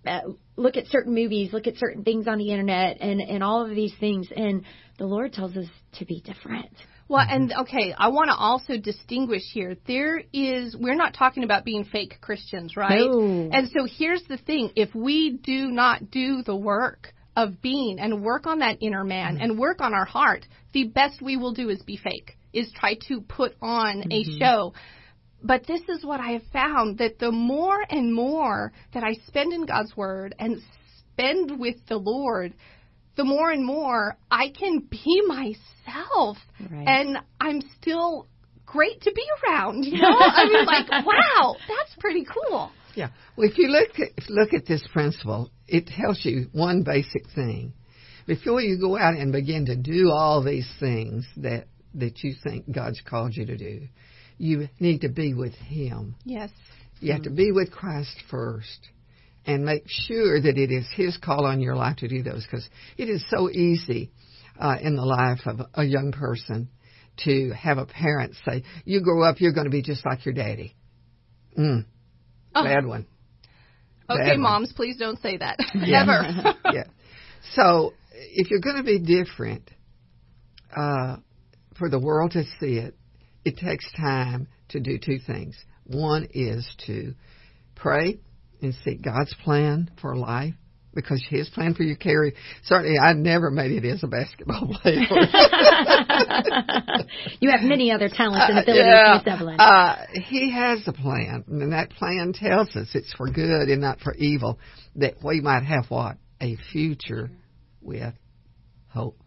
uh, 0.07 0.21
look 0.55 0.77
at 0.77 0.87
certain 0.87 1.13
movies, 1.13 1.51
look 1.51 1.67
at 1.67 1.75
certain 1.77 2.03
things 2.03 2.27
on 2.27 2.37
the 2.37 2.51
internet, 2.51 2.97
and 3.01 3.21
and 3.21 3.43
all 3.43 3.65
of 3.65 3.75
these 3.75 3.93
things. 3.99 4.29
And 4.35 4.63
the 4.97 5.05
Lord 5.05 5.33
tells 5.33 5.57
us 5.57 5.67
to 5.99 6.05
be 6.05 6.21
different. 6.21 6.71
Well, 7.07 7.23
mm-hmm. 7.23 7.35
and 7.35 7.53
okay, 7.61 7.93
I 7.95 8.07
want 8.07 8.29
to 8.29 8.35
also 8.35 8.77
distinguish 8.77 9.43
here. 9.53 9.75
There 9.85 10.23
is, 10.33 10.75
we're 10.75 10.95
not 10.95 11.13
talking 11.13 11.43
about 11.43 11.63
being 11.63 11.85
fake 11.85 12.15
Christians, 12.19 12.75
right? 12.75 13.05
No. 13.05 13.49
And 13.51 13.69
so 13.69 13.85
here's 13.85 14.23
the 14.23 14.37
thing 14.37 14.71
if 14.75 14.95
we 14.95 15.37
do 15.37 15.67
not 15.67 16.09
do 16.09 16.41
the 16.41 16.55
work 16.55 17.13
of 17.35 17.61
being 17.61 17.99
and 17.99 18.23
work 18.23 18.47
on 18.47 18.59
that 18.59 18.77
inner 18.81 19.03
man 19.03 19.35
mm-hmm. 19.35 19.43
and 19.43 19.59
work 19.59 19.81
on 19.81 19.93
our 19.93 20.05
heart, 20.05 20.45
the 20.73 20.85
best 20.85 21.21
we 21.21 21.37
will 21.37 21.53
do 21.53 21.69
is 21.69 21.81
be 21.83 21.97
fake, 21.97 22.37
is 22.53 22.71
try 22.73 22.95
to 23.07 23.21
put 23.21 23.55
on 23.61 24.03
a 24.03 24.23
mm-hmm. 24.23 24.37
show. 24.39 24.73
But 25.43 25.67
this 25.67 25.81
is 25.89 26.03
what 26.03 26.19
I 26.19 26.31
have 26.31 26.45
found 26.51 26.97
that 26.99 27.19
the 27.19 27.31
more 27.31 27.83
and 27.89 28.13
more 28.13 28.71
that 28.93 29.03
I 29.03 29.13
spend 29.27 29.53
in 29.53 29.65
God's 29.65 29.95
Word 29.95 30.33
and 30.39 30.61
spend 30.99 31.59
with 31.59 31.75
the 31.87 31.97
Lord, 31.97 32.53
the 33.15 33.25
more 33.25 33.51
and 33.51 33.65
more 33.65 34.17
I 34.31 34.49
can 34.49 34.79
be 34.79 35.21
myself. 35.27 36.37
Right. 36.59 36.87
And 36.87 37.17
I'm 37.39 37.61
still 37.79 38.27
great 38.65 39.01
to 39.01 39.11
be 39.11 39.23
around, 39.43 39.83
you 39.85 39.97
know? 40.01 40.17
I 40.19 40.45
mean, 40.45 40.65
like, 40.65 40.89
wow, 41.05 41.55
that's 41.67 41.95
pretty 41.99 42.25
cool. 42.25 42.71
Yeah. 42.95 43.09
Well, 43.35 43.49
if 43.49 43.57
you 43.57 43.67
look 43.67 43.99
at, 43.99 44.29
look 44.29 44.53
at 44.53 44.65
this 44.65 44.85
principle, 44.91 45.51
it 45.67 45.87
tells 45.87 46.23
you 46.23 46.47
one 46.51 46.83
basic 46.83 47.29
thing. 47.33 47.73
Before 48.25 48.61
you 48.61 48.79
go 48.79 48.97
out 48.97 49.15
and 49.15 49.31
begin 49.31 49.65
to 49.67 49.75
do 49.75 50.09
all 50.09 50.43
these 50.43 50.69
things 50.79 51.25
that 51.37 51.67
that 51.93 52.23
you 52.23 52.33
think 52.43 52.71
God's 52.71 53.01
called 53.07 53.35
you 53.35 53.45
to 53.45 53.57
do, 53.57 53.87
you 54.37 54.67
need 54.79 55.01
to 55.01 55.09
be 55.09 55.33
with 55.33 55.53
Him. 55.53 56.15
Yes. 56.25 56.49
You 56.99 57.13
have 57.13 57.23
to 57.23 57.29
be 57.29 57.51
with 57.51 57.71
Christ 57.71 58.15
first 58.29 58.89
and 59.45 59.65
make 59.65 59.83
sure 59.87 60.41
that 60.41 60.57
it 60.57 60.71
is 60.71 60.87
His 60.95 61.17
call 61.17 61.45
on 61.45 61.61
your 61.61 61.75
life 61.75 61.97
to 61.97 62.07
do 62.07 62.23
those 62.23 62.43
because 62.43 62.67
it 62.97 63.09
is 63.09 63.23
so 63.29 63.49
easy 63.49 64.11
uh, 64.59 64.77
in 64.81 64.95
the 64.95 65.05
life 65.05 65.41
of 65.45 65.61
a 65.73 65.83
young 65.83 66.11
person 66.11 66.69
to 67.17 67.51
have 67.51 67.77
a 67.77 67.85
parent 67.85 68.33
say, 68.45 68.63
You 68.83 69.01
grow 69.01 69.23
up, 69.23 69.39
you're 69.39 69.53
going 69.53 69.65
to 69.65 69.71
be 69.71 69.81
just 69.81 70.05
like 70.05 70.25
your 70.25 70.33
daddy. 70.33 70.75
Mm, 71.57 71.85
Oh. 72.55 72.63
bad 72.63 72.85
one. 72.85 73.05
Okay, 74.09 74.31
one. 74.31 74.41
moms, 74.41 74.73
please 74.73 74.97
don't 74.97 75.21
say 75.21 75.37
that. 75.37 75.57
Yeah. 75.75 76.03
Never. 76.03 76.55
yeah. 76.73 76.83
So 77.53 77.93
if 78.13 78.49
you're 78.49 78.61
going 78.61 78.77
to 78.77 78.83
be 78.83 78.99
different, 78.99 79.69
uh, 80.75 81.17
for 81.77 81.89
the 81.89 81.99
world 81.99 82.31
to 82.31 82.43
see 82.59 82.77
it, 82.77 82.95
it 83.43 83.57
takes 83.57 83.85
time 83.93 84.47
to 84.69 84.79
do 84.79 84.97
two 84.97 85.19
things. 85.19 85.57
One 85.85 86.27
is 86.33 86.67
to 86.87 87.13
pray 87.75 88.19
and 88.61 88.73
seek 88.83 89.01
God's 89.01 89.33
plan 89.43 89.91
for 90.01 90.15
life. 90.15 90.55
Because 90.95 91.23
His 91.29 91.49
plan 91.49 91.75
for 91.75 91.83
you, 91.83 91.95
Carrie, 91.95 92.33
certainly 92.63 92.97
I 92.97 93.13
never 93.13 93.51
made 93.51 93.71
it 93.71 93.85
as 93.87 94.01
a 94.03 94.07
basketball 94.07 94.67
player. 94.81 95.01
you 97.41 97.51
have 97.51 97.61
many 97.61 97.91
other 97.91 98.09
talents 98.09 98.45
and 98.49 98.59
abilities, 98.59 98.85
yeah. 98.85 99.21
Miss 99.23 99.33
Evelyn. 99.33 99.59
Uh, 99.59 100.05
he 100.23 100.51
has 100.51 100.87
a 100.87 100.93
plan, 100.93 101.43
and 101.47 101.73
that 101.73 101.89
plan 101.91 102.33
tells 102.33 102.75
us 102.75 102.87
it's 102.93 103.13
for 103.13 103.29
good 103.29 103.67
and 103.67 103.81
not 103.81 103.99
for 103.99 104.15
evil, 104.15 104.57
that 104.95 105.15
we 105.23 105.41
might 105.41 105.63
have 105.63 105.85
what? 105.89 106.15
A 106.41 106.57
future 106.71 107.29
with 107.81 108.13
hope. 108.87 109.17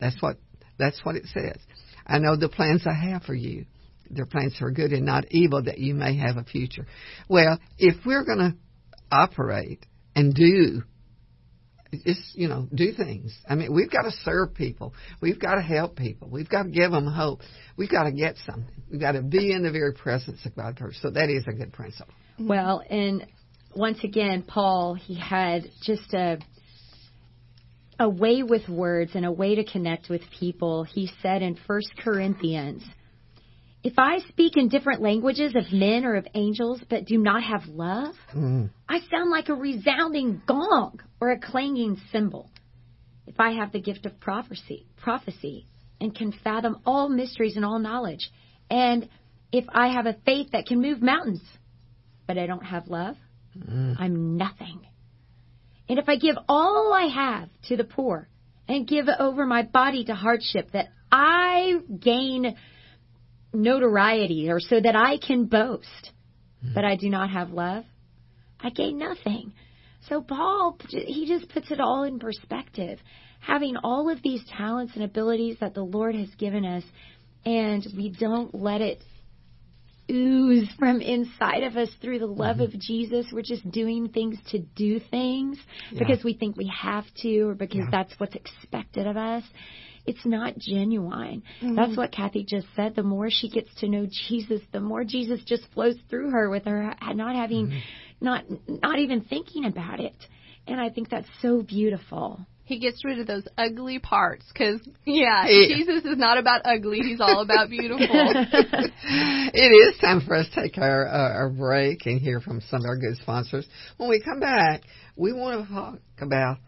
That's 0.00 0.20
what 0.20 0.36
that's 0.78 1.04
what 1.04 1.16
it 1.16 1.26
says. 1.26 1.58
I 2.06 2.18
know 2.18 2.36
the 2.36 2.48
plans 2.48 2.84
I 2.86 2.94
have 2.94 3.22
for 3.22 3.34
you. 3.34 3.66
They're 4.10 4.26
plans 4.26 4.56
for 4.58 4.70
good 4.70 4.92
and 4.92 5.04
not 5.04 5.26
evil 5.30 5.62
that 5.64 5.78
you 5.78 5.94
may 5.94 6.16
have 6.16 6.36
a 6.36 6.44
future. 6.44 6.86
Well, 7.28 7.58
if 7.76 8.06
we're 8.06 8.24
going 8.24 8.38
to 8.38 8.54
operate 9.10 9.84
and 10.18 10.34
do 10.34 10.82
it's 11.90 12.32
you 12.34 12.48
know 12.48 12.68
do 12.74 12.92
things. 12.92 13.36
I 13.48 13.54
mean, 13.54 13.72
we've 13.72 13.90
got 13.90 14.02
to 14.02 14.10
serve 14.24 14.54
people. 14.54 14.94
We've 15.20 15.40
got 15.40 15.54
to 15.54 15.62
help 15.62 15.96
people. 15.96 16.28
We've 16.30 16.48
got 16.48 16.64
to 16.64 16.68
give 16.68 16.90
them 16.90 17.06
hope. 17.06 17.40
We've 17.76 17.90
got 17.90 18.04
to 18.04 18.12
get 18.12 18.36
something. 18.46 18.82
We've 18.90 19.00
got 19.00 19.12
to 19.12 19.22
be 19.22 19.52
in 19.52 19.62
the 19.62 19.70
very 19.70 19.94
presence 19.94 20.44
of 20.44 20.54
God 20.54 20.78
first. 20.78 21.00
So 21.00 21.10
that 21.10 21.30
is 21.30 21.44
a 21.48 21.52
good 21.52 21.72
principle. 21.72 22.12
Well, 22.38 22.82
and 22.88 23.26
once 23.74 23.98
again, 24.04 24.42
Paul, 24.42 24.94
he 24.94 25.18
had 25.18 25.70
just 25.82 26.12
a 26.12 26.38
a 27.98 28.08
way 28.08 28.42
with 28.42 28.68
words 28.68 29.12
and 29.14 29.24
a 29.24 29.32
way 29.32 29.56
to 29.56 29.64
connect 29.64 30.08
with 30.08 30.22
people. 30.38 30.84
He 30.84 31.10
said 31.20 31.42
in 31.42 31.58
First 31.66 31.90
Corinthians, 31.98 32.82
"If 33.88 33.98
I 33.98 34.18
speak 34.28 34.58
in 34.58 34.68
different 34.68 35.00
languages 35.00 35.54
of 35.56 35.72
men 35.72 36.04
or 36.04 36.16
of 36.16 36.28
angels, 36.34 36.78
but 36.90 37.06
do 37.06 37.16
not 37.16 37.42
have 37.42 37.66
love, 37.68 38.14
Mm. 38.34 38.68
I 38.86 39.00
sound 39.10 39.30
like 39.30 39.48
a 39.48 39.54
resounding 39.54 40.42
gong 40.44 41.00
or 41.22 41.30
a 41.30 41.40
clanging 41.40 41.96
cymbal. 42.12 42.50
If 43.26 43.40
I 43.40 43.52
have 43.52 43.72
the 43.72 43.80
gift 43.80 44.04
of 44.04 44.20
prophecy, 44.20 44.84
prophecy, 44.98 45.64
and 46.02 46.14
can 46.14 46.32
fathom 46.32 46.82
all 46.84 47.08
mysteries 47.08 47.56
and 47.56 47.64
all 47.64 47.78
knowledge, 47.78 48.30
and 48.68 49.08
if 49.52 49.64
I 49.70 49.88
have 49.88 50.04
a 50.04 50.18
faith 50.26 50.50
that 50.52 50.66
can 50.66 50.82
move 50.82 51.00
mountains, 51.00 51.42
but 52.26 52.36
I 52.36 52.46
don't 52.46 52.66
have 52.66 52.88
love, 52.88 53.16
I'm 53.98 54.36
nothing. 54.36 54.86
And 55.88 55.98
if 55.98 56.10
I 56.10 56.16
give 56.16 56.36
all 56.46 56.92
I 56.92 57.06
have 57.06 57.48
to 57.68 57.78
the 57.78 57.84
poor 57.84 58.28
and 58.68 58.86
give 58.86 59.08
over 59.08 59.46
my 59.46 59.62
body 59.62 60.04
to 60.04 60.14
hardship, 60.14 60.72
that 60.72 60.88
I 61.10 61.80
gain 61.98 62.54
notoriety 63.58 64.50
or 64.50 64.60
so 64.60 64.80
that 64.80 64.96
I 64.96 65.18
can 65.18 65.46
boast, 65.46 66.12
hmm. 66.62 66.74
but 66.74 66.84
I 66.84 66.96
do 66.96 67.10
not 67.10 67.30
have 67.30 67.50
love, 67.50 67.84
I 68.60 68.70
gain 68.70 68.98
nothing. 68.98 69.52
So 70.08 70.22
Paul, 70.22 70.78
he 70.88 71.26
just 71.26 71.52
puts 71.52 71.70
it 71.70 71.80
all 71.80 72.04
in 72.04 72.18
perspective. 72.18 72.98
Having 73.40 73.76
all 73.76 74.10
of 74.10 74.22
these 74.22 74.42
talents 74.56 74.94
and 74.94 75.04
abilities 75.04 75.56
that 75.60 75.74
the 75.74 75.82
Lord 75.82 76.14
has 76.14 76.28
given 76.36 76.64
us, 76.64 76.82
and 77.44 77.86
we 77.96 78.10
don't 78.10 78.54
let 78.54 78.80
it 78.80 79.02
ooze 80.10 80.68
from 80.78 81.00
inside 81.00 81.62
of 81.62 81.76
us 81.76 81.90
through 82.00 82.18
the 82.18 82.26
love 82.26 82.56
mm-hmm. 82.56 82.74
of 82.74 82.80
Jesus. 82.80 83.26
We're 83.32 83.42
just 83.42 83.70
doing 83.70 84.08
things 84.08 84.38
to 84.50 84.58
do 84.58 85.00
things 85.10 85.58
because 85.96 86.24
we 86.24 86.34
think 86.34 86.56
we 86.56 86.72
have 86.74 87.04
to 87.22 87.40
or 87.40 87.54
because 87.54 87.84
Yeah. 87.84 87.90
that's 87.90 88.18
what's 88.18 88.34
expected 88.34 89.06
of 89.06 89.16
us. 89.16 89.44
It's 90.08 90.24
not 90.24 90.56
genuine. 90.58 91.42
That's 91.60 91.96
what 91.96 92.12
Kathy 92.12 92.44
just 92.44 92.66
said. 92.74 92.96
The 92.96 93.02
more 93.02 93.28
she 93.30 93.50
gets 93.50 93.68
to 93.80 93.88
know 93.88 94.06
Jesus, 94.28 94.62
the 94.72 94.80
more 94.80 95.04
Jesus 95.04 95.40
just 95.44 95.64
flows 95.74 95.96
through 96.08 96.30
her 96.30 96.48
with 96.48 96.64
her 96.64 96.94
not 97.14 97.36
having, 97.36 97.82
not 98.20 98.44
not 98.66 98.98
even 98.98 99.20
thinking 99.20 99.66
about 99.66 100.00
it. 100.00 100.16
And 100.66 100.80
I 100.80 100.88
think 100.90 101.10
that's 101.10 101.28
so 101.42 101.62
beautiful. 101.62 102.46
He 102.64 102.78
gets 102.78 103.02
rid 103.02 103.18
of 103.18 103.26
those 103.26 103.48
ugly 103.56 103.98
parts 103.98 104.44
because, 104.52 104.86
yeah, 105.06 105.46
Yeah. 105.46 105.74
Jesus 105.74 106.04
is 106.04 106.18
not 106.18 106.36
about 106.36 106.62
ugly. 106.66 106.98
He's 107.00 107.20
all 107.20 107.40
about 107.40 107.70
beautiful. 107.70 108.06
it 108.10 109.94
is 109.94 109.98
time 110.00 110.20
for 110.20 110.36
us 110.36 110.46
to 110.54 110.62
take 110.62 110.76
our, 110.76 111.08
uh, 111.08 111.32
our 111.32 111.48
break 111.48 112.04
and 112.04 112.20
hear 112.20 112.40
from 112.40 112.60
some 112.70 112.80
of 112.80 112.86
our 112.86 112.98
good 112.98 113.16
sponsors. 113.22 113.66
When 113.96 114.10
we 114.10 114.20
come 114.20 114.40
back, 114.40 114.82
we 115.16 115.32
want 115.32 115.66
to 115.66 115.74
talk 115.74 115.98
about 116.20 116.58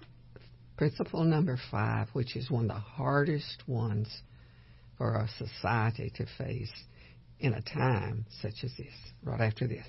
principle 0.80 1.24
number 1.24 1.58
five, 1.70 2.08
which 2.14 2.36
is 2.36 2.50
one 2.50 2.62
of 2.62 2.68
the 2.68 2.80
hardest 2.80 3.62
ones 3.66 4.08
for 4.96 5.12
our 5.12 5.28
society 5.36 6.10
to 6.16 6.24
face 6.38 6.72
in 7.38 7.52
a 7.52 7.60
time 7.60 8.24
such 8.40 8.64
as 8.64 8.72
this, 8.78 8.94
right 9.22 9.42
after 9.42 9.68
this. 9.68 9.84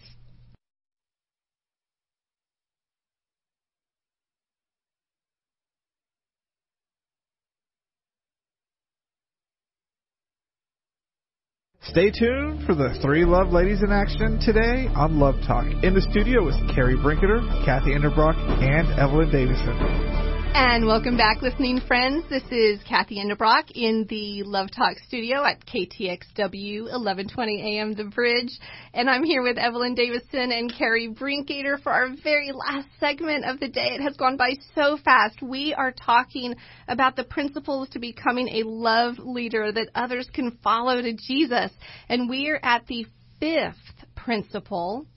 Stay 11.84 12.12
tuned 12.12 12.66
for 12.66 12.76
the 12.76 12.98
three 13.02 13.24
love 13.24 13.54
ladies 13.54 13.82
in 13.82 13.94
action 13.94 14.42
today 14.42 14.88
on 14.94 15.18
Love 15.18 15.36
Talk. 15.48 15.66
In 15.84 15.94
the 15.94 16.02
studio 16.12 16.50
is 16.50 16.56
Carrie 16.76 16.98
Brinketer, 16.98 17.40
Kathy 17.64 17.92
Enderbrock, 17.92 18.36
and 18.62 19.00
Evelyn 19.00 19.32
Davison. 19.32 20.21
And 20.54 20.86
welcome 20.86 21.16
back, 21.16 21.42
listening 21.42 21.80
friends. 21.80 22.26
This 22.30 22.44
is 22.52 22.84
Kathy 22.84 23.24
Enderbrock 23.24 23.72
in 23.74 24.06
the 24.10 24.44
Love 24.44 24.70
Talk 24.70 24.98
studio 25.08 25.46
at 25.46 25.66
KTXW 25.66 26.82
1120 26.84 27.80
AM 27.80 27.94
The 27.94 28.04
Bridge. 28.04 28.52
And 28.94 29.10
I'm 29.10 29.24
here 29.24 29.44
with 29.44 29.58
Evelyn 29.58 29.96
Davison 29.96 30.52
and 30.52 30.74
Carrie 30.78 31.08
Brinkater 31.08 31.82
for 31.82 31.94
our 31.94 32.10
very 32.22 32.52
last 32.52 32.90
segment 33.00 33.46
of 33.46 33.62
the 33.62 33.70
day. 33.70 33.92
It 33.94 34.02
has 34.02 34.18
gone 34.18 34.36
by 34.36 34.52
so 34.76 34.98
fast. 34.98 35.42
We 35.42 35.74
are 35.74 35.94
talking 35.94 36.56
about 36.90 37.16
the 37.16 37.24
principles 37.24 37.88
to 37.90 38.00
becoming 38.00 38.50
a 38.50 38.68
love 38.68 39.20
leader 39.20 39.72
that 39.72 39.88
others 39.96 40.30
can 40.34 40.58
follow 40.62 41.02
to 41.02 41.14
Jesus. 41.14 41.72
And 42.10 42.30
we 42.30 42.50
are 42.50 42.60
at 42.62 42.86
the 42.88 43.06
fifth 43.40 44.06
principle. 44.16 45.08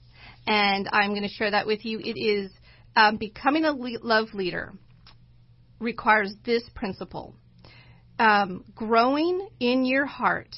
And 0.47 0.87
I'm 0.93 1.09
going 1.09 1.23
to 1.23 1.27
share 1.27 1.51
that 1.51 1.67
with 1.67 1.83
you. 1.83 1.99
It 1.99 2.17
is 2.17 2.51
um, 2.95 3.17
becoming 3.17 3.65
a 3.65 3.73
le- 3.73 3.99
love 4.01 4.33
leader 4.33 4.73
requires 5.79 6.33
this 6.45 6.63
principle. 6.73 7.35
Um, 8.17 8.63
growing 8.73 9.47
in 9.59 9.85
your 9.85 10.05
heart 10.05 10.55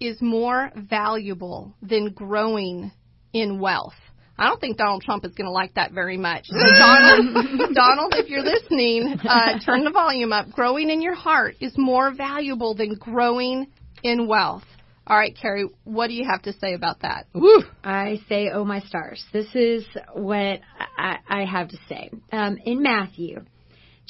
is 0.00 0.20
more 0.20 0.70
valuable 0.76 1.74
than 1.82 2.12
growing 2.12 2.92
in 3.32 3.58
wealth. 3.60 3.94
I 4.38 4.48
don't 4.48 4.58
think 4.58 4.78
Donald 4.78 5.02
Trump 5.02 5.26
is 5.26 5.32
going 5.34 5.46
to 5.46 5.52
like 5.52 5.74
that 5.74 5.92
very 5.92 6.16
much. 6.16 6.46
So 6.46 6.56
Donald, 6.78 7.74
Donald, 7.74 8.14
if 8.16 8.30
you're 8.30 8.42
listening, 8.42 9.18
uh, 9.28 9.58
turn 9.64 9.84
the 9.84 9.90
volume 9.90 10.32
up. 10.32 10.50
Growing 10.50 10.88
in 10.88 11.02
your 11.02 11.14
heart 11.14 11.56
is 11.60 11.74
more 11.76 12.14
valuable 12.14 12.74
than 12.74 12.94
growing 12.94 13.66
in 14.02 14.26
wealth. 14.26 14.64
All 15.06 15.16
right, 15.16 15.36
Carrie, 15.36 15.68
what 15.84 16.06
do 16.06 16.14
you 16.14 16.24
have 16.30 16.42
to 16.42 16.52
say 16.54 16.72
about 16.72 17.00
that? 17.02 17.26
Woo. 17.34 17.62
I 17.84 18.20
say, 18.28 18.48
oh 18.52 18.64
my 18.64 18.80
stars. 18.80 19.22
This 19.32 19.48
is 19.54 19.84
what 20.14 20.60
I, 20.96 21.16
I 21.28 21.44
have 21.44 21.68
to 21.68 21.78
say. 21.88 22.10
Um, 22.32 22.58
in 22.64 22.82
Matthew 22.82 23.44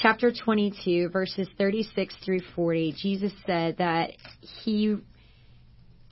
chapter 0.01 0.33
22, 0.33 1.11
verses 1.11 1.47
36 1.59 2.15
through 2.25 2.41
40, 2.57 2.95
Jesus 2.97 3.33
said 3.47 3.77
that 3.79 4.13
he 4.65 4.97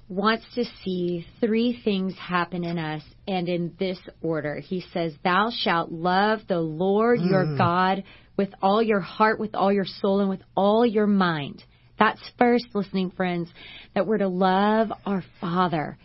wants 0.08 0.44
to 0.54 0.64
see 0.84 1.26
three 1.40 1.80
things 1.84 2.14
happen 2.18 2.64
in 2.64 2.78
us, 2.78 3.02
and 3.26 3.48
in 3.48 3.74
this 3.78 3.98
order. 4.22 4.56
He 4.58 4.82
says, 4.92 5.14
Thou 5.22 5.50
shalt 5.50 5.92
love 5.92 6.40
the 6.48 6.60
Lord 6.60 7.20
Mm. 7.20 7.30
your 7.30 7.56
God 7.56 8.04
with 8.36 8.50
all 8.62 8.82
your 8.82 9.00
heart, 9.00 9.38
with 9.38 9.54
all 9.54 9.72
your 9.72 9.84
soul, 9.84 10.20
and 10.20 10.28
with 10.28 10.42
all 10.56 10.86
your 10.86 11.06
mind. 11.06 11.62
That's 11.98 12.20
first, 12.38 12.66
listening 12.74 13.10
friends, 13.10 13.50
that 13.94 14.06
we're 14.06 14.18
to 14.18 14.28
love 14.28 14.92
our 15.04 15.22
Father. 15.40 15.98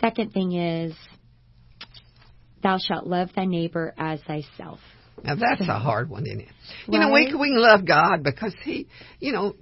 Second 0.00 0.32
thing 0.32 0.52
is, 0.52 0.94
Thou 2.62 2.78
shalt 2.78 3.06
love 3.06 3.30
thy 3.34 3.44
neighbor 3.44 3.92
as 3.98 4.20
thyself. 4.22 4.78
Now 5.22 5.36
that's 5.36 5.60
a 5.60 5.78
hard 5.78 6.10
one, 6.10 6.26
isn't 6.26 6.40
it? 6.40 6.48
You 6.88 6.98
know, 6.98 7.12
we 7.12 7.26
we 7.26 7.48
can 7.48 7.60
love 7.60 7.86
God 7.86 8.22
because 8.22 8.54
He, 8.64 8.88
you 9.20 9.32
know, 9.32 9.54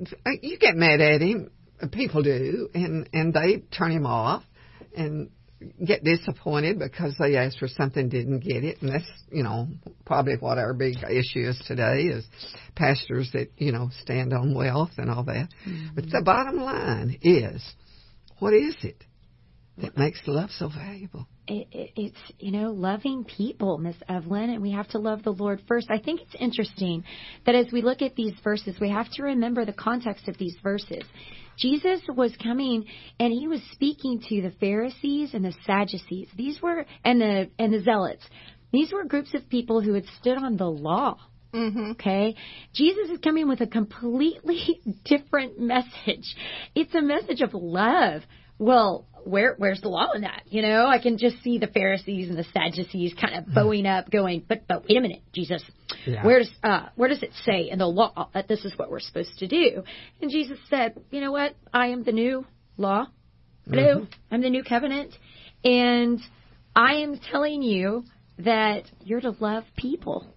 you 0.42 0.58
get 0.58 0.74
mad 0.74 1.00
at 1.00 1.20
Him, 1.20 1.50
people 1.92 2.22
do, 2.22 2.68
and 2.74 3.08
and 3.12 3.34
they 3.34 3.58
turn 3.70 3.92
Him 3.92 4.06
off, 4.06 4.42
and 4.96 5.30
get 5.84 6.02
disappointed 6.02 6.78
because 6.78 7.14
they 7.18 7.36
asked 7.36 7.58
for 7.58 7.68
something 7.68 8.08
didn't 8.08 8.40
get 8.40 8.64
it, 8.64 8.80
and 8.80 8.90
that's 8.90 9.10
you 9.30 9.42
know 9.42 9.68
probably 10.06 10.36
what 10.40 10.58
our 10.58 10.72
big 10.72 10.96
issue 11.10 11.48
is 11.48 11.62
today 11.66 12.04
is 12.04 12.26
pastors 12.74 13.30
that 13.34 13.48
you 13.58 13.72
know 13.72 13.90
stand 14.00 14.32
on 14.32 14.54
wealth 14.54 14.92
and 14.96 15.10
all 15.10 15.24
that. 15.24 15.48
Mm-hmm. 15.68 15.94
But 15.94 16.04
the 16.10 16.22
bottom 16.24 16.56
line 16.56 17.18
is, 17.22 17.62
what 18.38 18.54
is 18.54 18.76
it 18.82 19.04
that 19.82 19.96
makes 19.96 20.20
love 20.26 20.50
so 20.50 20.68
valuable? 20.68 21.26
it, 21.50 21.66
it, 21.72 21.90
it's 21.96 22.32
you 22.38 22.52
know 22.52 22.70
loving 22.70 23.24
people 23.24 23.76
miss 23.76 23.96
evelyn 24.08 24.50
and 24.50 24.62
we 24.62 24.70
have 24.70 24.88
to 24.88 24.98
love 24.98 25.22
the 25.22 25.32
lord 25.32 25.60
first 25.66 25.88
i 25.90 25.98
think 25.98 26.20
it's 26.20 26.34
interesting 26.38 27.04
that 27.44 27.54
as 27.54 27.66
we 27.72 27.82
look 27.82 28.00
at 28.02 28.14
these 28.14 28.32
verses 28.42 28.76
we 28.80 28.88
have 28.88 29.10
to 29.10 29.22
remember 29.22 29.64
the 29.64 29.72
context 29.72 30.28
of 30.28 30.38
these 30.38 30.56
verses 30.62 31.02
jesus 31.58 32.00
was 32.16 32.32
coming 32.42 32.84
and 33.18 33.32
he 33.32 33.48
was 33.48 33.60
speaking 33.72 34.20
to 34.28 34.40
the 34.40 34.52
pharisees 34.60 35.30
and 35.34 35.44
the 35.44 35.54
sadducees 35.66 36.28
these 36.36 36.62
were 36.62 36.86
and 37.04 37.20
the 37.20 37.50
and 37.58 37.72
the 37.72 37.82
zealots 37.82 38.22
these 38.72 38.92
were 38.92 39.04
groups 39.04 39.34
of 39.34 39.48
people 39.48 39.80
who 39.80 39.94
had 39.94 40.04
stood 40.20 40.38
on 40.38 40.56
the 40.56 40.70
law 40.70 41.18
Mm-hmm. 41.52 41.90
Okay? 41.90 42.36
Jesus 42.74 43.10
is 43.10 43.18
coming 43.18 43.48
with 43.48 43.60
a 43.60 43.66
completely 43.66 44.80
different 45.04 45.58
message. 45.58 46.36
It's 46.76 46.94
a 46.94 47.02
message 47.02 47.40
of 47.40 47.50
love. 47.54 48.22
Well, 48.60 49.06
where 49.24 49.54
where's 49.56 49.80
the 49.80 49.88
law 49.88 50.12
in 50.14 50.20
that? 50.20 50.42
You 50.50 50.60
know, 50.60 50.86
I 50.86 50.98
can 50.98 51.16
just 51.16 51.42
see 51.42 51.56
the 51.56 51.66
Pharisees 51.66 52.28
and 52.28 52.38
the 52.38 52.44
Sadducees 52.44 53.14
kind 53.14 53.34
of 53.34 53.54
bowing 53.54 53.86
up, 53.86 54.10
going, 54.10 54.44
"But 54.46 54.68
but 54.68 54.84
wait 54.86 54.98
a 54.98 55.00
minute, 55.00 55.22
Jesus, 55.32 55.64
Yeah. 56.06 56.24
where 56.26 56.40
does 56.40 56.50
uh, 56.62 56.90
where 56.94 57.08
does 57.08 57.22
it 57.22 57.32
say 57.46 57.70
in 57.70 57.78
the 57.78 57.86
law 57.86 58.28
that 58.34 58.48
this 58.48 58.66
is 58.66 58.76
what 58.78 58.90
we're 58.90 59.00
supposed 59.00 59.38
to 59.38 59.48
do?" 59.48 59.82
And 60.20 60.30
Jesus 60.30 60.58
said, 60.68 61.00
"You 61.10 61.22
know 61.22 61.32
what? 61.32 61.54
I 61.72 61.88
am 61.88 62.04
the 62.04 62.12
new 62.12 62.46
law. 62.76 63.06
Hello, 63.68 64.06
I'm 64.30 64.42
the 64.42 64.50
new 64.50 64.62
covenant, 64.62 65.16
and 65.64 66.20
I 66.76 66.96
am 66.96 67.18
telling 67.18 67.62
you 67.62 68.04
that 68.40 68.84
you're 69.02 69.22
to 69.22 69.34
love 69.40 69.64
people." 69.74 70.34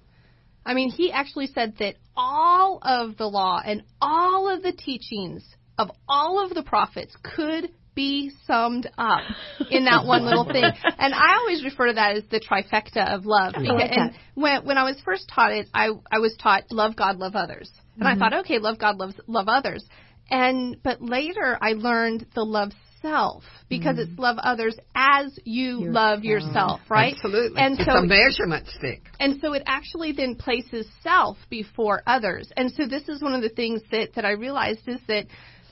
I 0.66 0.74
mean, 0.76 0.92
he 0.92 1.12
actually 1.12 1.48
said 1.48 1.76
that 1.80 1.96
all 2.16 2.80
of 2.82 3.18
the 3.18 3.28
law 3.28 3.62
and 3.64 3.84
all 4.02 4.48
of 4.48 4.64
the 4.64 4.72
teachings 4.72 5.44
of 5.78 5.92
all 6.08 6.42
of 6.42 6.54
the 6.54 6.64
prophets 6.64 7.14
could 7.22 7.70
be 7.96 8.32
summed 8.46 8.90
up 8.98 9.22
in 9.70 9.86
that 9.86 10.06
one 10.06 10.24
little 10.24 10.46
thing. 10.46 10.64
And 11.04 11.14
I 11.14 11.36
always 11.38 11.64
refer 11.64 11.88
to 11.88 11.94
that 11.94 12.16
as 12.16 12.24
the 12.32 12.40
trifecta 12.40 13.14
of 13.14 13.26
love. 13.26 13.54
Because, 13.58 13.68
like 13.68 13.92
and 13.92 14.14
when 14.36 14.66
when 14.66 14.78
I 14.78 14.84
was 14.84 15.00
first 15.04 15.30
taught 15.34 15.52
it, 15.52 15.68
I 15.74 15.90
I 16.12 16.20
was 16.20 16.36
taught 16.42 16.72
love 16.72 16.96
God, 16.96 17.18
love 17.18 17.36
others. 17.36 17.70
And 17.96 18.08
I 18.08 18.12
mm-hmm. 18.12 18.20
thought, 18.20 18.34
okay, 18.42 18.60
love 18.60 18.80
God, 18.80 18.98
love 18.98 19.14
love 19.28 19.48
others. 19.48 19.86
And 20.30 20.82
but 20.82 21.02
later 21.02 21.58
I 21.62 21.74
learned 21.74 22.26
the 22.36 22.44
love 22.44 22.72
self 23.04 23.44
because 23.70 24.00
it's 24.00 24.10
mm. 24.12 24.20
love 24.20 24.38
others 24.40 24.76
as 24.96 25.38
you 25.44 25.82
love 25.82 26.24
yourself, 26.24 26.80
right? 26.90 27.14
Absolutely. 27.14 27.62
And 27.62 27.78
it's 27.78 27.86
so 27.86 27.98
a 27.98 28.06
measurement 28.06 28.68
stick. 28.70 29.02
and 29.20 29.40
so 29.42 29.54
it 29.54 29.64
actually 29.68 30.14
then 30.14 30.36
places 30.36 30.88
self 31.04 31.38
before 31.50 32.02
others. 32.08 32.50
And 32.56 32.72
so 32.72 32.88
this 32.88 33.08
is 33.10 33.22
one 33.22 33.34
of 33.34 33.42
the 33.42 33.50
things 33.50 33.82
that, 33.92 34.16
that 34.16 34.26
I 34.26 34.32
realized 34.32 34.88
is 34.88 35.00
that, 35.08 35.28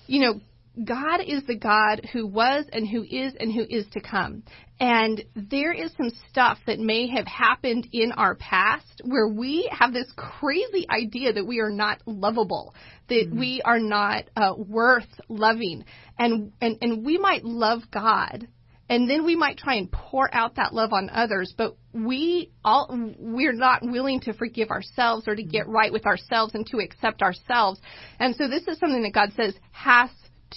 you 0.07 0.21
know, 0.21 0.41
God 0.85 1.19
is 1.25 1.43
the 1.45 1.57
God 1.57 2.07
who 2.13 2.25
was 2.25 2.65
and 2.71 2.87
who 2.87 3.03
is 3.03 3.33
and 3.39 3.51
who 3.51 3.65
is 3.69 3.85
to 3.91 3.99
come. 3.99 4.43
And 4.79 5.23
there 5.35 5.73
is 5.73 5.91
some 5.97 6.11
stuff 6.29 6.59
that 6.65 6.79
may 6.79 7.07
have 7.07 7.27
happened 7.27 7.89
in 7.91 8.13
our 8.13 8.35
past 8.35 9.01
where 9.03 9.27
we 9.27 9.69
have 9.77 9.91
this 9.91 10.11
crazy 10.15 10.87
idea 10.89 11.33
that 11.33 11.45
we 11.45 11.59
are 11.59 11.69
not 11.69 12.01
lovable, 12.05 12.73
that 13.09 13.29
we 13.31 13.61
are 13.65 13.79
not 13.79 14.29
uh, 14.35 14.53
worth 14.57 15.09
loving. 15.27 15.83
And, 16.17 16.53
and, 16.61 16.77
and 16.81 17.05
we 17.05 17.17
might 17.17 17.43
love 17.43 17.81
God 17.91 18.47
and 18.89 19.09
then 19.09 19.23
we 19.23 19.37
might 19.37 19.57
try 19.57 19.75
and 19.75 19.89
pour 19.89 20.33
out 20.35 20.55
that 20.55 20.73
love 20.73 20.91
on 20.91 21.09
others 21.09 21.53
but 21.57 21.77
we 21.93 22.51
all 22.65 22.89
we're 23.17 23.53
not 23.53 23.81
willing 23.81 24.19
to 24.19 24.33
forgive 24.33 24.69
ourselves 24.69 25.29
or 25.29 25.35
to 25.35 25.43
get 25.43 25.65
right 25.69 25.93
with 25.93 26.05
ourselves 26.05 26.53
and 26.55 26.67
to 26.67 26.79
accept 26.79 27.21
ourselves 27.21 27.79
and 28.19 28.35
so 28.35 28.49
this 28.49 28.67
is 28.67 28.77
something 28.79 29.01
that 29.01 29.13
god 29.13 29.31
says 29.37 29.53
has 29.71 30.09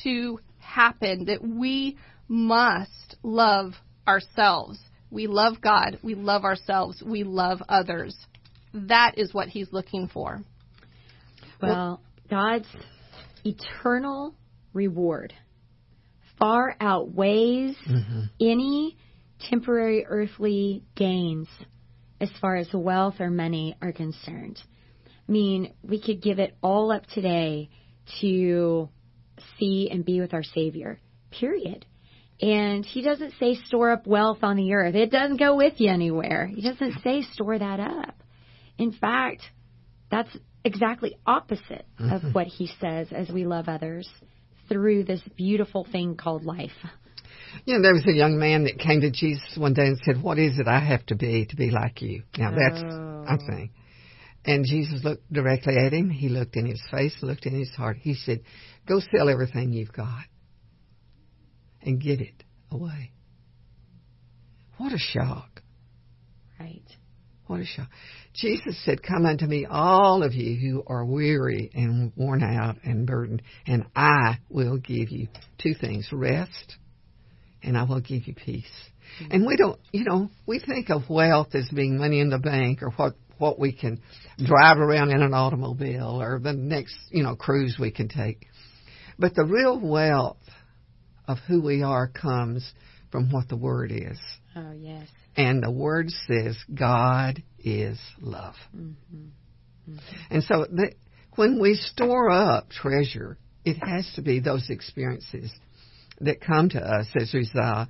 to 0.03 0.41
happen 0.59 1.27
that 1.27 1.43
we 1.47 1.99
must 2.29 3.17
love 3.23 3.73
ourselves. 4.07 4.79
We 5.11 5.27
love 5.27 5.61
god. 5.61 5.99
We 6.03 6.15
love 6.15 6.45
ourselves. 6.45 7.03
We 7.05 7.25
love 7.25 7.63
others. 7.69 8.17
That 8.73 9.19
is 9.19 9.33
what 9.33 9.49
he's 9.49 9.73
looking 9.73 10.09
for. 10.09 10.43
Well, 11.63 12.01
God's 12.29 12.67
eternal 13.45 14.35
reward 14.73 15.33
far 16.39 16.77
outweighs 16.81 17.77
mm-hmm. 17.89 18.23
any 18.41 18.97
temporary 19.49 20.05
earthly 20.07 20.83
gains 20.97 21.49
as 22.21 22.31
far 22.41 22.57
as 22.57 22.69
wealth 22.73 23.15
or 23.21 23.31
money 23.31 23.77
are 23.83 23.93
concerned. 23.93 24.61
I 25.07 25.33
mean, 25.33 25.73
we 25.83 26.01
could 26.01 26.23
give 26.23 26.39
it 26.39 26.57
all 26.63 26.93
up 26.93 27.07
today 27.07 27.71
to 28.21 28.89
see 29.59 29.89
and 29.91 30.05
be 30.05 30.20
with 30.20 30.35
our 30.35 30.43
Savior, 30.43 31.01
period. 31.30 31.85
And 32.41 32.85
he 32.85 33.03
doesn't 33.03 33.35
say 33.39 33.55
store 33.66 33.93
up 33.93 34.07
wealth 34.07 34.39
on 34.43 34.57
the 34.57 34.72
earth. 34.74 34.95
It 34.95 35.11
doesn't 35.11 35.39
go 35.39 35.57
with 35.57 35.74
you 35.78 35.91
anywhere. 35.91 36.47
He 36.47 36.62
doesn't 36.62 37.01
say 37.03 37.22
store 37.22 37.59
that 37.59 37.80
up. 37.80 38.14
In 38.76 38.93
fact, 38.93 39.43
that's 40.11 40.37
exactly 40.64 41.16
opposite 41.26 41.87
of 41.99 42.22
mm-hmm. 42.22 42.32
what 42.32 42.47
he 42.47 42.68
says 42.80 43.09
as 43.12 43.28
we 43.28 43.47
love 43.47 43.68
others 43.68 44.09
through 44.68 45.05
this 45.05 45.20
beautiful 45.37 45.87
thing 45.91 46.16
called 46.16 46.45
life. 46.45 46.72
You 47.66 47.74
know, 47.74 47.82
there 47.82 47.95
was 47.95 48.05
a 48.09 48.12
young 48.12 48.39
man 48.39 48.64
that 48.64 48.78
came 48.78 49.01
to 49.03 49.11
Jesus 49.11 49.57
one 49.57 49.74
day 49.74 49.87
and 49.87 49.99
said, 50.05 50.20
What 50.20 50.39
is 50.39 50.59
it 50.59 50.66
I 50.66 50.80
have 50.80 51.07
to 51.07 51.14
be 51.14 51.47
to 51.47 51.57
be 51.57 51.70
like 51.70 52.03
you? 52.03 52.24
Now, 52.37 52.51
that's, 52.51 52.82
I'm 52.82 53.39
saying. 53.49 53.70
Oh. 53.72 53.84
And 54.47 54.65
Jesus 54.67 55.03
looked 55.03 55.33
directly 55.33 55.77
at 55.77 55.93
him. 55.93 56.11
He 56.11 56.29
looked 56.29 56.57
in 56.57 56.67
his 56.67 56.83
face, 56.91 57.17
looked 57.23 57.47
in 57.47 57.59
his 57.59 57.71
heart. 57.71 57.97
He 58.01 58.15
said, 58.15 58.41
Go 58.87 59.01
sell 59.15 59.29
everything 59.29 59.73
you've 59.73 59.93
got 59.93 60.25
and 61.83 62.01
get 62.01 62.21
it 62.21 62.45
away. 62.71 63.13
What 64.77 64.93
a 64.93 64.99
shock. 64.99 65.63
Right. 66.61 66.83
What 67.47 67.61
a 67.61 67.65
shock. 67.65 67.89
Jesus 68.35 68.83
said, 68.85 69.03
Come 69.03 69.27
unto 69.27 69.47
me, 69.47 69.67
all 69.69 70.23
of 70.23 70.35
you 70.35 70.57
who 70.57 70.83
are 70.87 71.05
weary 71.05 71.71
and 71.75 72.13
worn 72.17 72.43
out 72.43 72.77
and 72.85 73.07
burdened, 73.07 73.43
and 73.67 73.85
I 73.95 74.39
will 74.49 74.79
give 74.79 75.11
you 75.11 75.29
two 75.59 75.75
things 75.75 76.09
rest, 76.11 76.77
and 77.63 77.77
I 77.77 77.85
will 77.85 78.01
give 78.01 78.27
you 78.27 78.35
peace. 78.35 78.65
Mm-hmm. 79.21 79.33
And 79.33 79.47
we 79.47 79.57
don't, 79.57 79.79
you 79.93 80.05
know, 80.05 80.31
we 80.47 80.59
think 80.59 80.91
of 80.91 81.09
wealth 81.09 81.55
as 81.55 81.69
being 81.69 81.99
money 81.99 82.21
in 82.21 82.31
the 82.31 82.39
bank 82.39 82.83
or 82.83 82.91
what, 82.91 83.15
what 83.39 83.59
we 83.59 83.72
can 83.72 84.01
drive 84.39 84.78
around 84.78 85.11
in 85.11 85.22
an 85.22 85.35
automobile 85.35 86.20
or 86.20 86.39
the 86.39 86.53
next, 86.53 86.97
you 87.11 87.22
know, 87.22 87.37
cruise 87.37 87.76
we 87.78 87.91
can 87.91 88.09
take. 88.09 88.47
But 89.18 89.35
the 89.35 89.45
real 89.45 89.78
wealth 89.78 90.39
of 91.26 91.39
who 91.47 91.62
we 91.62 91.82
are 91.82 92.09
comes 92.09 92.72
from 93.11 93.30
what 93.30 93.49
the 93.49 93.57
Word 93.57 93.93
is. 93.93 94.18
Oh, 94.57 94.72
yes. 94.72 95.07
And 95.37 95.62
the 95.62 95.70
word 95.70 96.11
says 96.28 96.57
God 96.72 97.43
is 97.59 97.99
love. 98.20 98.55
Mm-hmm. 98.76 99.16
Mm-hmm. 99.91 99.99
And 100.30 100.43
so 100.45 100.66
the, 100.70 100.93
when 101.35 101.61
we 101.61 101.74
store 101.74 102.30
up 102.30 102.70
treasure, 102.70 103.37
it 103.64 103.76
has 103.82 104.11
to 104.14 104.22
be 104.22 104.41
those 104.41 104.70
experiences 104.70 105.51
that 106.20 106.41
come 106.41 106.68
to 106.70 106.78
us 106.78 107.07
as 107.16 107.35
a 107.35 107.39
result, 107.39 107.89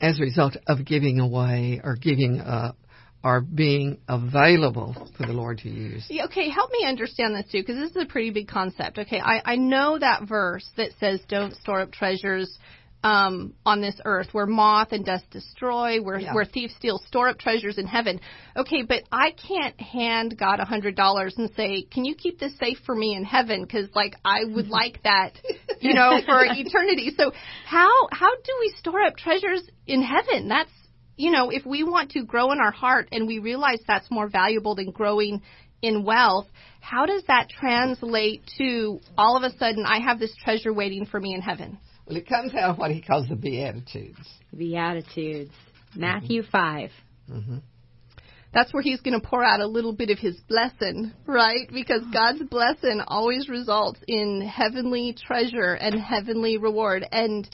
as 0.00 0.18
a 0.18 0.22
result 0.22 0.56
of 0.66 0.84
giving 0.84 1.20
away 1.20 1.80
or 1.82 1.96
giving 1.96 2.40
up 2.40 2.76
are 3.22 3.40
being 3.40 3.98
available 4.08 4.94
for 5.16 5.26
the 5.26 5.32
Lord 5.32 5.58
to 5.58 5.68
use. 5.68 6.06
Yeah, 6.08 6.24
okay, 6.24 6.48
help 6.48 6.70
me 6.72 6.86
understand 6.86 7.34
this 7.34 7.46
too, 7.52 7.60
because 7.60 7.76
this 7.76 7.90
is 7.90 8.02
a 8.02 8.06
pretty 8.06 8.30
big 8.30 8.48
concept. 8.48 8.98
Okay, 8.98 9.20
I, 9.20 9.42
I 9.44 9.56
know 9.56 9.98
that 9.98 10.26
verse 10.26 10.66
that 10.76 10.90
says, 10.98 11.20
"Don't 11.28 11.54
store 11.56 11.80
up 11.82 11.92
treasures 11.92 12.58
um, 13.02 13.54
on 13.64 13.80
this 13.80 13.98
earth, 14.04 14.28
where 14.32 14.46
moth 14.46 14.92
and 14.92 15.04
dust 15.04 15.24
destroy, 15.30 16.00
where 16.02 16.18
Yeah. 16.18 16.34
where 16.34 16.44
thieves 16.46 16.74
steal. 16.76 16.98
Store 17.08 17.28
up 17.28 17.38
treasures 17.38 17.76
in 17.76 17.86
heaven." 17.86 18.20
Okay, 18.56 18.82
but 18.82 19.02
I 19.12 19.32
can't 19.32 19.78
hand 19.78 20.38
God 20.38 20.58
a 20.60 20.64
hundred 20.64 20.96
dollars 20.96 21.34
and 21.36 21.50
say, 21.54 21.82
"Can 21.82 22.06
you 22.06 22.14
keep 22.14 22.38
this 22.38 22.56
safe 22.58 22.78
for 22.86 22.94
me 22.94 23.14
in 23.14 23.24
heaven?" 23.24 23.62
Because 23.62 23.88
like 23.94 24.14
I 24.24 24.44
would 24.44 24.68
like 24.80 25.02
that, 25.02 25.32
you 25.80 25.92
know, 25.92 26.20
for 26.24 26.42
eternity. 26.46 27.12
So 27.18 27.32
how 27.66 27.90
how 28.12 28.30
do 28.34 28.52
we 28.60 28.74
store 28.78 29.02
up 29.02 29.16
treasures 29.18 29.62
in 29.86 30.02
heaven? 30.02 30.48
That's 30.48 30.70
you 31.20 31.30
know, 31.30 31.50
if 31.50 31.66
we 31.66 31.84
want 31.84 32.12
to 32.12 32.24
grow 32.24 32.50
in 32.50 32.60
our 32.60 32.70
heart 32.70 33.08
and 33.12 33.26
we 33.26 33.38
realize 33.38 33.78
that's 33.86 34.10
more 34.10 34.28
valuable 34.28 34.74
than 34.74 34.90
growing 34.90 35.42
in 35.82 36.02
wealth, 36.02 36.46
how 36.80 37.04
does 37.04 37.22
that 37.28 37.48
translate 37.50 38.42
to 38.56 39.00
all 39.18 39.36
of 39.36 39.42
a 39.42 39.56
sudden 39.58 39.84
I 39.86 39.98
have 40.00 40.18
this 40.18 40.34
treasure 40.42 40.72
waiting 40.72 41.04
for 41.04 41.20
me 41.20 41.34
in 41.34 41.42
heaven? 41.42 41.78
Well, 42.06 42.16
it 42.16 42.26
comes 42.26 42.54
out 42.54 42.70
of 42.70 42.78
what 42.78 42.90
he 42.90 43.02
calls 43.02 43.28
the 43.28 43.36
Beatitudes. 43.36 44.18
Beatitudes. 44.56 45.50
Mm-hmm. 45.90 46.00
Matthew 46.00 46.42
5. 46.42 46.90
Mm-hmm. 47.30 47.58
That's 48.52 48.72
where 48.72 48.82
he's 48.82 49.00
going 49.00 49.20
to 49.20 49.24
pour 49.24 49.44
out 49.44 49.60
a 49.60 49.66
little 49.66 49.92
bit 49.92 50.10
of 50.10 50.18
his 50.18 50.36
blessing, 50.48 51.12
right? 51.26 51.68
Because 51.70 52.02
God's 52.12 52.42
blessing 52.42 53.00
always 53.06 53.48
results 53.48 54.00
in 54.08 54.40
heavenly 54.40 55.14
treasure 55.24 55.74
and 55.74 56.00
heavenly 56.00 56.56
reward. 56.56 57.06
And 57.12 57.48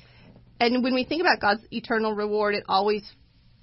and 0.59 0.83
when 0.83 0.95
we 0.95 1.05
think 1.05 1.21
about 1.21 1.41
God's 1.41 1.67
eternal 1.71 2.15
reward, 2.15 2.55
it 2.55 2.65
always 2.67 3.03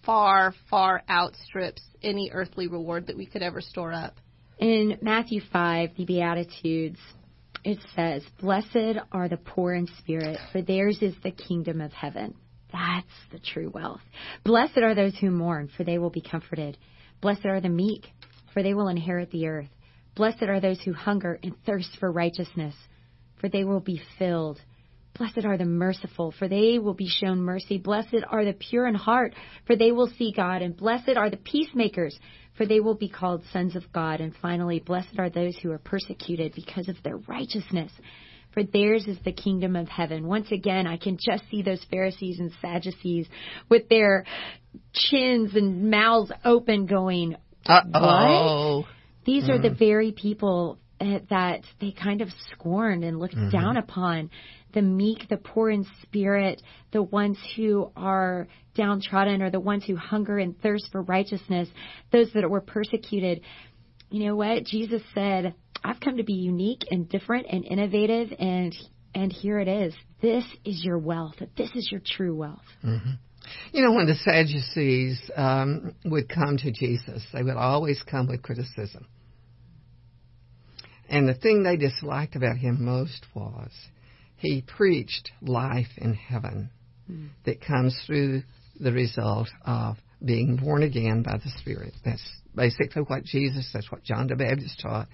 far, 0.06 0.54
far 0.70 1.04
outstrips 1.10 1.82
any 2.02 2.32
earthly 2.34 2.68
reward 2.68 3.08
that 3.08 3.18
we 3.18 3.26
could 3.26 3.42
ever 3.42 3.62
store 3.62 3.94
up. 3.94 4.16
In 4.60 4.98
Matthew 5.02 5.42
5, 5.52 5.92
the 5.98 6.06
Beatitudes, 6.06 7.00
it 7.64 7.80
says, 7.96 8.24
Blessed 8.40 9.00
are 9.12 9.28
the 9.28 9.38
poor 9.38 9.74
in 9.74 9.88
spirit, 10.00 10.38
for 10.52 10.62
theirs 10.62 11.00
is 11.02 11.16
the 11.24 11.32
kingdom 11.32 11.82
of 11.82 11.92
heaven. 11.92 12.36
That's 12.72 13.08
the 13.32 13.40
true 13.40 13.70
wealth. 13.74 14.02
Blessed 14.44 14.80
are 14.80 14.96
those 14.96 15.16
who 15.18 15.32
mourn, 15.32 15.70
for 15.76 15.84
they 15.84 15.98
will 15.98 16.10
be 16.10 16.22
comforted. 16.22 16.78
Blessed 17.22 17.46
are 17.46 17.62
the 17.62 17.70
meek, 17.70 18.08
for 18.54 18.64
they 18.64 18.74
will 18.74 18.88
inherit 18.88 19.32
the 19.32 19.48
earth. 19.48 19.70
Blessed 20.16 20.44
are 20.44 20.60
those 20.60 20.82
who 20.82 20.94
hunger 20.94 21.40
and 21.44 21.56
thirst 21.66 21.98
for 22.00 22.12
righteousness, 22.12 22.76
for 23.40 23.50
they 23.50 23.64
will 23.64 23.80
be 23.80 24.02
filled. 24.20 24.60
Blessed 25.18 25.46
are 25.46 25.58
the 25.58 25.66
merciful, 25.66 26.32
for 26.38 26.48
they 26.48 26.80
will 26.80 26.96
be 26.96 27.08
shown 27.08 27.40
mercy. 27.40 27.78
Blessed 27.78 28.24
are 28.30 28.44
the 28.44 28.54
pure 28.54 28.88
in 28.88 28.96
heart, 28.96 29.36
for 29.68 29.76
they 29.76 29.92
will 29.92 30.08
see 30.18 30.34
God. 30.36 30.62
And 30.64 30.76
blessed 30.76 31.16
are 31.16 31.30
the 31.30 31.38
peacemakers, 31.38 32.18
for 32.58 32.66
they 32.66 32.80
will 32.80 32.96
be 32.96 33.10
called 33.10 33.44
sons 33.52 33.76
of 33.76 33.92
God. 33.94 34.22
And 34.22 34.34
finally, 34.42 34.80
blessed 34.80 35.20
are 35.20 35.30
those 35.30 35.56
who 35.58 35.72
are 35.72 35.78
persecuted 35.78 36.54
because 36.56 36.90
of 36.90 36.96
their 37.04 37.18
righteousness, 37.18 37.92
for 38.54 38.64
theirs 38.64 39.08
is 39.08 39.18
the 39.24 39.32
kingdom 39.32 39.76
of 39.76 39.88
heaven. 39.88 40.28
Once 40.28 40.52
again, 40.52 40.88
I 40.88 40.98
can 40.98 41.18
just 41.18 41.44
see 41.50 41.62
those 41.62 41.84
Pharisees 41.92 42.40
and 42.40 42.52
Sadducees 42.62 43.28
with 43.70 43.90
their 43.90 44.26
chins 44.94 45.56
and 45.56 45.92
mouths 45.92 46.32
open 46.44 46.86
going, 46.88 47.36
Uh 47.66 47.82
oh. 47.94 48.86
these 49.26 49.48
are 49.50 49.60
the 49.60 49.70
very 49.78 50.12
people 50.12 50.80
uh, 51.00 51.20
that 51.30 51.62
they 51.82 51.92
kind 51.92 52.22
of 52.22 52.30
scorned 52.52 53.04
and 53.04 53.20
looked 53.20 53.36
down 53.52 53.78
upon. 53.78 54.30
The 54.74 54.82
meek, 54.82 55.30
the 55.30 55.38
poor 55.38 55.70
in 55.70 55.86
spirit, 56.02 56.62
the 56.92 57.04
ones 57.04 57.38
who 57.56 57.92
are 57.96 58.48
downtrodden, 58.76 59.42
or 59.42 59.50
the 59.50 59.60
ones 59.60 59.86
who 59.86 59.96
hunger 59.96 60.38
and 60.38 60.60
thirst 60.62 60.90
for 60.92 61.02
righteousness, 61.02 61.70
those 62.12 62.32
that 62.34 62.50
were 62.50 62.62
persecuted. 62.62 63.42
You 64.10 64.28
know 64.28 64.36
what? 64.36 64.64
Jesus 64.66 65.02
said, 65.14 65.54
I've 65.84 66.00
come 66.00 66.18
to 66.18 66.24
be 66.24 66.34
unique 66.34 66.86
and 66.90 67.08
different 67.10 67.48
and 67.50 67.66
innovative, 67.66 68.34
and 68.40 68.76
and 69.16 69.32
here 69.32 69.60
it 69.60 69.68
is. 69.68 69.94
This 70.22 70.46
is 70.66 70.84
your 70.84 70.98
wealth. 70.98 71.36
This 71.58 71.70
is 71.76 71.90
your 71.92 72.02
true 72.04 72.36
wealth. 72.36 72.66
You 73.72 73.84
know, 73.84 73.92
when 73.92 74.08
the 74.08 74.16
Sadducees 74.16 75.20
um, 75.36 75.94
would 76.06 76.30
come 76.30 76.58
to 76.58 76.72
Jesus, 76.72 77.24
they 77.34 77.44
would 77.44 77.58
always 77.58 78.02
come 78.10 78.28
with 78.28 78.42
criticism. 78.42 79.08
And 81.10 81.28
the 81.28 81.34
thing 81.34 81.64
they 81.64 81.78
disliked 81.78 82.36
about 82.36 82.58
him 82.58 82.84
most 82.84 83.26
was 83.36 83.72
he 84.44 84.62
preached 84.62 85.32
life 85.42 85.88
in 85.98 86.14
heaven 86.14 86.70
that 87.46 87.62
comes 87.62 87.98
through 88.06 88.44
the 88.80 88.92
result 88.92 89.50
of 89.66 89.98
being 90.24 90.58
born 90.58 90.84
again 90.84 91.24
by 91.24 91.38
the 91.38 91.50
Spirit. 91.60 91.94
That's 92.04 92.24
basically 92.56 93.04
what 93.04 93.24
Jesus, 93.24 93.70
that's 93.74 93.92
what 93.92 94.04
John 94.04 94.28
the 94.28 94.36
Baptist 94.36 94.80
taught. 94.82 95.08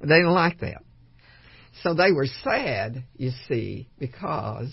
They 0.00 0.16
didn't 0.16 0.32
like 0.32 0.60
that. 0.60 0.82
So 1.82 1.94
they 1.94 2.12
were 2.12 2.26
sad, 2.42 3.04
you 3.16 3.30
see, 3.48 3.88
because 3.98 4.72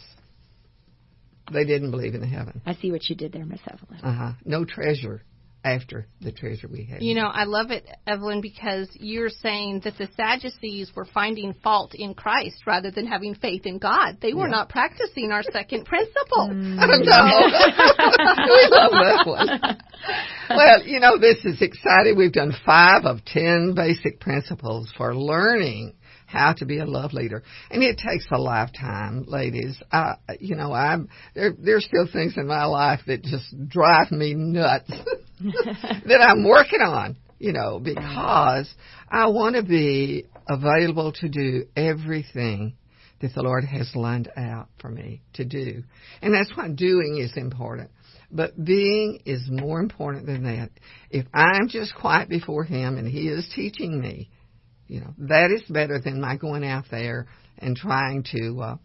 they 1.52 1.66
didn't 1.66 1.92
believe 1.92 2.16
in 2.16 2.24
heaven. 2.24 2.62
I 2.66 2.76
see 2.76 2.92
what 2.92 3.10
you 3.10 3.16
did 3.16 3.34
there, 3.34 3.46
Miss 3.46 3.60
Evelyn. 3.68 4.00
Uh-huh. 4.02 4.32
No 4.46 4.66
treasure 4.66 5.22
after 5.64 6.08
the 6.22 6.32
treasure 6.32 6.68
we 6.68 6.84
have. 6.86 7.02
You 7.02 7.16
know, 7.16 7.28
I 7.28 7.46
love 7.46 7.72
it, 7.72 7.88
Evelyn, 8.06 8.42
because 8.42 8.90
you're 8.94 9.30
saying 9.30 9.82
that 9.86 9.98
the 9.98 10.08
Sadducees 10.16 10.92
were 10.96 11.06
finding 11.06 11.54
fault 11.64 11.94
in 11.96 12.14
Christ 12.14 12.58
rather 12.68 12.92
than 12.92 13.06
having 13.08 13.34
faith 13.36 13.66
in 13.66 13.78
God. 13.78 14.18
They 14.22 14.34
were 14.34 14.48
Yeah. 14.48 14.52
not 14.58 14.70
practicing 14.70 15.32
our 15.32 15.44
second 15.44 15.86
principle. 15.94 16.50
Mm. 16.52 16.80
I 16.80 16.98
know. 16.98 18.46
we 18.54 18.68
love 18.72 18.92
that 18.92 19.24
one. 19.26 19.78
Well, 20.50 20.84
you 20.84 21.00
know, 21.00 21.18
this 21.18 21.38
is 21.46 21.62
exciting. 21.62 22.18
We've 22.18 22.34
done 22.34 22.54
five 22.66 23.06
of 23.06 23.24
ten 23.26 23.74
basic 23.76 24.20
principles 24.20 24.92
for 24.98 25.16
learning 25.16 25.94
how 26.34 26.54
to 26.54 26.66
be 26.66 26.80
a 26.80 26.86
love 26.86 27.14
leader, 27.14 27.44
and 27.70 27.84
it 27.84 27.98
takes 27.98 28.26
a 28.32 28.38
lifetime, 28.38 29.26
ladies. 29.28 29.82
I, 29.92 30.16
you 30.40 30.56
know, 30.56 30.74
I'm 30.74 31.08
there. 31.36 31.54
There's 31.58 31.86
still 31.86 32.08
things 32.12 32.34
in 32.36 32.48
my 32.48 32.66
life 32.66 33.02
that 33.08 33.24
just 33.24 33.46
drive 33.70 34.12
me 34.12 34.34
nuts 34.34 34.90
that 35.40 36.26
I'm 36.28 36.44
working 36.44 36.82
on. 36.82 37.18
You 37.40 37.52
know, 37.52 37.80
because 37.80 38.74
I 39.10 39.28
want 39.28 39.58
to 39.58 39.64
be 39.64 40.28
available 40.48 41.12
to 41.20 41.28
do 41.28 41.66
everything 41.76 42.74
that 43.22 43.34
the 43.34 43.42
Lord 43.42 43.64
has 43.66 43.92
lined 43.96 44.30
out 44.36 44.70
for 44.80 44.90
me 44.90 45.22
to 45.34 45.46
do. 45.46 45.84
And 46.22 46.34
that's 46.34 46.56
why 46.56 46.70
doing 46.70 47.20
is 47.20 47.36
important. 47.36 47.90
But 48.32 48.64
being 48.64 49.22
is 49.26 49.44
more 49.50 49.80
important 49.80 50.26
than 50.26 50.44
that. 50.44 50.72
If 51.10 51.26
I'm 51.34 51.68
just 51.68 51.94
quiet 51.96 52.30
before 52.30 52.64
Him 52.64 52.98
and 52.98 53.08
He 53.08 53.28
is 53.28 53.50
teaching 53.56 54.00
me, 54.00 54.30
you 54.88 55.02
know, 55.02 55.14
that 55.20 55.52
is 55.52 55.64
better 55.70 56.00
than 56.00 56.20
my 56.22 56.38
going 56.38 56.66
out 56.66 56.86
there 56.92 57.28
and 57.58 57.76
trying 57.76 58.24
to 58.32 58.60
uh, 58.62 58.76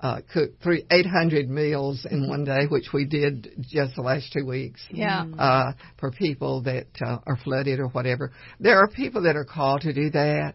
uh, 0.00 0.20
cook 0.32 0.52
three, 0.62 0.84
800 0.90 1.48
meals 1.50 2.06
in 2.10 2.28
one 2.28 2.44
day, 2.44 2.66
which 2.68 2.86
we 2.92 3.04
did 3.04 3.48
just 3.60 3.96
the 3.96 4.02
last 4.02 4.32
two 4.32 4.46
weeks 4.46 4.80
Yeah. 4.90 5.26
uh, 5.38 5.72
for 5.98 6.10
people 6.10 6.62
that 6.62 6.86
uh, 7.04 7.18
are 7.26 7.36
flooded 7.36 7.80
or 7.80 7.88
whatever. 7.88 8.32
There 8.58 8.78
are 8.78 8.88
people 8.88 9.22
that 9.22 9.36
are 9.36 9.44
called 9.44 9.82
to 9.82 9.92
do 9.92 10.10
that, 10.10 10.54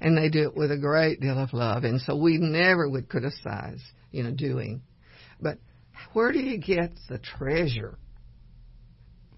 and 0.00 0.16
they 0.16 0.28
do 0.28 0.44
it 0.44 0.56
with 0.56 0.70
a 0.70 0.78
great 0.78 1.20
deal 1.20 1.38
of 1.38 1.52
love. 1.52 1.84
And 1.84 2.00
so 2.00 2.16
we 2.16 2.38
never 2.38 2.88
would 2.88 3.08
criticize, 3.08 3.82
you 4.10 4.22
know, 4.22 4.30
doing. 4.30 4.80
But 5.40 5.58
where 6.12 6.32
do 6.32 6.38
you 6.38 6.58
get 6.58 6.92
the 7.08 7.18
treasure 7.18 7.98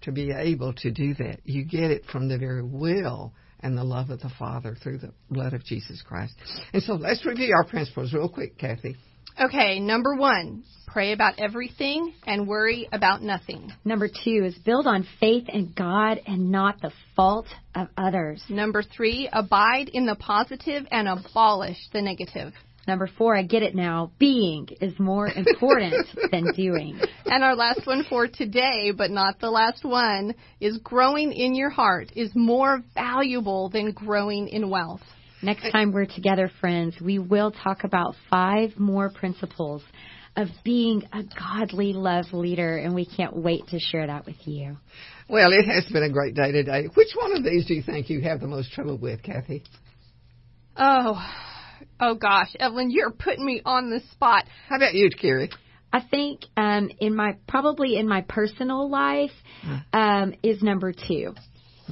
to 0.01 0.11
be 0.11 0.31
able 0.31 0.73
to 0.73 0.91
do 0.91 1.13
that? 1.15 1.39
You 1.43 1.65
get 1.65 1.91
it 1.91 2.05
from 2.05 2.29
the 2.29 2.37
very 2.37 2.63
will 2.63 3.33
and 3.63 3.77
the 3.77 3.83
love 3.83 4.09
of 4.09 4.19
the 4.21 4.31
Father 4.39 4.75
through 4.81 4.99
the 4.99 5.11
blood 5.29 5.53
of 5.53 5.63
Jesus 5.63 6.01
Christ. 6.01 6.33
And 6.73 6.81
so 6.83 6.93
let's 6.93 7.25
review 7.25 7.53
our 7.55 7.65
principles 7.65 8.13
real 8.13 8.29
quick, 8.29 8.57
Kathy. 8.57 8.95
Okay, 9.39 9.79
number 9.79 10.15
one, 10.15 10.63
pray 10.87 11.13
about 11.13 11.39
everything 11.39 12.13
and 12.25 12.47
worry 12.47 12.87
about 12.91 13.21
nothing. 13.21 13.71
Number 13.85 14.09
two 14.09 14.43
is 14.45 14.55
build 14.65 14.87
on 14.87 15.07
faith 15.19 15.47
in 15.47 15.73
God 15.75 16.19
and 16.27 16.51
not 16.51 16.81
the 16.81 16.91
fault 17.15 17.47
of 17.73 17.87
others. 17.97 18.43
Number 18.49 18.83
three, 18.83 19.29
abide 19.31 19.89
in 19.89 20.05
the 20.05 20.15
positive 20.15 20.85
and 20.91 21.07
abolish 21.07 21.77
the 21.93 22.01
negative. 22.01 22.53
Number 22.91 23.09
four, 23.17 23.37
I 23.37 23.43
get 23.43 23.63
it 23.63 23.73
now. 23.73 24.11
Being 24.19 24.67
is 24.81 24.99
more 24.99 25.25
important 25.25 26.05
than 26.33 26.51
doing. 26.57 26.99
And 27.25 27.41
our 27.41 27.55
last 27.55 27.87
one 27.87 28.03
for 28.09 28.27
today, 28.27 28.91
but 28.91 29.09
not 29.09 29.39
the 29.39 29.49
last 29.49 29.85
one, 29.85 30.35
is 30.59 30.77
growing 30.79 31.31
in 31.31 31.55
your 31.55 31.69
heart 31.69 32.11
is 32.17 32.31
more 32.35 32.83
valuable 32.93 33.69
than 33.69 33.93
growing 33.93 34.49
in 34.49 34.69
wealth. 34.69 34.99
Next 35.41 35.71
time 35.71 35.93
we're 35.93 36.05
together, 36.05 36.51
friends, 36.59 36.97
we 36.99 37.17
will 37.17 37.51
talk 37.51 37.85
about 37.85 38.15
five 38.29 38.77
more 38.77 39.09
principles 39.09 39.81
of 40.35 40.49
being 40.65 41.03
a 41.13 41.23
godly 41.23 41.93
love 41.93 42.25
leader, 42.33 42.75
and 42.75 42.93
we 42.93 43.05
can't 43.05 43.37
wait 43.37 43.65
to 43.69 43.79
share 43.79 44.05
that 44.07 44.25
with 44.25 44.45
you. 44.45 44.75
Well, 45.29 45.53
it 45.53 45.65
has 45.65 45.85
been 45.93 46.03
a 46.03 46.09
great 46.09 46.35
day 46.35 46.51
today. 46.51 46.89
Which 46.93 47.15
one 47.15 47.37
of 47.37 47.45
these 47.45 47.67
do 47.67 47.73
you 47.73 47.83
think 47.83 48.09
you 48.09 48.19
have 48.23 48.41
the 48.41 48.47
most 48.47 48.73
trouble 48.73 48.97
with, 48.97 49.23
Kathy? 49.23 49.63
Oh, 50.75 51.15
oh 52.01 52.15
gosh, 52.15 52.49
Evelyn, 52.59 52.91
you're 52.91 53.11
putting 53.11 53.45
me 53.45 53.61
on 53.63 53.89
the 53.89 54.01
spot. 54.11 54.45
How 54.67 54.75
about 54.75 54.93
you, 54.93 55.09
Carrie? 55.09 55.49
I 55.93 56.01
think 56.01 56.41
um, 56.57 56.89
in 56.99 57.15
my 57.15 57.37
probably 57.47 57.97
in 57.97 58.07
my 58.07 58.21
personal 58.21 58.89
life 58.89 59.31
um, 59.93 60.33
is 60.41 60.61
number 60.61 60.93
two. 60.93 61.35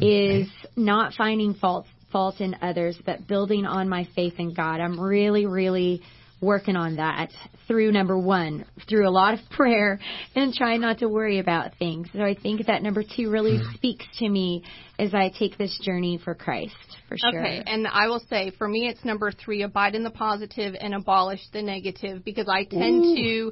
is 0.02 0.48
not 0.76 1.14
finding 1.14 1.54
fault 1.54 1.86
fault 2.12 2.42
in 2.42 2.56
others, 2.62 2.98
but 3.06 3.28
building 3.28 3.66
on 3.66 3.88
my 3.88 4.08
faith 4.16 4.34
in 4.38 4.54
God. 4.54 4.80
I'm 4.80 5.00
really, 5.00 5.46
really 5.46 6.02
working 6.42 6.76
on 6.76 6.98
that 6.98 7.30
through 7.68 7.92
number 7.92 8.18
one, 8.18 8.66
through 8.88 9.08
a 9.08 9.12
lot 9.12 9.34
of 9.34 9.40
prayer 9.52 10.00
and 10.36 10.54
trying 10.54 10.82
not 10.82 11.00
to 11.00 11.08
worry 11.08 11.40
about 11.40 11.76
things. 11.78 12.08
So 12.14 12.22
I 12.22 12.36
think 12.36 12.66
that 12.68 12.82
number 12.82 13.04
two 13.04 13.30
really 13.30 13.60
mm. 13.60 13.74
speaks 13.74 14.06
to 14.20 14.30
me 14.30 14.64
as 14.98 15.14
I 15.14 15.30
take 15.30 15.58
this 15.58 15.78
journey 15.84 16.20
for 16.24 16.36
Christ, 16.36 16.76
for 17.08 17.16
sure. 17.18 17.40
Okay, 17.40 17.64
and 17.66 17.88
I 17.88 18.08
will 18.08 18.24
say 18.30 18.52
for 18.58 18.68
me 18.68 18.88
it's 18.88 19.04
number 19.06 19.32
three, 19.32 19.64
abide 19.64 19.96
in 19.96 20.04
the 20.04 20.10
positive 20.10 20.76
and 20.80 20.94
abolish 20.94 21.42
the 21.54 21.62
negative 21.62 22.24
because 22.24 22.48
I 22.50 22.64
tend 22.64 23.06
Ooh. 23.06 23.52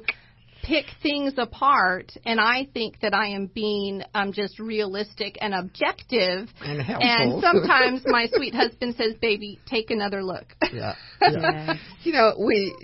pick 0.68 0.84
things 1.02 1.32
apart, 1.38 2.12
and 2.26 2.38
I 2.38 2.68
think 2.74 3.00
that 3.00 3.14
I 3.14 3.28
am 3.28 3.46
being 3.46 4.02
um, 4.14 4.32
just 4.32 4.58
realistic 4.58 5.38
and 5.40 5.54
objective. 5.54 6.48
And 6.60 6.82
helpful. 6.82 7.08
And 7.08 7.42
sometimes 7.42 8.02
my 8.06 8.28
sweet 8.32 8.54
husband 8.54 8.94
says, 8.96 9.14
"Baby, 9.20 9.58
take 9.66 9.90
another 9.90 10.22
look." 10.22 10.44
Yeah. 10.72 10.94
yeah. 11.22 11.74
you 12.02 12.12
know, 12.12 12.34
we 12.38 12.74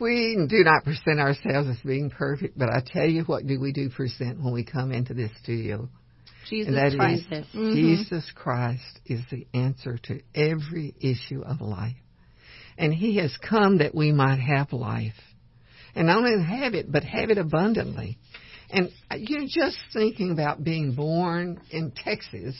we 0.00 0.46
do 0.48 0.64
not 0.64 0.84
present 0.84 1.20
ourselves 1.20 1.68
as 1.68 1.76
being 1.84 2.10
perfect, 2.10 2.58
but 2.58 2.70
I 2.70 2.82
tell 2.84 3.06
you 3.06 3.24
what, 3.24 3.46
do 3.46 3.60
we 3.60 3.72
do 3.72 3.90
present 3.90 4.42
when 4.42 4.54
we 4.54 4.64
come 4.64 4.90
into 4.90 5.12
this 5.12 5.30
studio? 5.42 5.88
Jesus 6.48 6.94
Christ. 6.94 7.24
mm-hmm. 7.28 7.74
Jesus 7.74 8.32
Christ 8.34 9.00
is 9.04 9.20
the 9.30 9.46
answer 9.52 9.98
to 10.04 10.20
every 10.34 10.94
issue 11.00 11.42
of 11.42 11.60
life. 11.60 11.96
And 12.78 12.94
He 12.94 13.16
has 13.16 13.36
come 13.38 13.78
that 13.78 13.94
we 13.94 14.12
might 14.12 14.38
have 14.38 14.72
life 14.72 15.14
and 15.96 16.06
not 16.06 16.18
only 16.18 16.44
have 16.44 16.74
it, 16.74 16.92
but 16.92 17.02
have 17.02 17.30
it 17.30 17.38
abundantly. 17.38 18.18
And 18.70 18.90
you're 19.16 19.46
just 19.48 19.78
thinking 19.92 20.30
about 20.30 20.62
being 20.62 20.94
born 20.94 21.60
in 21.70 21.90
Texas 21.92 22.54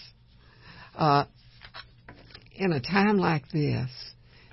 uh, 0.96 1.26
in 2.54 2.72
a 2.72 2.80
time 2.80 3.18
like 3.18 3.46
this 3.50 3.90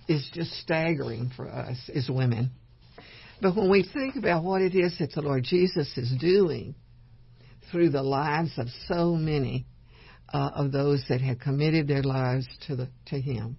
is 0.09 0.29
just 0.33 0.51
staggering 0.59 1.31
for 1.35 1.47
us 1.49 1.77
as 1.95 2.09
women. 2.09 2.51
But 3.41 3.55
when 3.55 3.69
we 3.71 3.87
think 3.93 4.17
about 4.17 4.43
what 4.43 4.61
it 4.61 4.75
is 4.75 4.97
that 4.99 5.13
the 5.13 5.21
Lord 5.21 5.43
Jesus 5.43 5.97
is 5.97 6.13
doing 6.19 6.75
through 7.71 7.89
the 7.89 8.03
lives 8.03 8.51
of 8.57 8.67
so 8.87 9.15
many 9.15 9.65
uh, 10.33 10.51
of 10.55 10.71
those 10.71 11.03
that 11.07 11.21
have 11.21 11.39
committed 11.39 11.87
their 11.87 12.03
lives 12.03 12.47
to 12.67 12.75
the 12.75 12.89
to 13.07 13.21
Him, 13.21 13.57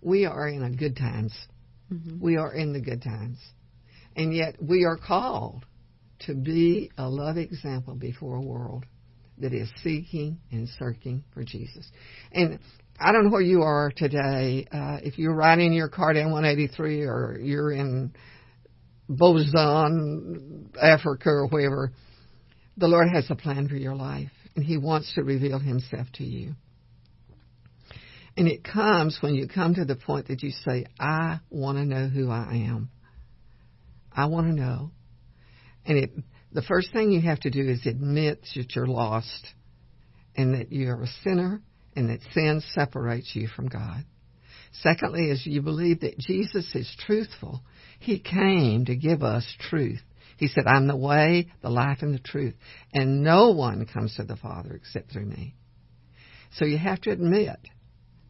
we 0.00 0.26
are 0.26 0.48
in 0.48 0.62
a 0.62 0.70
good 0.70 0.96
times. 0.96 1.32
Mm-hmm. 1.92 2.20
We 2.20 2.36
are 2.36 2.52
in 2.52 2.72
the 2.72 2.80
good 2.80 3.02
times. 3.02 3.38
And 4.20 4.34
yet 4.34 4.56
we 4.62 4.84
are 4.84 4.98
called 4.98 5.64
to 6.26 6.34
be 6.34 6.90
a 6.98 7.08
love 7.08 7.38
example 7.38 7.94
before 7.94 8.36
a 8.36 8.42
world 8.42 8.84
that 9.38 9.54
is 9.54 9.70
seeking 9.82 10.36
and 10.52 10.68
searching 10.78 11.24
for 11.32 11.42
Jesus. 11.42 11.90
And 12.30 12.58
I 13.00 13.12
don't 13.12 13.24
know 13.24 13.30
where 13.30 13.40
you 13.40 13.62
are 13.62 13.90
today. 13.96 14.66
Uh, 14.70 14.98
if 15.02 15.16
you're 15.16 15.34
riding 15.34 15.72
your 15.72 15.88
car 15.88 16.12
down 16.12 16.32
183 16.32 17.04
or 17.04 17.38
you're 17.40 17.72
in 17.72 18.12
Bozan, 19.08 20.66
Africa, 20.76 21.30
or 21.30 21.48
wherever, 21.48 21.90
the 22.76 22.88
Lord 22.88 23.08
has 23.14 23.24
a 23.30 23.34
plan 23.34 23.68
for 23.68 23.76
your 23.76 23.94
life, 23.94 24.32
and 24.54 24.62
He 24.62 24.76
wants 24.76 25.14
to 25.14 25.22
reveal 25.22 25.58
Himself 25.58 26.08
to 26.16 26.24
you. 26.24 26.52
And 28.36 28.46
it 28.46 28.64
comes 28.64 29.16
when 29.22 29.34
you 29.34 29.48
come 29.48 29.76
to 29.76 29.86
the 29.86 29.96
point 29.96 30.28
that 30.28 30.42
you 30.42 30.50
say, 30.50 30.84
I 31.00 31.40
want 31.48 31.78
to 31.78 31.86
know 31.86 32.08
who 32.08 32.30
I 32.30 32.66
am. 32.68 32.90
I 34.12 34.26
want 34.26 34.48
to 34.48 34.52
know. 34.52 34.90
And 35.84 35.98
it, 35.98 36.10
the 36.52 36.62
first 36.62 36.92
thing 36.92 37.10
you 37.10 37.22
have 37.22 37.40
to 37.40 37.50
do 37.50 37.68
is 37.68 37.86
admit 37.86 38.44
that 38.54 38.74
you're 38.74 38.86
lost 38.86 39.48
and 40.36 40.54
that 40.54 40.72
you're 40.72 41.02
a 41.02 41.08
sinner 41.24 41.62
and 41.96 42.10
that 42.10 42.20
sin 42.32 42.62
separates 42.74 43.34
you 43.34 43.48
from 43.48 43.68
God. 43.68 44.04
Secondly, 44.72 45.30
is 45.30 45.44
you 45.46 45.62
believe 45.62 46.00
that 46.00 46.18
Jesus 46.18 46.74
is 46.74 46.96
truthful. 47.06 47.62
He 47.98 48.20
came 48.20 48.84
to 48.84 48.94
give 48.94 49.22
us 49.22 49.44
truth. 49.68 50.00
He 50.36 50.46
said, 50.46 50.64
I'm 50.66 50.86
the 50.86 50.96
way, 50.96 51.48
the 51.60 51.70
life, 51.70 51.98
and 52.02 52.14
the 52.14 52.20
truth. 52.20 52.54
And 52.94 53.22
no 53.22 53.50
one 53.50 53.84
comes 53.86 54.14
to 54.16 54.24
the 54.24 54.36
Father 54.36 54.72
except 54.74 55.12
through 55.12 55.26
me. 55.26 55.54
So 56.52 56.64
you 56.64 56.78
have 56.78 57.00
to 57.02 57.10
admit 57.10 57.58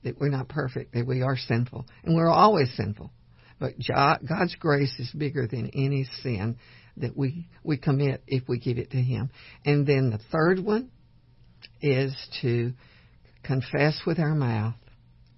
that 0.03 0.19
we're 0.19 0.31
not 0.31 0.49
perfect, 0.49 0.95
that 0.95 1.07
we 1.07 1.23
are 1.23 1.37
sinful. 1.37 1.87
And 2.03 2.17
we're 2.17 2.31
always 2.31 2.75
sinful. 2.75 3.13
But 3.61 3.75
God's 3.87 4.57
grace 4.59 4.93
is 4.99 5.13
bigger 5.13 5.47
than 5.47 5.71
any 5.75 6.09
sin 6.23 6.57
that 6.97 7.17
we, 7.17 7.47
we 7.63 7.77
commit 7.77 8.23
if 8.27 8.49
we 8.49 8.59
give 8.59 8.79
it 8.79 8.91
to 8.93 8.97
Him. 8.97 9.31
And 9.65 9.87
then 9.87 10.11
the 10.11 10.21
third 10.33 10.59
one 10.59 10.91
is 11.81 12.15
to 12.43 12.73
confess 13.45 14.01
with 14.07 14.19
our 14.19 14.35
mouth 14.35 14.75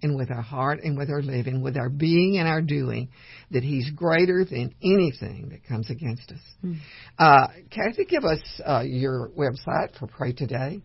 and 0.03 0.17
with 0.17 0.31
our 0.31 0.43
heart 0.43 0.81
and 0.83 0.97
with 0.97 1.11
our 1.11 1.23
living, 1.23 1.63
with 1.63 1.77
our 1.77 1.89
being 1.89 2.39
and 2.39 2.49
our 2.49 2.63
doing, 2.63 3.11
that 3.51 3.63
He's 3.63 3.91
greater 3.91 4.45
than 4.45 4.75
anything 4.83 5.51
that 5.51 5.67
comes 5.67 5.91
against 5.91 6.31
us. 6.31 6.41
Mm. 6.65 6.79
Uh, 7.19 7.49
Kathy, 7.71 8.05
give 8.05 8.25
us 8.25 8.41
uh, 8.65 8.83
your 8.85 9.31
website 9.37 9.99
for 9.99 10.07
Pray 10.07 10.33
Today. 10.33 10.83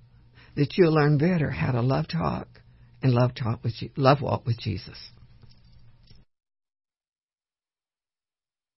that 0.55 0.77
you'll 0.77 0.93
learn 0.93 1.17
better 1.17 1.49
how 1.49 1.71
to 1.71 1.81
love 1.81 2.07
talk 2.07 2.47
and 3.01 3.13
love 3.13 3.33
talk 3.35 3.63
with 3.63 3.73
love 3.95 4.21
walk 4.21 4.45
with 4.45 4.59
Jesus. 4.59 4.97